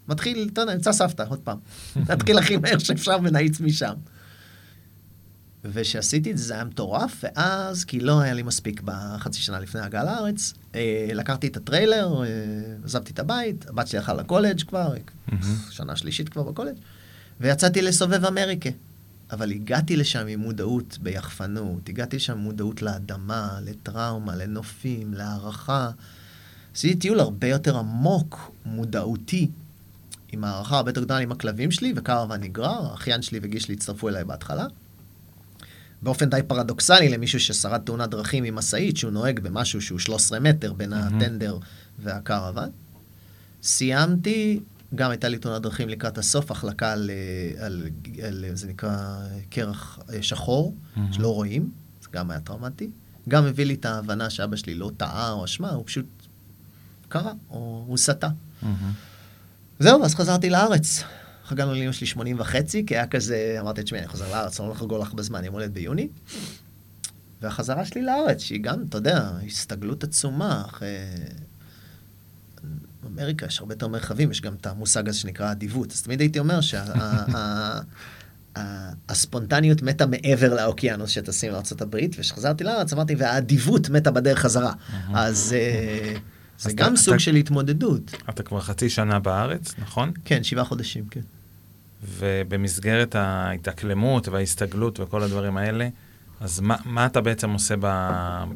מתחיל, 0.08 0.48
אתה 0.52 0.60
יודע, 0.60 0.74
נמצא 0.74 0.92
סבתא, 0.92 1.24
עוד 1.28 1.38
פעם. 1.38 1.58
נתחיל 2.10 2.38
הכי 2.38 2.56
מהר 2.56 2.78
שאפשר 2.78 3.16
ונאיץ 3.22 3.60
משם. 3.60 3.94
וכשעשיתי 5.64 6.30
את 6.30 6.38
זה, 6.38 6.44
זה 6.44 6.54
היה 6.54 6.64
מטורף, 6.64 7.24
ואז, 7.24 7.84
כי 7.84 8.00
לא 8.00 8.20
היה 8.20 8.34
לי 8.34 8.42
מספיק 8.42 8.80
בחצי 8.84 9.40
שנה 9.40 9.60
לפני 9.60 9.80
הגעה 9.80 10.04
לארץ, 10.04 10.54
אה, 10.74 11.08
לקחתי 11.14 11.46
את 11.46 11.56
הטריילר, 11.56 12.22
אה, 12.22 12.28
עזבתי 12.84 13.12
את 13.12 13.18
הבית, 13.18 13.68
הבת 13.68 13.86
שלי 13.86 13.98
הלכה 13.98 14.14
לקולג' 14.14 14.62
כבר, 14.62 14.92
מהמם. 15.28 15.56
שנה 15.70 15.96
שלישית 15.96 16.28
כבר 16.28 16.42
בקולג', 16.42 16.76
ויצאתי 17.40 17.82
לסובב 17.82 18.24
אמריקה. 18.24 18.70
אבל 19.30 19.50
הגעתי 19.50 19.96
לשם 19.96 20.26
עם 20.26 20.40
מודעות 20.40 20.98
ביחפנות, 21.02 21.88
הגעתי 21.88 22.16
לשם 22.16 22.32
עם 22.32 22.38
מודעות 22.38 22.82
לאדמה, 22.82 23.58
לטראומה, 23.62 24.36
לנופים, 24.36 25.14
להערכה. 25.14 25.90
עשיתי 26.74 26.98
טיול 26.98 27.20
הרבה 27.20 27.46
יותר 27.46 27.78
עמוק, 27.78 28.50
מודעותי, 28.66 29.50
עם 30.32 30.44
הערכה 30.44 30.76
הרבה 30.76 30.90
יותר 30.90 31.04
גדולה 31.04 31.20
עם 31.20 31.32
הכלבים 31.32 31.70
שלי, 31.70 31.92
וקרוון 31.96 32.40
נגרר, 32.40 32.90
האחיין 32.90 33.22
שלי 33.22 33.38
וגיש 33.42 33.62
שלי 33.62 33.74
הצטרפו 33.74 34.08
אליי 34.08 34.24
בהתחלה. 34.24 34.66
באופן 36.02 36.30
די 36.30 36.40
פרדוקסלי 36.46 37.08
למישהו 37.08 37.40
ששרד 37.40 37.80
תאונת 37.84 38.10
דרכים 38.10 38.44
עם 38.44 38.54
משאית, 38.54 38.96
שהוא 38.96 39.10
נוהג 39.12 39.40
במשהו 39.40 39.80
שהוא 39.80 39.98
13 39.98 40.40
מטר 40.40 40.72
בין 40.72 40.90
מהמם. 40.90 41.16
הטנדר 41.16 41.58
והקרוון. 41.98 42.70
סיימתי, 43.62 44.60
גם 44.94 45.10
הייתה 45.10 45.28
לי 45.28 45.38
תאונת 45.38 45.62
דרכים 45.62 45.88
לקראת 45.88 46.18
הסוף, 46.18 46.50
החלקה 46.50 46.92
על, 46.92 47.10
אה, 47.10 47.66
על, 47.66 47.82
על, 48.22 48.44
זה 48.52 48.68
נקרא 48.68 49.18
קרח 49.50 49.98
אה, 50.12 50.22
שחור, 50.22 50.74
מהמם. 50.96 51.12
שלא 51.12 51.34
רואים, 51.34 51.70
זה 52.02 52.08
גם 52.12 52.30
היה 52.30 52.40
טראומטי. 52.40 52.90
גם 53.28 53.44
הביא 53.44 53.66
לי 53.66 53.74
את 53.74 53.84
ההבנה 53.84 54.30
שאבא 54.30 54.56
שלי 54.56 54.74
לא 54.74 54.90
טעה 54.96 55.32
או 55.32 55.44
אשמה, 55.44 55.70
הוא 55.70 55.86
פשוט 55.86 56.06
קרה, 57.08 57.32
או 57.50 57.84
הוא 57.86 57.96
סטה. 57.96 58.28
מהמם. 58.62 58.92
זהו, 59.78 60.04
אז 60.04 60.14
חזרתי 60.14 60.50
לארץ. 60.50 61.04
חגגנו 61.48 61.74
לאמא 61.74 61.92
שלי 61.92 62.06
80 62.06 62.40
וחצי, 62.40 62.86
כי 62.86 62.96
היה 62.96 63.06
כזה, 63.06 63.56
אמרתי, 63.60 63.82
תשמעי, 63.82 64.00
אני 64.00 64.08
חוזר 64.08 64.30
לארץ, 64.32 64.60
אני 64.60 64.68
לא 64.68 64.74
לחגוג 64.74 64.94
לך 64.94 65.14
בזמן, 65.14 65.44
יום 65.44 65.54
הולדת 65.54 65.70
ביוני. 65.70 66.08
והחזרה 67.42 67.84
שלי 67.84 68.02
לארץ, 68.02 68.40
שהיא 68.40 68.62
גם, 68.62 68.84
אתה 68.88 68.98
יודע, 68.98 69.30
הסתגלות 69.46 70.04
עצומה, 70.04 70.62
אחרי... 70.66 70.88
באמריקה 73.02 73.46
יש 73.46 73.60
הרבה 73.60 73.74
יותר 73.74 73.88
מרחבים, 73.88 74.30
יש 74.30 74.40
גם 74.40 74.54
את 74.54 74.66
המושג 74.66 75.08
הזה 75.08 75.18
שנקרא 75.18 75.52
אדיבות. 75.52 75.92
אז 75.92 76.02
תמיד 76.02 76.20
הייתי 76.20 76.38
אומר 76.38 76.60
שהספונטניות 79.08 79.82
מתה 79.82 80.06
מעבר 80.06 80.54
לאוקיינוס 80.54 81.10
שטסים 81.10 81.52
לארה"ב, 81.52 81.96
וכשחזרתי 82.14 82.64
לארץ 82.64 82.92
אמרתי, 82.92 83.14
והאדיבות 83.14 83.90
מתה 83.90 84.10
בדרך 84.10 84.38
חזרה. 84.38 84.72
אז 85.14 85.52
אה, 85.58 86.14
זה 86.58 86.72
גם 86.72 86.92
אתה- 86.92 87.02
סוג 87.02 87.14
אתה- 87.14 87.22
של 87.22 87.34
התמודדות. 87.34 88.10
אתה 88.28 88.42
כבר 88.42 88.60
חצי 88.60 88.90
שנה 88.90 89.18
בארץ, 89.18 89.74
נכון? 89.78 90.12
כן, 90.24 90.44
שבעה 90.44 90.64
חודשים, 90.64 91.06
כן. 91.10 91.20
ובמסגרת 92.02 93.14
ההתאקלמות 93.14 94.28
וההסתגלות 94.28 95.00
וכל 95.00 95.22
הדברים 95.22 95.56
האלה, 95.56 95.88
אז 96.40 96.60
מה, 96.60 96.76
מה 96.84 97.06
אתה 97.06 97.20
בעצם 97.20 97.50
עושה 97.50 97.74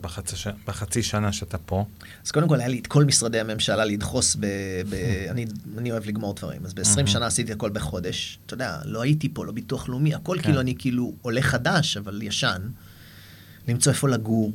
בחצי, 0.01 0.37
בחצי 0.67 1.03
שנה 1.03 1.33
שאתה 1.33 1.59
פה? 1.59 1.85
אז 2.25 2.31
קודם 2.31 2.49
כל 2.49 2.61
היה 2.61 2.69
לי 2.69 2.79
את 2.79 2.87
כל 2.87 3.05
משרדי 3.05 3.41
הממשלה 3.41 3.85
לדחוס 3.85 4.37
ב... 4.41 4.47
ב 4.91 4.95
אני, 5.31 5.47
אני 5.79 5.93
אוהב 5.93 6.07
לגמור 6.07 6.35
דברים, 6.35 6.65
אז 6.65 6.75
ב-20 6.75 7.07
שנה 7.07 7.27
עשיתי 7.27 7.53
הכל 7.53 7.71
בחודש. 7.71 8.39
אתה 8.47 8.55
יודע, 8.55 8.79
לא 8.85 9.03
הייתי 9.03 9.29
פה, 9.29 9.47
לא 9.47 9.53
ביטוח 9.53 9.89
לאומי, 9.89 10.15
הכל 10.15 10.37
כן. 10.37 10.43
כאילו 10.43 10.61
אני 10.61 10.75
כאילו 10.79 11.13
עולה 11.23 11.43
חדש, 11.43 11.97
אבל 11.97 12.23
ישן. 12.23 12.63
למצוא 13.69 13.93
איפה 13.93 14.09
לגור, 14.09 14.53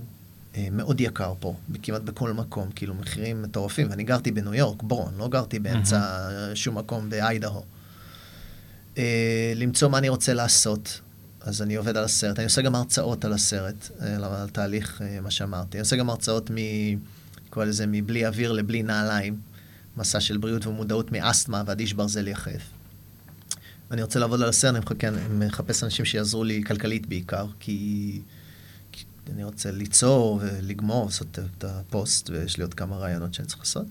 אה, 0.56 0.68
מאוד 0.72 1.02
יקר 1.02 1.34
פה, 1.40 1.56
כמעט 1.84 2.02
בכל 2.02 2.34
מקום, 2.34 2.70
כאילו 2.76 2.94
מחירים 2.94 3.42
מטורפים. 3.42 3.88
ואני 3.90 4.04
גרתי 4.04 4.32
בניו 4.32 4.54
יורק, 4.54 4.84
בורון, 4.84 5.14
לא 5.18 5.28
גרתי 5.28 5.60
באמצע 5.60 6.30
שום 6.56 6.78
מקום 6.78 7.10
באיידהו. 7.10 7.64
אה, 8.98 9.54
למצוא 9.56 9.90
מה 9.90 9.98
אני 9.98 10.10
רוצה 10.10 10.34
לעשות. 10.34 11.02
אז 11.42 11.62
אני 11.62 11.76
עובד 11.76 11.98
על 11.98 12.04
הסרט, 12.04 12.40
אני 12.40 12.46
עושה 12.46 12.62
גם 12.62 12.76
הרצאות 12.76 13.26
על 13.26 13.34
הסרט, 13.34 13.90
אה, 14.02 14.42
על 14.42 14.50
תהליך, 14.50 15.02
מה 15.22 15.32
שאמרתי. 15.32 15.78
אני 15.78 15.80
עושה 15.80 15.96
גם 15.96 16.10
הרצאות 16.10 16.52
מ... 16.52 16.56
קורא 17.50 17.66
לזה 17.66 17.86
מבלי 17.88 18.28
אוויר 18.28 18.52
לבלי 18.52 18.84
נעליים, 18.84 19.40
מסע 19.98 20.20
של 20.20 20.38
בריאות 20.38 20.68
ומודעות 20.68 21.12
מאסתמה 21.12 21.64
ועד 21.66 21.80
איש 21.80 21.94
ברזל 21.94 22.28
יחף. 22.28 22.62
ואני 23.90 24.02
רוצה 24.02 24.20
לעבוד 24.20 24.42
על 24.42 24.50
הסרט, 24.50 24.76
אני 24.76 24.80
מחכה, 24.80 25.08
אני 25.08 25.46
מחפש 25.46 25.84
אנשים 25.84 26.06
שיעזרו 26.06 26.44
לי 26.44 26.64
כלכלית 26.68 27.06
בעיקר, 27.06 27.46
כי... 27.60 28.22
אני 29.34 29.44
רוצה 29.44 29.72
ליצור 29.72 30.40
ולגמור, 30.42 31.06
לעשות 31.06 31.40
את 31.58 31.64
הפוסט, 31.64 32.30
ויש 32.30 32.58
לי 32.58 32.64
עוד 32.64 32.74
כמה 32.74 32.98
רעיונות 32.98 33.34
שאני 33.34 33.48
צריך 33.48 33.60
לעשות. 33.60 33.86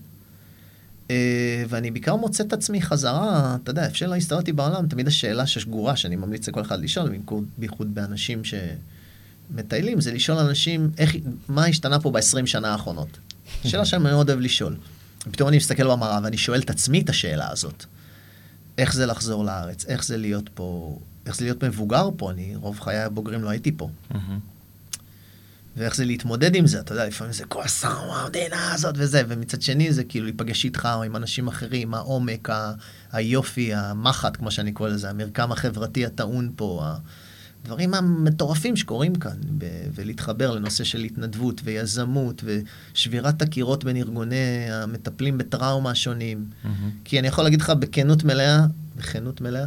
אה, 1.11 1.63
ואני 1.69 1.91
בעיקר 1.91 2.15
מוצא 2.15 2.43
את 2.43 2.53
עצמי 2.53 2.81
חזרה, 2.81 3.57
אתה 3.63 3.71
יודע, 3.71 3.87
אפשר 3.87 4.07
להסתכל 4.07 4.35
אותי 4.35 4.53
בעולם, 4.53 4.87
תמיד 4.87 5.07
השאלה 5.07 5.47
ששגורה, 5.47 5.95
שאני 5.95 6.15
ממליץ 6.15 6.49
לכל 6.49 6.61
אחד 6.61 6.79
לשאול, 6.79 7.09
בייחוד 7.57 7.95
באנשים 7.95 8.41
שמטיילים, 8.43 10.01
זה 10.01 10.13
לשאול 10.13 10.37
אנשים, 10.37 10.91
איך, 10.97 11.15
מה 11.49 11.65
השתנה 11.65 11.99
פה 11.99 12.11
ב-20 12.11 12.45
שנה 12.45 12.71
האחרונות? 12.71 13.17
שאלה 13.67 13.85
שאני 13.85 14.03
מאוד 14.03 14.29
אוהב 14.29 14.39
לשאול. 14.39 14.75
פתאום 15.31 15.49
אני 15.49 15.57
מסתכל 15.57 15.91
במראה 15.91 16.19
ואני 16.23 16.37
שואל 16.37 16.59
את 16.59 16.69
עצמי 16.69 17.01
את 17.01 17.09
השאלה 17.09 17.51
הזאת. 17.51 17.85
איך 18.77 18.93
זה 18.93 19.05
לחזור 19.05 19.45
לארץ? 19.45 19.85
איך 19.85 20.05
זה 20.05 20.17
להיות 20.17 20.49
פה? 20.53 20.99
איך 21.25 21.35
זה 21.35 21.45
להיות 21.45 21.63
מבוגר 21.63 22.09
פה? 22.17 22.31
אני, 22.31 22.55
רוב 22.55 22.79
חיי 22.79 22.97
הבוגרים 22.97 23.43
לא 23.43 23.49
הייתי 23.49 23.71
פה. 23.77 23.89
ואיך 25.77 25.95
זה 25.95 26.05
להתמודד 26.05 26.55
עם 26.55 26.67
זה, 26.67 26.79
אתה 26.79 26.93
יודע, 26.93 27.07
לפעמים 27.07 27.33
זה 27.33 27.43
כועס 27.45 27.85
המדינה 27.85 28.73
הזאת 28.73 28.95
וזה, 28.97 29.23
ומצד 29.27 29.61
שני 29.61 29.93
זה 29.93 30.03
כאילו 30.03 30.25
להיפגש 30.25 30.65
איתך 30.65 30.89
או 30.95 31.03
עם 31.03 31.15
אנשים 31.15 31.47
אחרים, 31.47 31.93
העומק, 31.93 32.49
ה- 32.49 32.71
היופי, 33.11 33.73
המחט, 33.73 34.37
כמו 34.37 34.51
שאני 34.51 34.71
קורא 34.71 34.89
לזה, 34.89 35.09
המרקם 35.09 35.51
החברתי 35.51 36.05
הטעון 36.05 36.51
פה, 36.55 36.85
הדברים 37.63 37.93
המטורפים 37.93 38.75
שקורים 38.75 39.15
כאן, 39.15 39.37
ב- 39.57 39.65
ולהתחבר 39.95 40.51
לנושא 40.51 40.83
של 40.83 41.03
התנדבות 41.03 41.61
ויזמות 41.63 42.43
ושבירת 42.93 43.41
הקירות 43.41 43.83
בין 43.83 43.95
ארגוני 43.97 44.35
המטפלים 44.71 45.37
בטראומה 45.37 45.91
השונים. 45.91 46.45
Mm-hmm. 46.63 46.67
כי 47.05 47.19
אני 47.19 47.27
יכול 47.27 47.43
להגיד 47.43 47.61
לך 47.61 47.69
בכנות 47.69 48.23
מלאה, 48.23 48.59
בכנות 48.95 49.41
מלאה, 49.41 49.65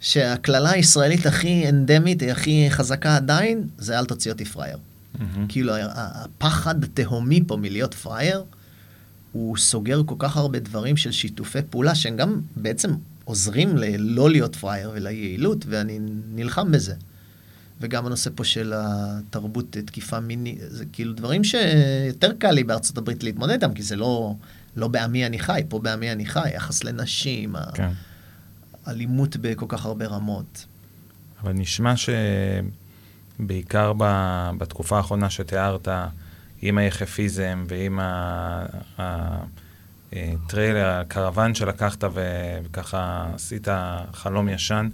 שהקללה 0.00 0.70
הישראלית 0.70 1.26
הכי 1.26 1.68
אנדמית, 1.68 2.22
הכי 2.32 2.66
חזקה 2.70 3.16
עדיין, 3.16 3.68
זה 3.78 3.98
אל 3.98 4.04
תוציא 4.04 4.32
אותי 4.32 4.44
פראייר. 4.44 4.78
Mm-hmm. 5.18 5.22
כאילו, 5.48 5.72
הפחד 5.94 6.84
התהומי 6.84 7.40
פה 7.46 7.56
מלהיות 7.56 7.94
פראייר, 7.94 8.44
הוא 9.32 9.56
סוגר 9.56 10.02
כל 10.06 10.14
כך 10.18 10.36
הרבה 10.36 10.58
דברים 10.58 10.96
של 10.96 11.12
שיתופי 11.12 11.58
פעולה, 11.70 11.94
שהם 11.94 12.16
גם 12.16 12.40
בעצם 12.56 12.90
עוזרים 13.24 13.76
ללא 13.76 14.30
להיות 14.30 14.56
פראייר 14.56 14.90
וליעילות, 14.94 15.64
ואני 15.68 15.98
נלחם 16.34 16.72
בזה. 16.72 16.94
וגם 17.80 18.06
הנושא 18.06 18.30
פה 18.34 18.44
של 18.44 18.72
התרבות 18.76 19.76
תקיפה 19.84 20.20
מינית, 20.20 20.58
זה 20.68 20.84
כאילו 20.92 21.12
דברים 21.12 21.44
שיותר 21.44 22.32
קל 22.38 22.50
לי 22.50 22.64
בארצות 22.64 22.98
הברית 22.98 23.22
להתמודד 23.22 23.52
איתם, 23.52 23.74
כי 23.74 23.82
זה 23.82 23.96
לא, 23.96 24.34
לא 24.76 24.88
בעמי 24.88 25.26
אני 25.26 25.38
חי, 25.38 25.62
פה 25.68 25.78
בעמי 25.78 26.12
אני 26.12 26.26
חי, 26.26 26.50
יחס 26.54 26.84
לנשים, 26.84 27.54
כן. 27.74 27.90
אלימות 28.88 29.36
בכל 29.36 29.66
כך 29.68 29.86
הרבה 29.86 30.06
רמות. 30.06 30.66
אבל 31.42 31.52
נשמע 31.52 31.96
ש... 31.96 32.08
בעיקר 33.38 33.92
ב, 33.96 34.04
בתקופה 34.58 34.96
האחרונה 34.96 35.30
שתיארת, 35.30 35.88
עם 36.62 36.78
היחפיזם 36.78 37.64
ועם 37.68 38.00
הטריילר, 40.12 40.88
הקרוון 40.88 41.54
שלקחת 41.54 42.04
וככה 42.12 43.26
עשית 43.34 43.68
חלום 44.12 44.48
ישן, 44.48 44.88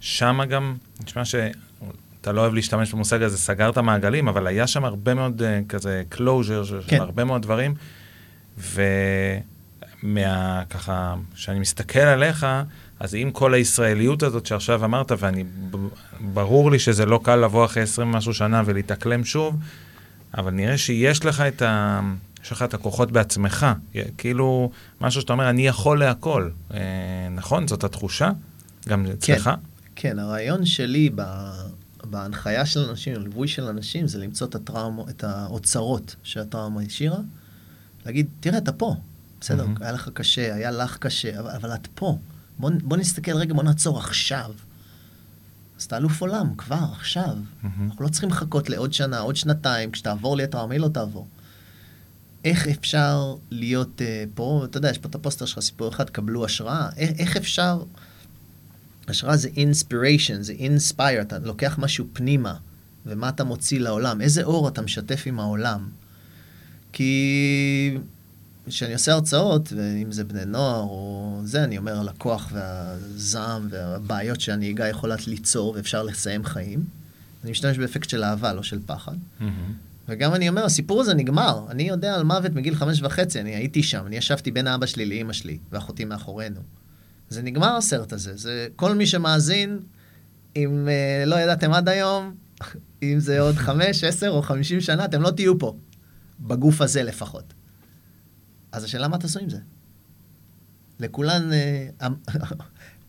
שמה 0.00 0.46
גם, 0.46 0.76
נשמע 1.04 1.24
שאתה 1.24 2.32
לא 2.32 2.40
אוהב 2.40 2.54
להשתמש 2.54 2.92
במושג 2.92 3.22
הזה, 3.22 3.38
סגרת 3.38 3.78
מעגלים, 3.78 4.28
אבל 4.28 4.46
היה 4.46 4.66
שם 4.66 4.84
הרבה 4.84 5.14
מאוד 5.14 5.42
אה, 5.42 5.60
כזה 5.68 6.02
closure 6.14 6.64
של 6.64 6.80
כן. 6.86 7.00
הרבה 7.00 7.24
מאוד 7.24 7.42
דברים, 7.42 7.74
ומה, 8.58 9.42
ככה, 10.70 11.14
כשאני 11.34 11.58
מסתכל 11.58 11.98
עליך, 11.98 12.46
אז 13.00 13.14
עם 13.14 13.30
כל 13.30 13.54
הישראליות 13.54 14.22
הזאת 14.22 14.46
שעכשיו 14.46 14.84
אמרת, 14.84 15.12
ואני, 15.18 15.44
ברור 16.20 16.70
לי 16.70 16.78
שזה 16.78 17.06
לא 17.06 17.20
קל 17.22 17.36
לבוא 17.36 17.64
אחרי 17.64 17.82
20 17.82 18.12
משהו 18.12 18.34
שנה 18.34 18.62
ולהתאקלם 18.66 19.24
שוב, 19.24 19.56
אבל 20.38 20.50
נראה 20.50 20.78
שיש 20.78 21.24
לך 21.24 21.40
את 21.40 21.62
ה... 21.62 22.00
יש 22.44 22.52
לך 22.52 22.62
את 22.62 22.74
הכוחות 22.74 23.12
בעצמך, 23.12 23.66
כאילו 24.18 24.70
משהו 25.00 25.20
שאתה 25.20 25.32
אומר, 25.32 25.50
אני 25.50 25.66
יכול 25.66 25.98
להכל. 25.98 26.50
אה, 26.74 26.78
נכון? 27.30 27.68
זאת 27.68 27.84
התחושה? 27.84 28.30
גם 28.88 29.06
אצלך? 29.06 29.44
כן, 29.44 29.54
כן, 29.96 30.18
הרעיון 30.18 30.66
שלי 30.66 31.10
ב... 31.14 31.22
בהנחיה 32.04 32.66
של 32.66 32.80
אנשים, 32.80 33.14
בליווי 33.14 33.48
של 33.48 33.64
אנשים, 33.64 34.08
זה 34.08 34.18
למצוא 34.18 34.46
את 34.46 34.54
הטראומה, 34.54 35.02
את 35.10 35.24
האוצרות 35.24 36.16
שהטראומה 36.22 36.82
השאירה, 36.82 37.18
להגיד, 38.06 38.26
תראה, 38.40 38.58
אתה 38.58 38.72
פה, 38.72 38.94
בסדר, 39.40 39.64
mm-hmm. 39.64 39.82
היה 39.82 39.92
לך 39.92 40.10
קשה, 40.14 40.54
היה 40.54 40.70
לך 40.70 40.96
קשה, 40.96 41.40
אבל, 41.40 41.50
אבל 41.50 41.74
את 41.74 41.88
פה. 41.94 42.18
בוא, 42.58 42.70
בוא 42.82 42.96
נסתכל 42.96 43.36
רגע, 43.36 43.54
בוא 43.54 43.62
נעצור 43.62 43.98
עכשיו. 43.98 44.52
אז 45.78 45.84
אתה 45.84 45.96
אלוף 45.96 46.20
עולם, 46.20 46.54
כבר, 46.54 46.84
עכשיו. 46.92 47.24
Mm-hmm. 47.34 47.66
אנחנו 47.88 48.04
לא 48.04 48.08
צריכים 48.08 48.30
לחכות 48.30 48.70
לעוד 48.70 48.92
שנה, 48.92 49.18
עוד 49.18 49.36
שנתיים, 49.36 49.90
כשתעבור 49.90 50.36
לי 50.36 50.44
היא 50.70 50.80
לא 50.80 50.88
תעבור. 50.88 51.28
איך 52.44 52.68
אפשר 52.68 53.34
להיות 53.50 54.00
uh, 54.00 54.28
פה, 54.34 54.62
אתה 54.64 54.78
יודע, 54.78 54.90
יש 54.90 54.98
פה 54.98 55.08
את 55.08 55.14
הפוסטר 55.14 55.44
שלך, 55.44 55.60
סיפור 55.60 55.88
אחד, 55.88 56.10
קבלו 56.10 56.44
השראה. 56.44 56.88
איך, 56.96 57.10
איך 57.18 57.36
אפשר, 57.36 57.82
השראה 59.08 59.36
זה 59.36 59.48
inspiration, 59.48 60.40
זה 60.40 60.52
inspire, 60.52 61.22
אתה 61.22 61.38
לוקח 61.38 61.78
משהו 61.78 62.06
פנימה, 62.12 62.54
ומה 63.06 63.28
אתה 63.28 63.44
מוציא 63.44 63.80
לעולם, 63.80 64.20
איזה 64.20 64.44
אור 64.44 64.68
אתה 64.68 64.82
משתף 64.82 65.22
עם 65.26 65.40
העולם. 65.40 65.88
כי 66.92 67.98
כשאני 68.68 68.92
עושה 68.92 69.12
הרצאות, 69.12 69.72
ואם 69.76 70.12
זה 70.12 70.24
בני 70.24 70.44
נוער 70.44 70.80
או 70.80 71.40
זה, 71.44 71.64
אני 71.64 71.78
אומר 71.78 72.00
על 72.00 72.08
הכוח 72.08 72.48
והזעם 72.52 73.68
והבעיות 73.70 74.40
שהנהיגה 74.40 74.88
יכולה 74.88 75.16
ליצור 75.26 75.74
ואפשר 75.76 76.02
לסיים 76.02 76.44
חיים. 76.44 76.84
אני 77.44 77.50
משתמש 77.50 77.78
באפקט 77.78 78.08
של 78.08 78.24
אהבה, 78.24 78.52
לא 78.52 78.62
של 78.62 78.78
פחד. 78.86 79.12
Mm-hmm. 79.12 79.44
וגם 80.08 80.34
אני 80.34 80.48
אומר, 80.48 80.64
הסיפור 80.64 81.00
הזה 81.00 81.14
נגמר. 81.14 81.66
אני 81.70 81.82
יודע 81.82 82.14
על 82.14 82.22
מוות 82.22 82.52
מגיל 82.52 82.74
חמש 82.74 83.02
וחצי, 83.02 83.40
אני 83.40 83.54
הייתי 83.54 83.82
שם, 83.82 84.06
אני 84.06 84.16
ישבתי 84.16 84.50
בין 84.50 84.66
אבא 84.66 84.86
שלי 84.86 85.06
לאימא 85.06 85.32
שלי, 85.32 85.58
ואחותי 85.72 86.04
מאחורינו. 86.04 86.60
זה 87.28 87.42
נגמר 87.42 87.76
הסרט 87.76 88.12
הזה. 88.12 88.36
זה 88.36 88.66
כל 88.76 88.94
מי 88.94 89.06
שמאזין, 89.06 89.78
אם 90.56 90.88
אה, 90.88 91.24
לא 91.26 91.36
ידעתם 91.36 91.72
עד 91.72 91.88
היום, 91.88 92.34
אם 93.02 93.20
זה 93.20 93.40
עוד 93.40 93.54
חמש, 93.54 94.04
עשר 94.04 94.28
או 94.28 94.42
חמישים 94.42 94.80
שנה, 94.80 95.04
אתם 95.04 95.22
לא 95.22 95.30
תהיו 95.30 95.58
פה. 95.58 95.76
בגוף 96.40 96.80
הזה 96.80 97.02
לפחות. 97.02 97.54
אז 98.72 98.84
השאלה 98.84 99.08
מה 99.08 99.18
תעשו 99.18 99.40
עם 99.40 99.50
זה? 99.50 99.58
לכולן, 101.00 101.52
אה, 101.52 101.88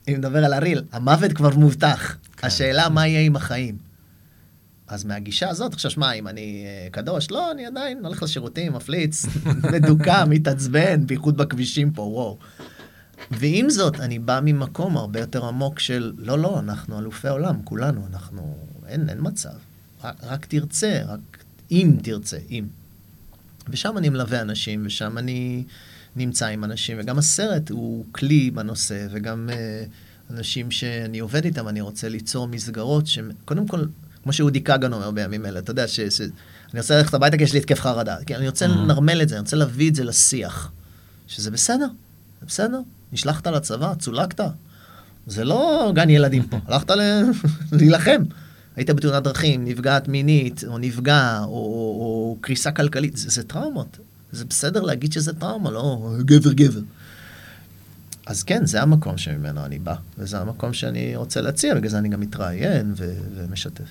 אם 0.08 0.14
נדבר 0.18 0.46
על 0.46 0.54
הריל, 0.54 0.84
המוות 0.92 1.34
כבר 1.34 1.56
מובטח. 1.56 2.18
כן. 2.38 2.48
השאלה 2.48 2.90
מה 2.90 3.08
יהיה 3.08 3.22
עם 3.22 3.36
החיים. 3.36 3.78
אז 4.90 5.04
מהגישה 5.04 5.50
הזאת, 5.50 5.74
עכשיו 5.74 5.92
שמע, 5.92 6.12
אם 6.12 6.28
אני 6.28 6.66
uh, 6.66 6.92
קדוש, 6.92 7.32
לא, 7.32 7.52
אני 7.52 7.66
עדיין 7.66 8.06
הולך 8.06 8.24
לשירותים, 8.24 8.74
מפליץ, 8.74 9.26
מדוכא, 9.74 10.26
מתעצבן, 10.30 11.08
בייחוד 11.08 11.38
בכבישים 11.38 11.92
פה, 11.92 12.02
וואו. 12.02 12.38
ועם 13.32 13.70
זאת, 13.70 14.00
אני 14.00 14.20
בא 14.20 14.40
ממקום 14.44 14.98
הרבה 14.98 15.20
יותר 15.20 15.46
עמוק 15.46 15.80
של, 15.80 16.14
לא, 16.18 16.40
לא, 16.40 16.60
אנחנו 16.60 17.00
אלופי 17.00 17.28
עולם, 17.28 17.62
כולנו, 17.64 18.08
אנחנו, 18.08 18.56
אין, 18.88 19.10
אין 19.10 19.18
מצב. 19.22 19.50
רק, 20.04 20.16
רק 20.24 20.46
תרצה, 20.46 21.02
רק 21.08 21.44
אם 21.72 21.98
תרצה, 22.04 22.38
אם. 22.50 22.68
ושם 23.72 23.98
אני 23.98 24.10
מלווה 24.10 24.42
אנשים, 24.42 24.84
ושם 24.86 25.18
אני 25.18 25.64
נמצא 26.16 26.48
עם 26.48 26.64
אנשים, 26.64 26.98
וגם 27.00 27.18
הסרט 27.18 27.70
הוא 27.70 28.06
כלי 28.12 28.52
בנושא, 28.52 29.08
וגם 29.12 29.50
uh, 29.52 30.34
אנשים 30.34 30.72
שאני 30.72 31.20
עובד 31.20 31.46
איתם, 31.46 31.68
אני 31.68 31.82
רוצה 31.82 32.10
ליצור 32.10 32.48
מסגרות 32.48 33.08
שקודם 33.08 33.68
כל, 33.68 33.86
כמו 34.24 34.34
שאודי 34.34 34.64
כגן 34.64 34.94
אומר 34.94 35.12
בימים 35.12 35.46
אלה, 35.46 35.60
אתה 35.60 35.72
יודע, 35.72 35.88
ש, 35.88 36.00
ש, 36.00 36.22
אני 36.74 36.80
רוצה 36.80 36.98
ללכת 36.98 37.14
הביתה 37.14 37.38
כי 37.38 37.44
יש 37.44 37.54
לי 37.54 37.60
התקף 37.60 37.80
חרדה, 37.80 38.16
כי 38.26 38.36
אני 38.36 38.48
רוצה 38.48 38.66
mm-hmm. 38.66 38.70
לנרמל 38.70 39.22
את 39.22 39.30
זה, 39.30 39.36
אני 39.36 39.42
רוצה 39.42 39.56
להביא 39.56 39.90
את 39.90 39.96
זה 39.96 40.04
לשיח, 40.04 40.72
שזה 41.28 41.52
בסדר, 41.52 41.88
זה 42.42 42.46
בסדר, 42.48 42.80
נשלחת 43.14 43.48
לצבא, 43.48 43.94
צולקת, 44.00 44.42
זה 45.28 45.44
לא 45.44 45.92
גן 45.96 46.10
ילדים 46.10 46.48
פה, 46.48 46.58
הלכת. 46.68 46.92
להילחם. 47.72 48.24
היית 48.80 48.90
בתאונת 48.90 49.24
דרכים, 49.24 49.66
נפגעת 49.66 50.08
מינית, 50.08 50.64
או 50.68 50.78
נפגע, 50.78 51.40
או, 51.40 51.48
או, 51.48 51.54
או 52.00 52.38
קריסה 52.42 52.72
כלכלית, 52.72 53.18
זה, 53.18 53.30
זה 53.30 53.44
טראומות. 53.44 53.98
זה 54.32 54.46
בסדר 54.46 54.82
להגיד 54.82 55.14
שזה 55.14 55.34
טראומה, 55.34 55.72
לא 55.72 56.14
גבר 56.20 56.54
גבר. 56.54 56.80
אז 58.26 58.44
כן, 58.44 58.66
זה 58.66 58.82
המקום 58.82 59.18
שממנו 59.18 59.66
אני 59.66 59.80
בא, 59.80 59.96
וזה 60.18 60.40
המקום 60.40 60.74
שאני 60.74 61.16
רוצה 61.16 61.42
להציע, 61.42 61.76
בגלל 61.76 61.90
זה 61.90 61.98
אני 61.98 62.10
גם 62.10 62.20
מתראיין 62.20 62.94
ו- 62.98 63.20
ומשתף. 63.36 63.84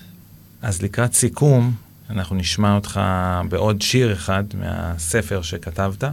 אז 0.61 0.81
לקראת 0.81 1.13
סיכום, 1.13 1.73
אנחנו 2.09 2.35
נשמע 2.35 2.75
אותך 2.75 3.01
בעוד 3.49 3.81
שיר 3.81 4.13
אחד 4.13 4.43
מהספר 4.53 5.41
שכתבת. 5.41 6.03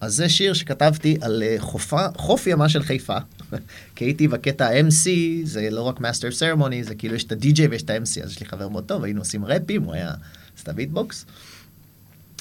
אז 0.00 0.14
זה 0.14 0.28
שיר 0.28 0.52
שכתבתי 0.52 1.16
על 1.20 1.42
אה, 1.42 1.56
חופה, 1.58 2.06
חוף 2.16 2.46
ימה 2.46 2.68
של 2.68 2.82
חיפה. 2.82 3.16
כי 3.96 4.04
הייתי 4.04 4.28
בקטע 4.28 4.80
MC, 4.80 5.08
זה 5.44 5.70
לא 5.70 5.82
רק 5.82 6.00
master 6.00 6.30
ceremony, 6.30 6.84
זה 6.84 6.94
כאילו 6.94 7.14
יש 7.14 7.24
את 7.24 7.32
ה-DJ 7.32 7.60
ויש 7.70 7.82
את 7.82 7.90
ה-MC, 7.90 8.24
אז 8.24 8.30
יש 8.30 8.40
לי 8.40 8.46
חבר 8.46 8.68
מאוד 8.68 8.84
טוב, 8.84 9.04
היינו 9.04 9.20
עושים 9.20 9.44
ראפים, 9.44 9.82
הוא 9.82 9.94
היה 9.94 10.10
עשתה 10.56 10.72
ביטבוקס. 10.72 11.26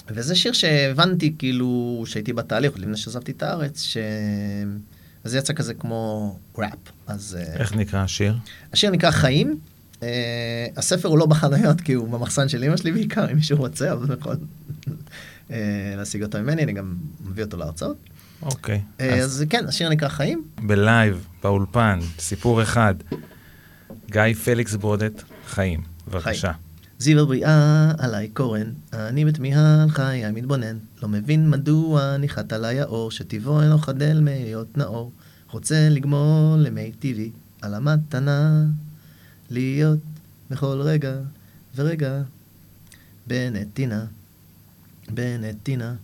וזה 0.07 0.35
שיר 0.35 0.53
שהבנתי, 0.53 1.35
כאילו, 1.37 2.03
שהייתי 2.05 2.33
בתהליך, 2.33 2.73
לפני 2.75 2.97
שעזבתי 2.97 3.31
את 3.31 3.43
הארץ, 3.43 3.81
ש... 3.81 3.97
אז 5.23 5.31
זה 5.31 5.37
יצא 5.37 5.53
כזה 5.53 5.73
כמו 5.73 6.37
ראפ. 6.57 6.77
אז... 7.07 7.37
אה, 7.39 7.53
איך 7.53 7.75
נקרא 7.75 7.99
השיר? 7.99 8.35
השיר 8.73 8.91
נקרא 8.91 9.11
חיים. 9.11 9.59
Uh, 9.95 10.05
הספר 10.77 11.07
הוא 11.07 11.17
לא 11.17 11.25
בחנויות, 11.25 11.81
כי 11.81 11.93
הוא 11.93 12.07
במחסן 12.07 12.49
של 12.49 12.63
אמא 12.63 12.77
שלי 12.77 12.91
בעיקר, 12.91 13.31
אם 13.31 13.35
מישהו 13.35 13.57
רוצה, 13.57 13.93
אבל 13.93 14.15
uh, 14.15 14.27
להשיג 15.97 16.23
אותו 16.23 16.41
ממני, 16.41 16.63
אני 16.63 16.73
גם 16.73 16.95
מביא 17.25 17.43
אותו 17.43 17.57
להרצאות. 17.57 17.97
אוקיי. 18.41 18.81
Uh, 18.97 19.03
אז... 19.03 19.45
כן, 19.49 19.65
השיר 19.67 19.89
נקרא 19.89 20.07
חיים. 20.07 20.43
בלייב, 20.61 21.27
באולפן, 21.43 21.99
סיפור 22.19 22.61
אחד. 22.63 22.95
גיא 24.11 24.33
פליקס 24.43 24.75
ברודט, 24.75 25.23
חיים. 25.47 25.81
בבקשה. 26.07 26.51
זיו 26.99 27.21
הבריאה 27.21 27.91
עליי 27.97 28.27
קורן, 28.27 28.71
אני 28.93 29.25
בתמיהה 29.25 29.83
על 29.83 29.89
חיי 29.89 30.31
מתבונן, 30.31 30.77
לא 31.03 31.09
מבין 31.09 31.49
מדוע 31.49 32.17
ניחת 32.17 32.53
עליי 32.53 32.81
האור, 32.81 33.11
שטבעו 33.11 33.61
אינו 33.61 33.77
חדל 33.77 34.21
מהיות 34.21 34.77
נאור, 34.77 35.11
רוצה 35.51 35.89
לגמול 35.89 36.59
למי 36.59 36.91
טבעי 36.91 37.31
על 37.61 37.73
המתנה, 37.73 38.65
להיות 39.49 39.99
בכל 40.49 40.81
רגע 40.81 41.13
ורגע 41.75 42.21
בנתינה, 43.27 44.05
בנתינה, 45.13 45.95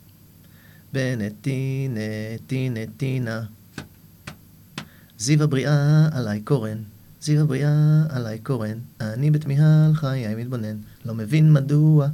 בנתינתינתינה. 0.94 3.44
זיו 5.20 5.44
הבריאה 5.44 6.08
עליי 6.12 6.42
קורן, 6.42 6.78
זיו 7.22 7.42
הבריאה 7.42 8.04
עליי 8.10 8.40
קורן, 8.40 8.78
אני 9.02 9.32
בתמיהה 9.32 9.86
על 9.86 9.94
חיי 9.94 10.36
מתבונן, 10.36 10.78
לא 11.06 11.14
מבין 11.14 11.54
מדוע, 11.54 12.08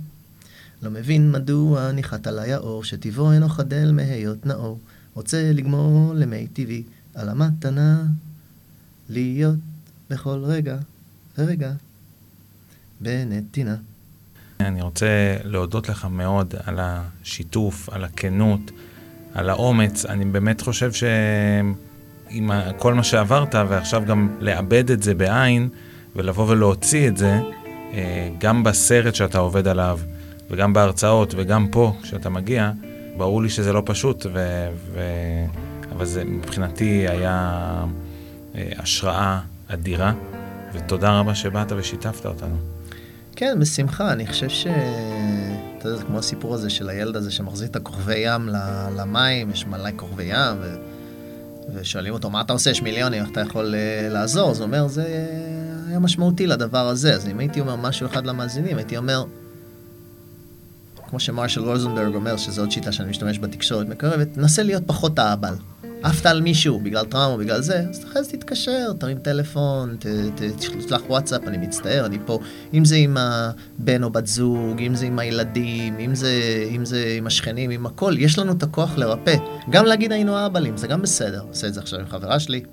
לא 0.81 0.91
מבין 0.91 1.31
מדוע 1.31 1.91
ניחת 1.91 2.27
עליי 2.27 2.53
האור, 2.53 2.83
שטבעו 2.83 3.31
אינו 3.31 3.49
חדל 3.49 3.91
מהיות 3.91 4.45
נאור, 4.45 4.79
רוצה 5.13 5.51
לגמור 5.53 6.13
למי 6.13 6.47
טבעי 6.47 6.83
על 7.15 7.29
המתנה, 7.29 8.05
להיות 9.09 9.59
בכל 10.09 10.43
רגע 10.43 10.77
ורגע 11.37 11.73
בנתינה. 13.01 13.75
אני 14.59 14.81
רוצה 14.81 15.07
להודות 15.43 15.89
לך 15.89 16.07
מאוד 16.09 16.53
על 16.65 16.79
השיתוף, 16.81 17.89
על 17.89 18.03
הכנות, 18.03 18.71
על 19.33 19.49
האומץ. 19.49 20.05
אני 20.05 20.25
באמת 20.25 20.61
חושב 20.61 20.93
ש... 20.93 21.03
עם 22.29 22.51
כל 22.77 22.93
מה 22.93 23.03
שעברת, 23.03 23.55
ועכשיו 23.55 24.03
גם 24.07 24.37
לאבד 24.39 24.91
את 24.91 25.03
זה 25.03 25.15
בעין, 25.15 25.69
ולבוא 26.15 26.45
ולהוציא 26.47 27.07
את 27.07 27.17
זה, 27.17 27.39
אה, 27.93 28.29
גם 28.39 28.63
בסרט 28.63 29.15
שאתה 29.15 29.37
עובד 29.39 29.67
עליו, 29.67 29.99
וגם 30.49 30.73
בהרצאות, 30.73 31.33
וגם 31.37 31.67
פה, 31.71 31.93
כשאתה 32.03 32.29
מגיע, 32.29 32.71
ברור 33.17 33.41
לי 33.41 33.49
שזה 33.49 33.73
לא 33.73 33.81
פשוט, 33.85 34.25
ו... 34.33 34.67
ו... 34.93 35.01
אבל 35.91 36.05
זה 36.05 36.23
מבחינתי 36.23 37.07
היה 37.07 37.83
אה, 38.55 38.69
השראה 38.77 39.39
אדירה, 39.67 40.13
ותודה 40.73 41.19
רבה 41.19 41.35
שבאת 41.35 41.71
ושיתפת 41.75 42.25
אותנו. 42.25 42.76
כן, 43.39 43.59
בשמחה. 43.59 44.11
אני 44.11 44.27
חושב 44.27 44.49
ש... 44.49 44.67
אתה 45.77 45.87
יודע, 45.87 45.97
זה 45.97 46.03
כמו 46.03 46.19
הסיפור 46.19 46.53
הזה 46.55 46.69
של 46.69 46.89
הילד 46.89 47.15
הזה 47.15 47.31
שמחזיר 47.31 47.67
את 47.67 47.75
הכוכבי 47.75 48.15
ים 48.17 48.49
למים, 48.97 49.51
יש 49.51 49.67
מלא 49.67 49.89
כוכבי 49.95 50.23
ים, 50.23 50.57
ו... 50.61 50.75
ושואלים 51.73 52.13
אותו, 52.13 52.29
מה 52.29 52.41
אתה 52.41 52.53
עושה? 52.53 52.69
יש 52.69 52.81
מיליונים, 52.81 53.21
איך 53.21 53.31
אתה 53.31 53.41
יכול 53.41 53.75
uh, 53.75 54.13
לעזור? 54.13 54.51
אז 54.51 54.59
הוא 54.59 54.65
אומר, 54.65 54.87
זה 54.87 55.27
היה 55.89 55.99
משמעותי 55.99 56.47
לדבר 56.47 56.87
הזה. 56.87 57.15
אז 57.15 57.27
אם 57.27 57.39
הייתי 57.39 57.59
אומר 57.59 57.75
משהו 57.75 58.07
אחד 58.07 58.25
למאזינים, 58.25 58.77
הייתי 58.77 58.97
אומר, 58.97 59.23
כמו 61.09 61.19
שמרשל 61.19 61.61
רוזנברג 61.61 62.15
אומר, 62.15 62.37
שזו 62.37 62.61
עוד 62.61 62.71
שיטה 62.71 62.91
שאני 62.91 63.09
משתמש 63.09 63.39
בתקשורת 63.39 63.87
מקרבת, 63.87 64.37
נסה 64.37 64.63
להיות 64.63 64.83
פחות 64.85 65.19
האבל. 65.19 65.53
עפת 66.03 66.25
על 66.25 66.41
מישהו 66.41 66.79
בגלל 66.79 67.05
טראומה, 67.05 67.43
בגלל 67.43 67.61
זה, 67.61 67.79
אז 67.89 68.05
אחרי 68.05 68.23
זה 68.23 68.31
תתקשר, 68.31 68.93
תרים 68.99 69.17
טלפון, 69.17 69.97
תשלח 70.79 71.01
וואטסאפ, 71.07 71.41
אני 71.47 71.57
מצטער, 71.57 72.05
אני 72.05 72.17
פה. 72.25 72.39
אם 72.73 72.85
זה 72.85 72.95
עם 72.95 73.17
הבן 73.17 74.03
או 74.03 74.09
בת 74.09 74.27
זוג, 74.27 74.81
אם 74.81 74.95
זה 74.95 75.05
עם 75.05 75.19
הילדים, 75.19 75.99
אם 75.99 76.15
זה, 76.15 76.65
אם 76.71 76.85
זה 76.85 77.15
עם 77.17 77.27
השכנים, 77.27 77.69
עם 77.69 77.85
הכל, 77.85 78.13
יש 78.17 78.39
לנו 78.39 78.51
את 78.51 78.63
הכוח 78.63 78.97
לרפא. 78.97 79.35
גם 79.69 79.85
להגיד 79.85 80.11
היינו 80.11 80.37
אהבלים, 80.37 80.77
זה 80.77 80.87
גם 80.87 81.01
בסדר. 81.01 81.41
עושה 81.49 81.67
את 81.67 81.73
זה 81.73 81.79
עכשיו 81.79 81.99
עם 81.99 82.07
חברה 82.07 82.39
שלי. 82.39 82.63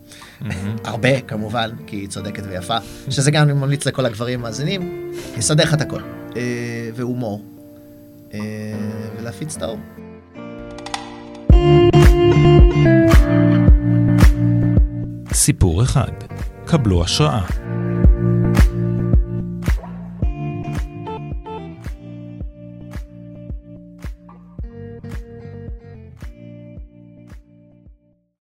הרבה, 0.85 1.21
כמובן, 1.21 1.71
כי 1.87 1.97
היא 1.97 2.09
צודקת 2.09 2.43
ויפה. 2.49 2.77
שזה 3.11 3.31
גם 3.31 3.43
אני 3.43 3.53
ממליץ 3.53 3.87
לכל 3.87 4.07
הגברים 4.07 4.41
המאזינים, 4.41 5.13
יסדר 5.37 5.65
לך 5.65 5.75
את 5.75 5.81
הכל. 5.81 6.01
אה, 6.37 6.91
והומור. 6.95 7.45
אה, 8.35 8.41
ולהפיץ 9.19 9.57
את 9.57 9.63
האור. 9.63 9.79
סיפור 15.33 15.83
אחד, 15.83 16.13
קבלו 16.65 17.05
השראה. 17.05 17.45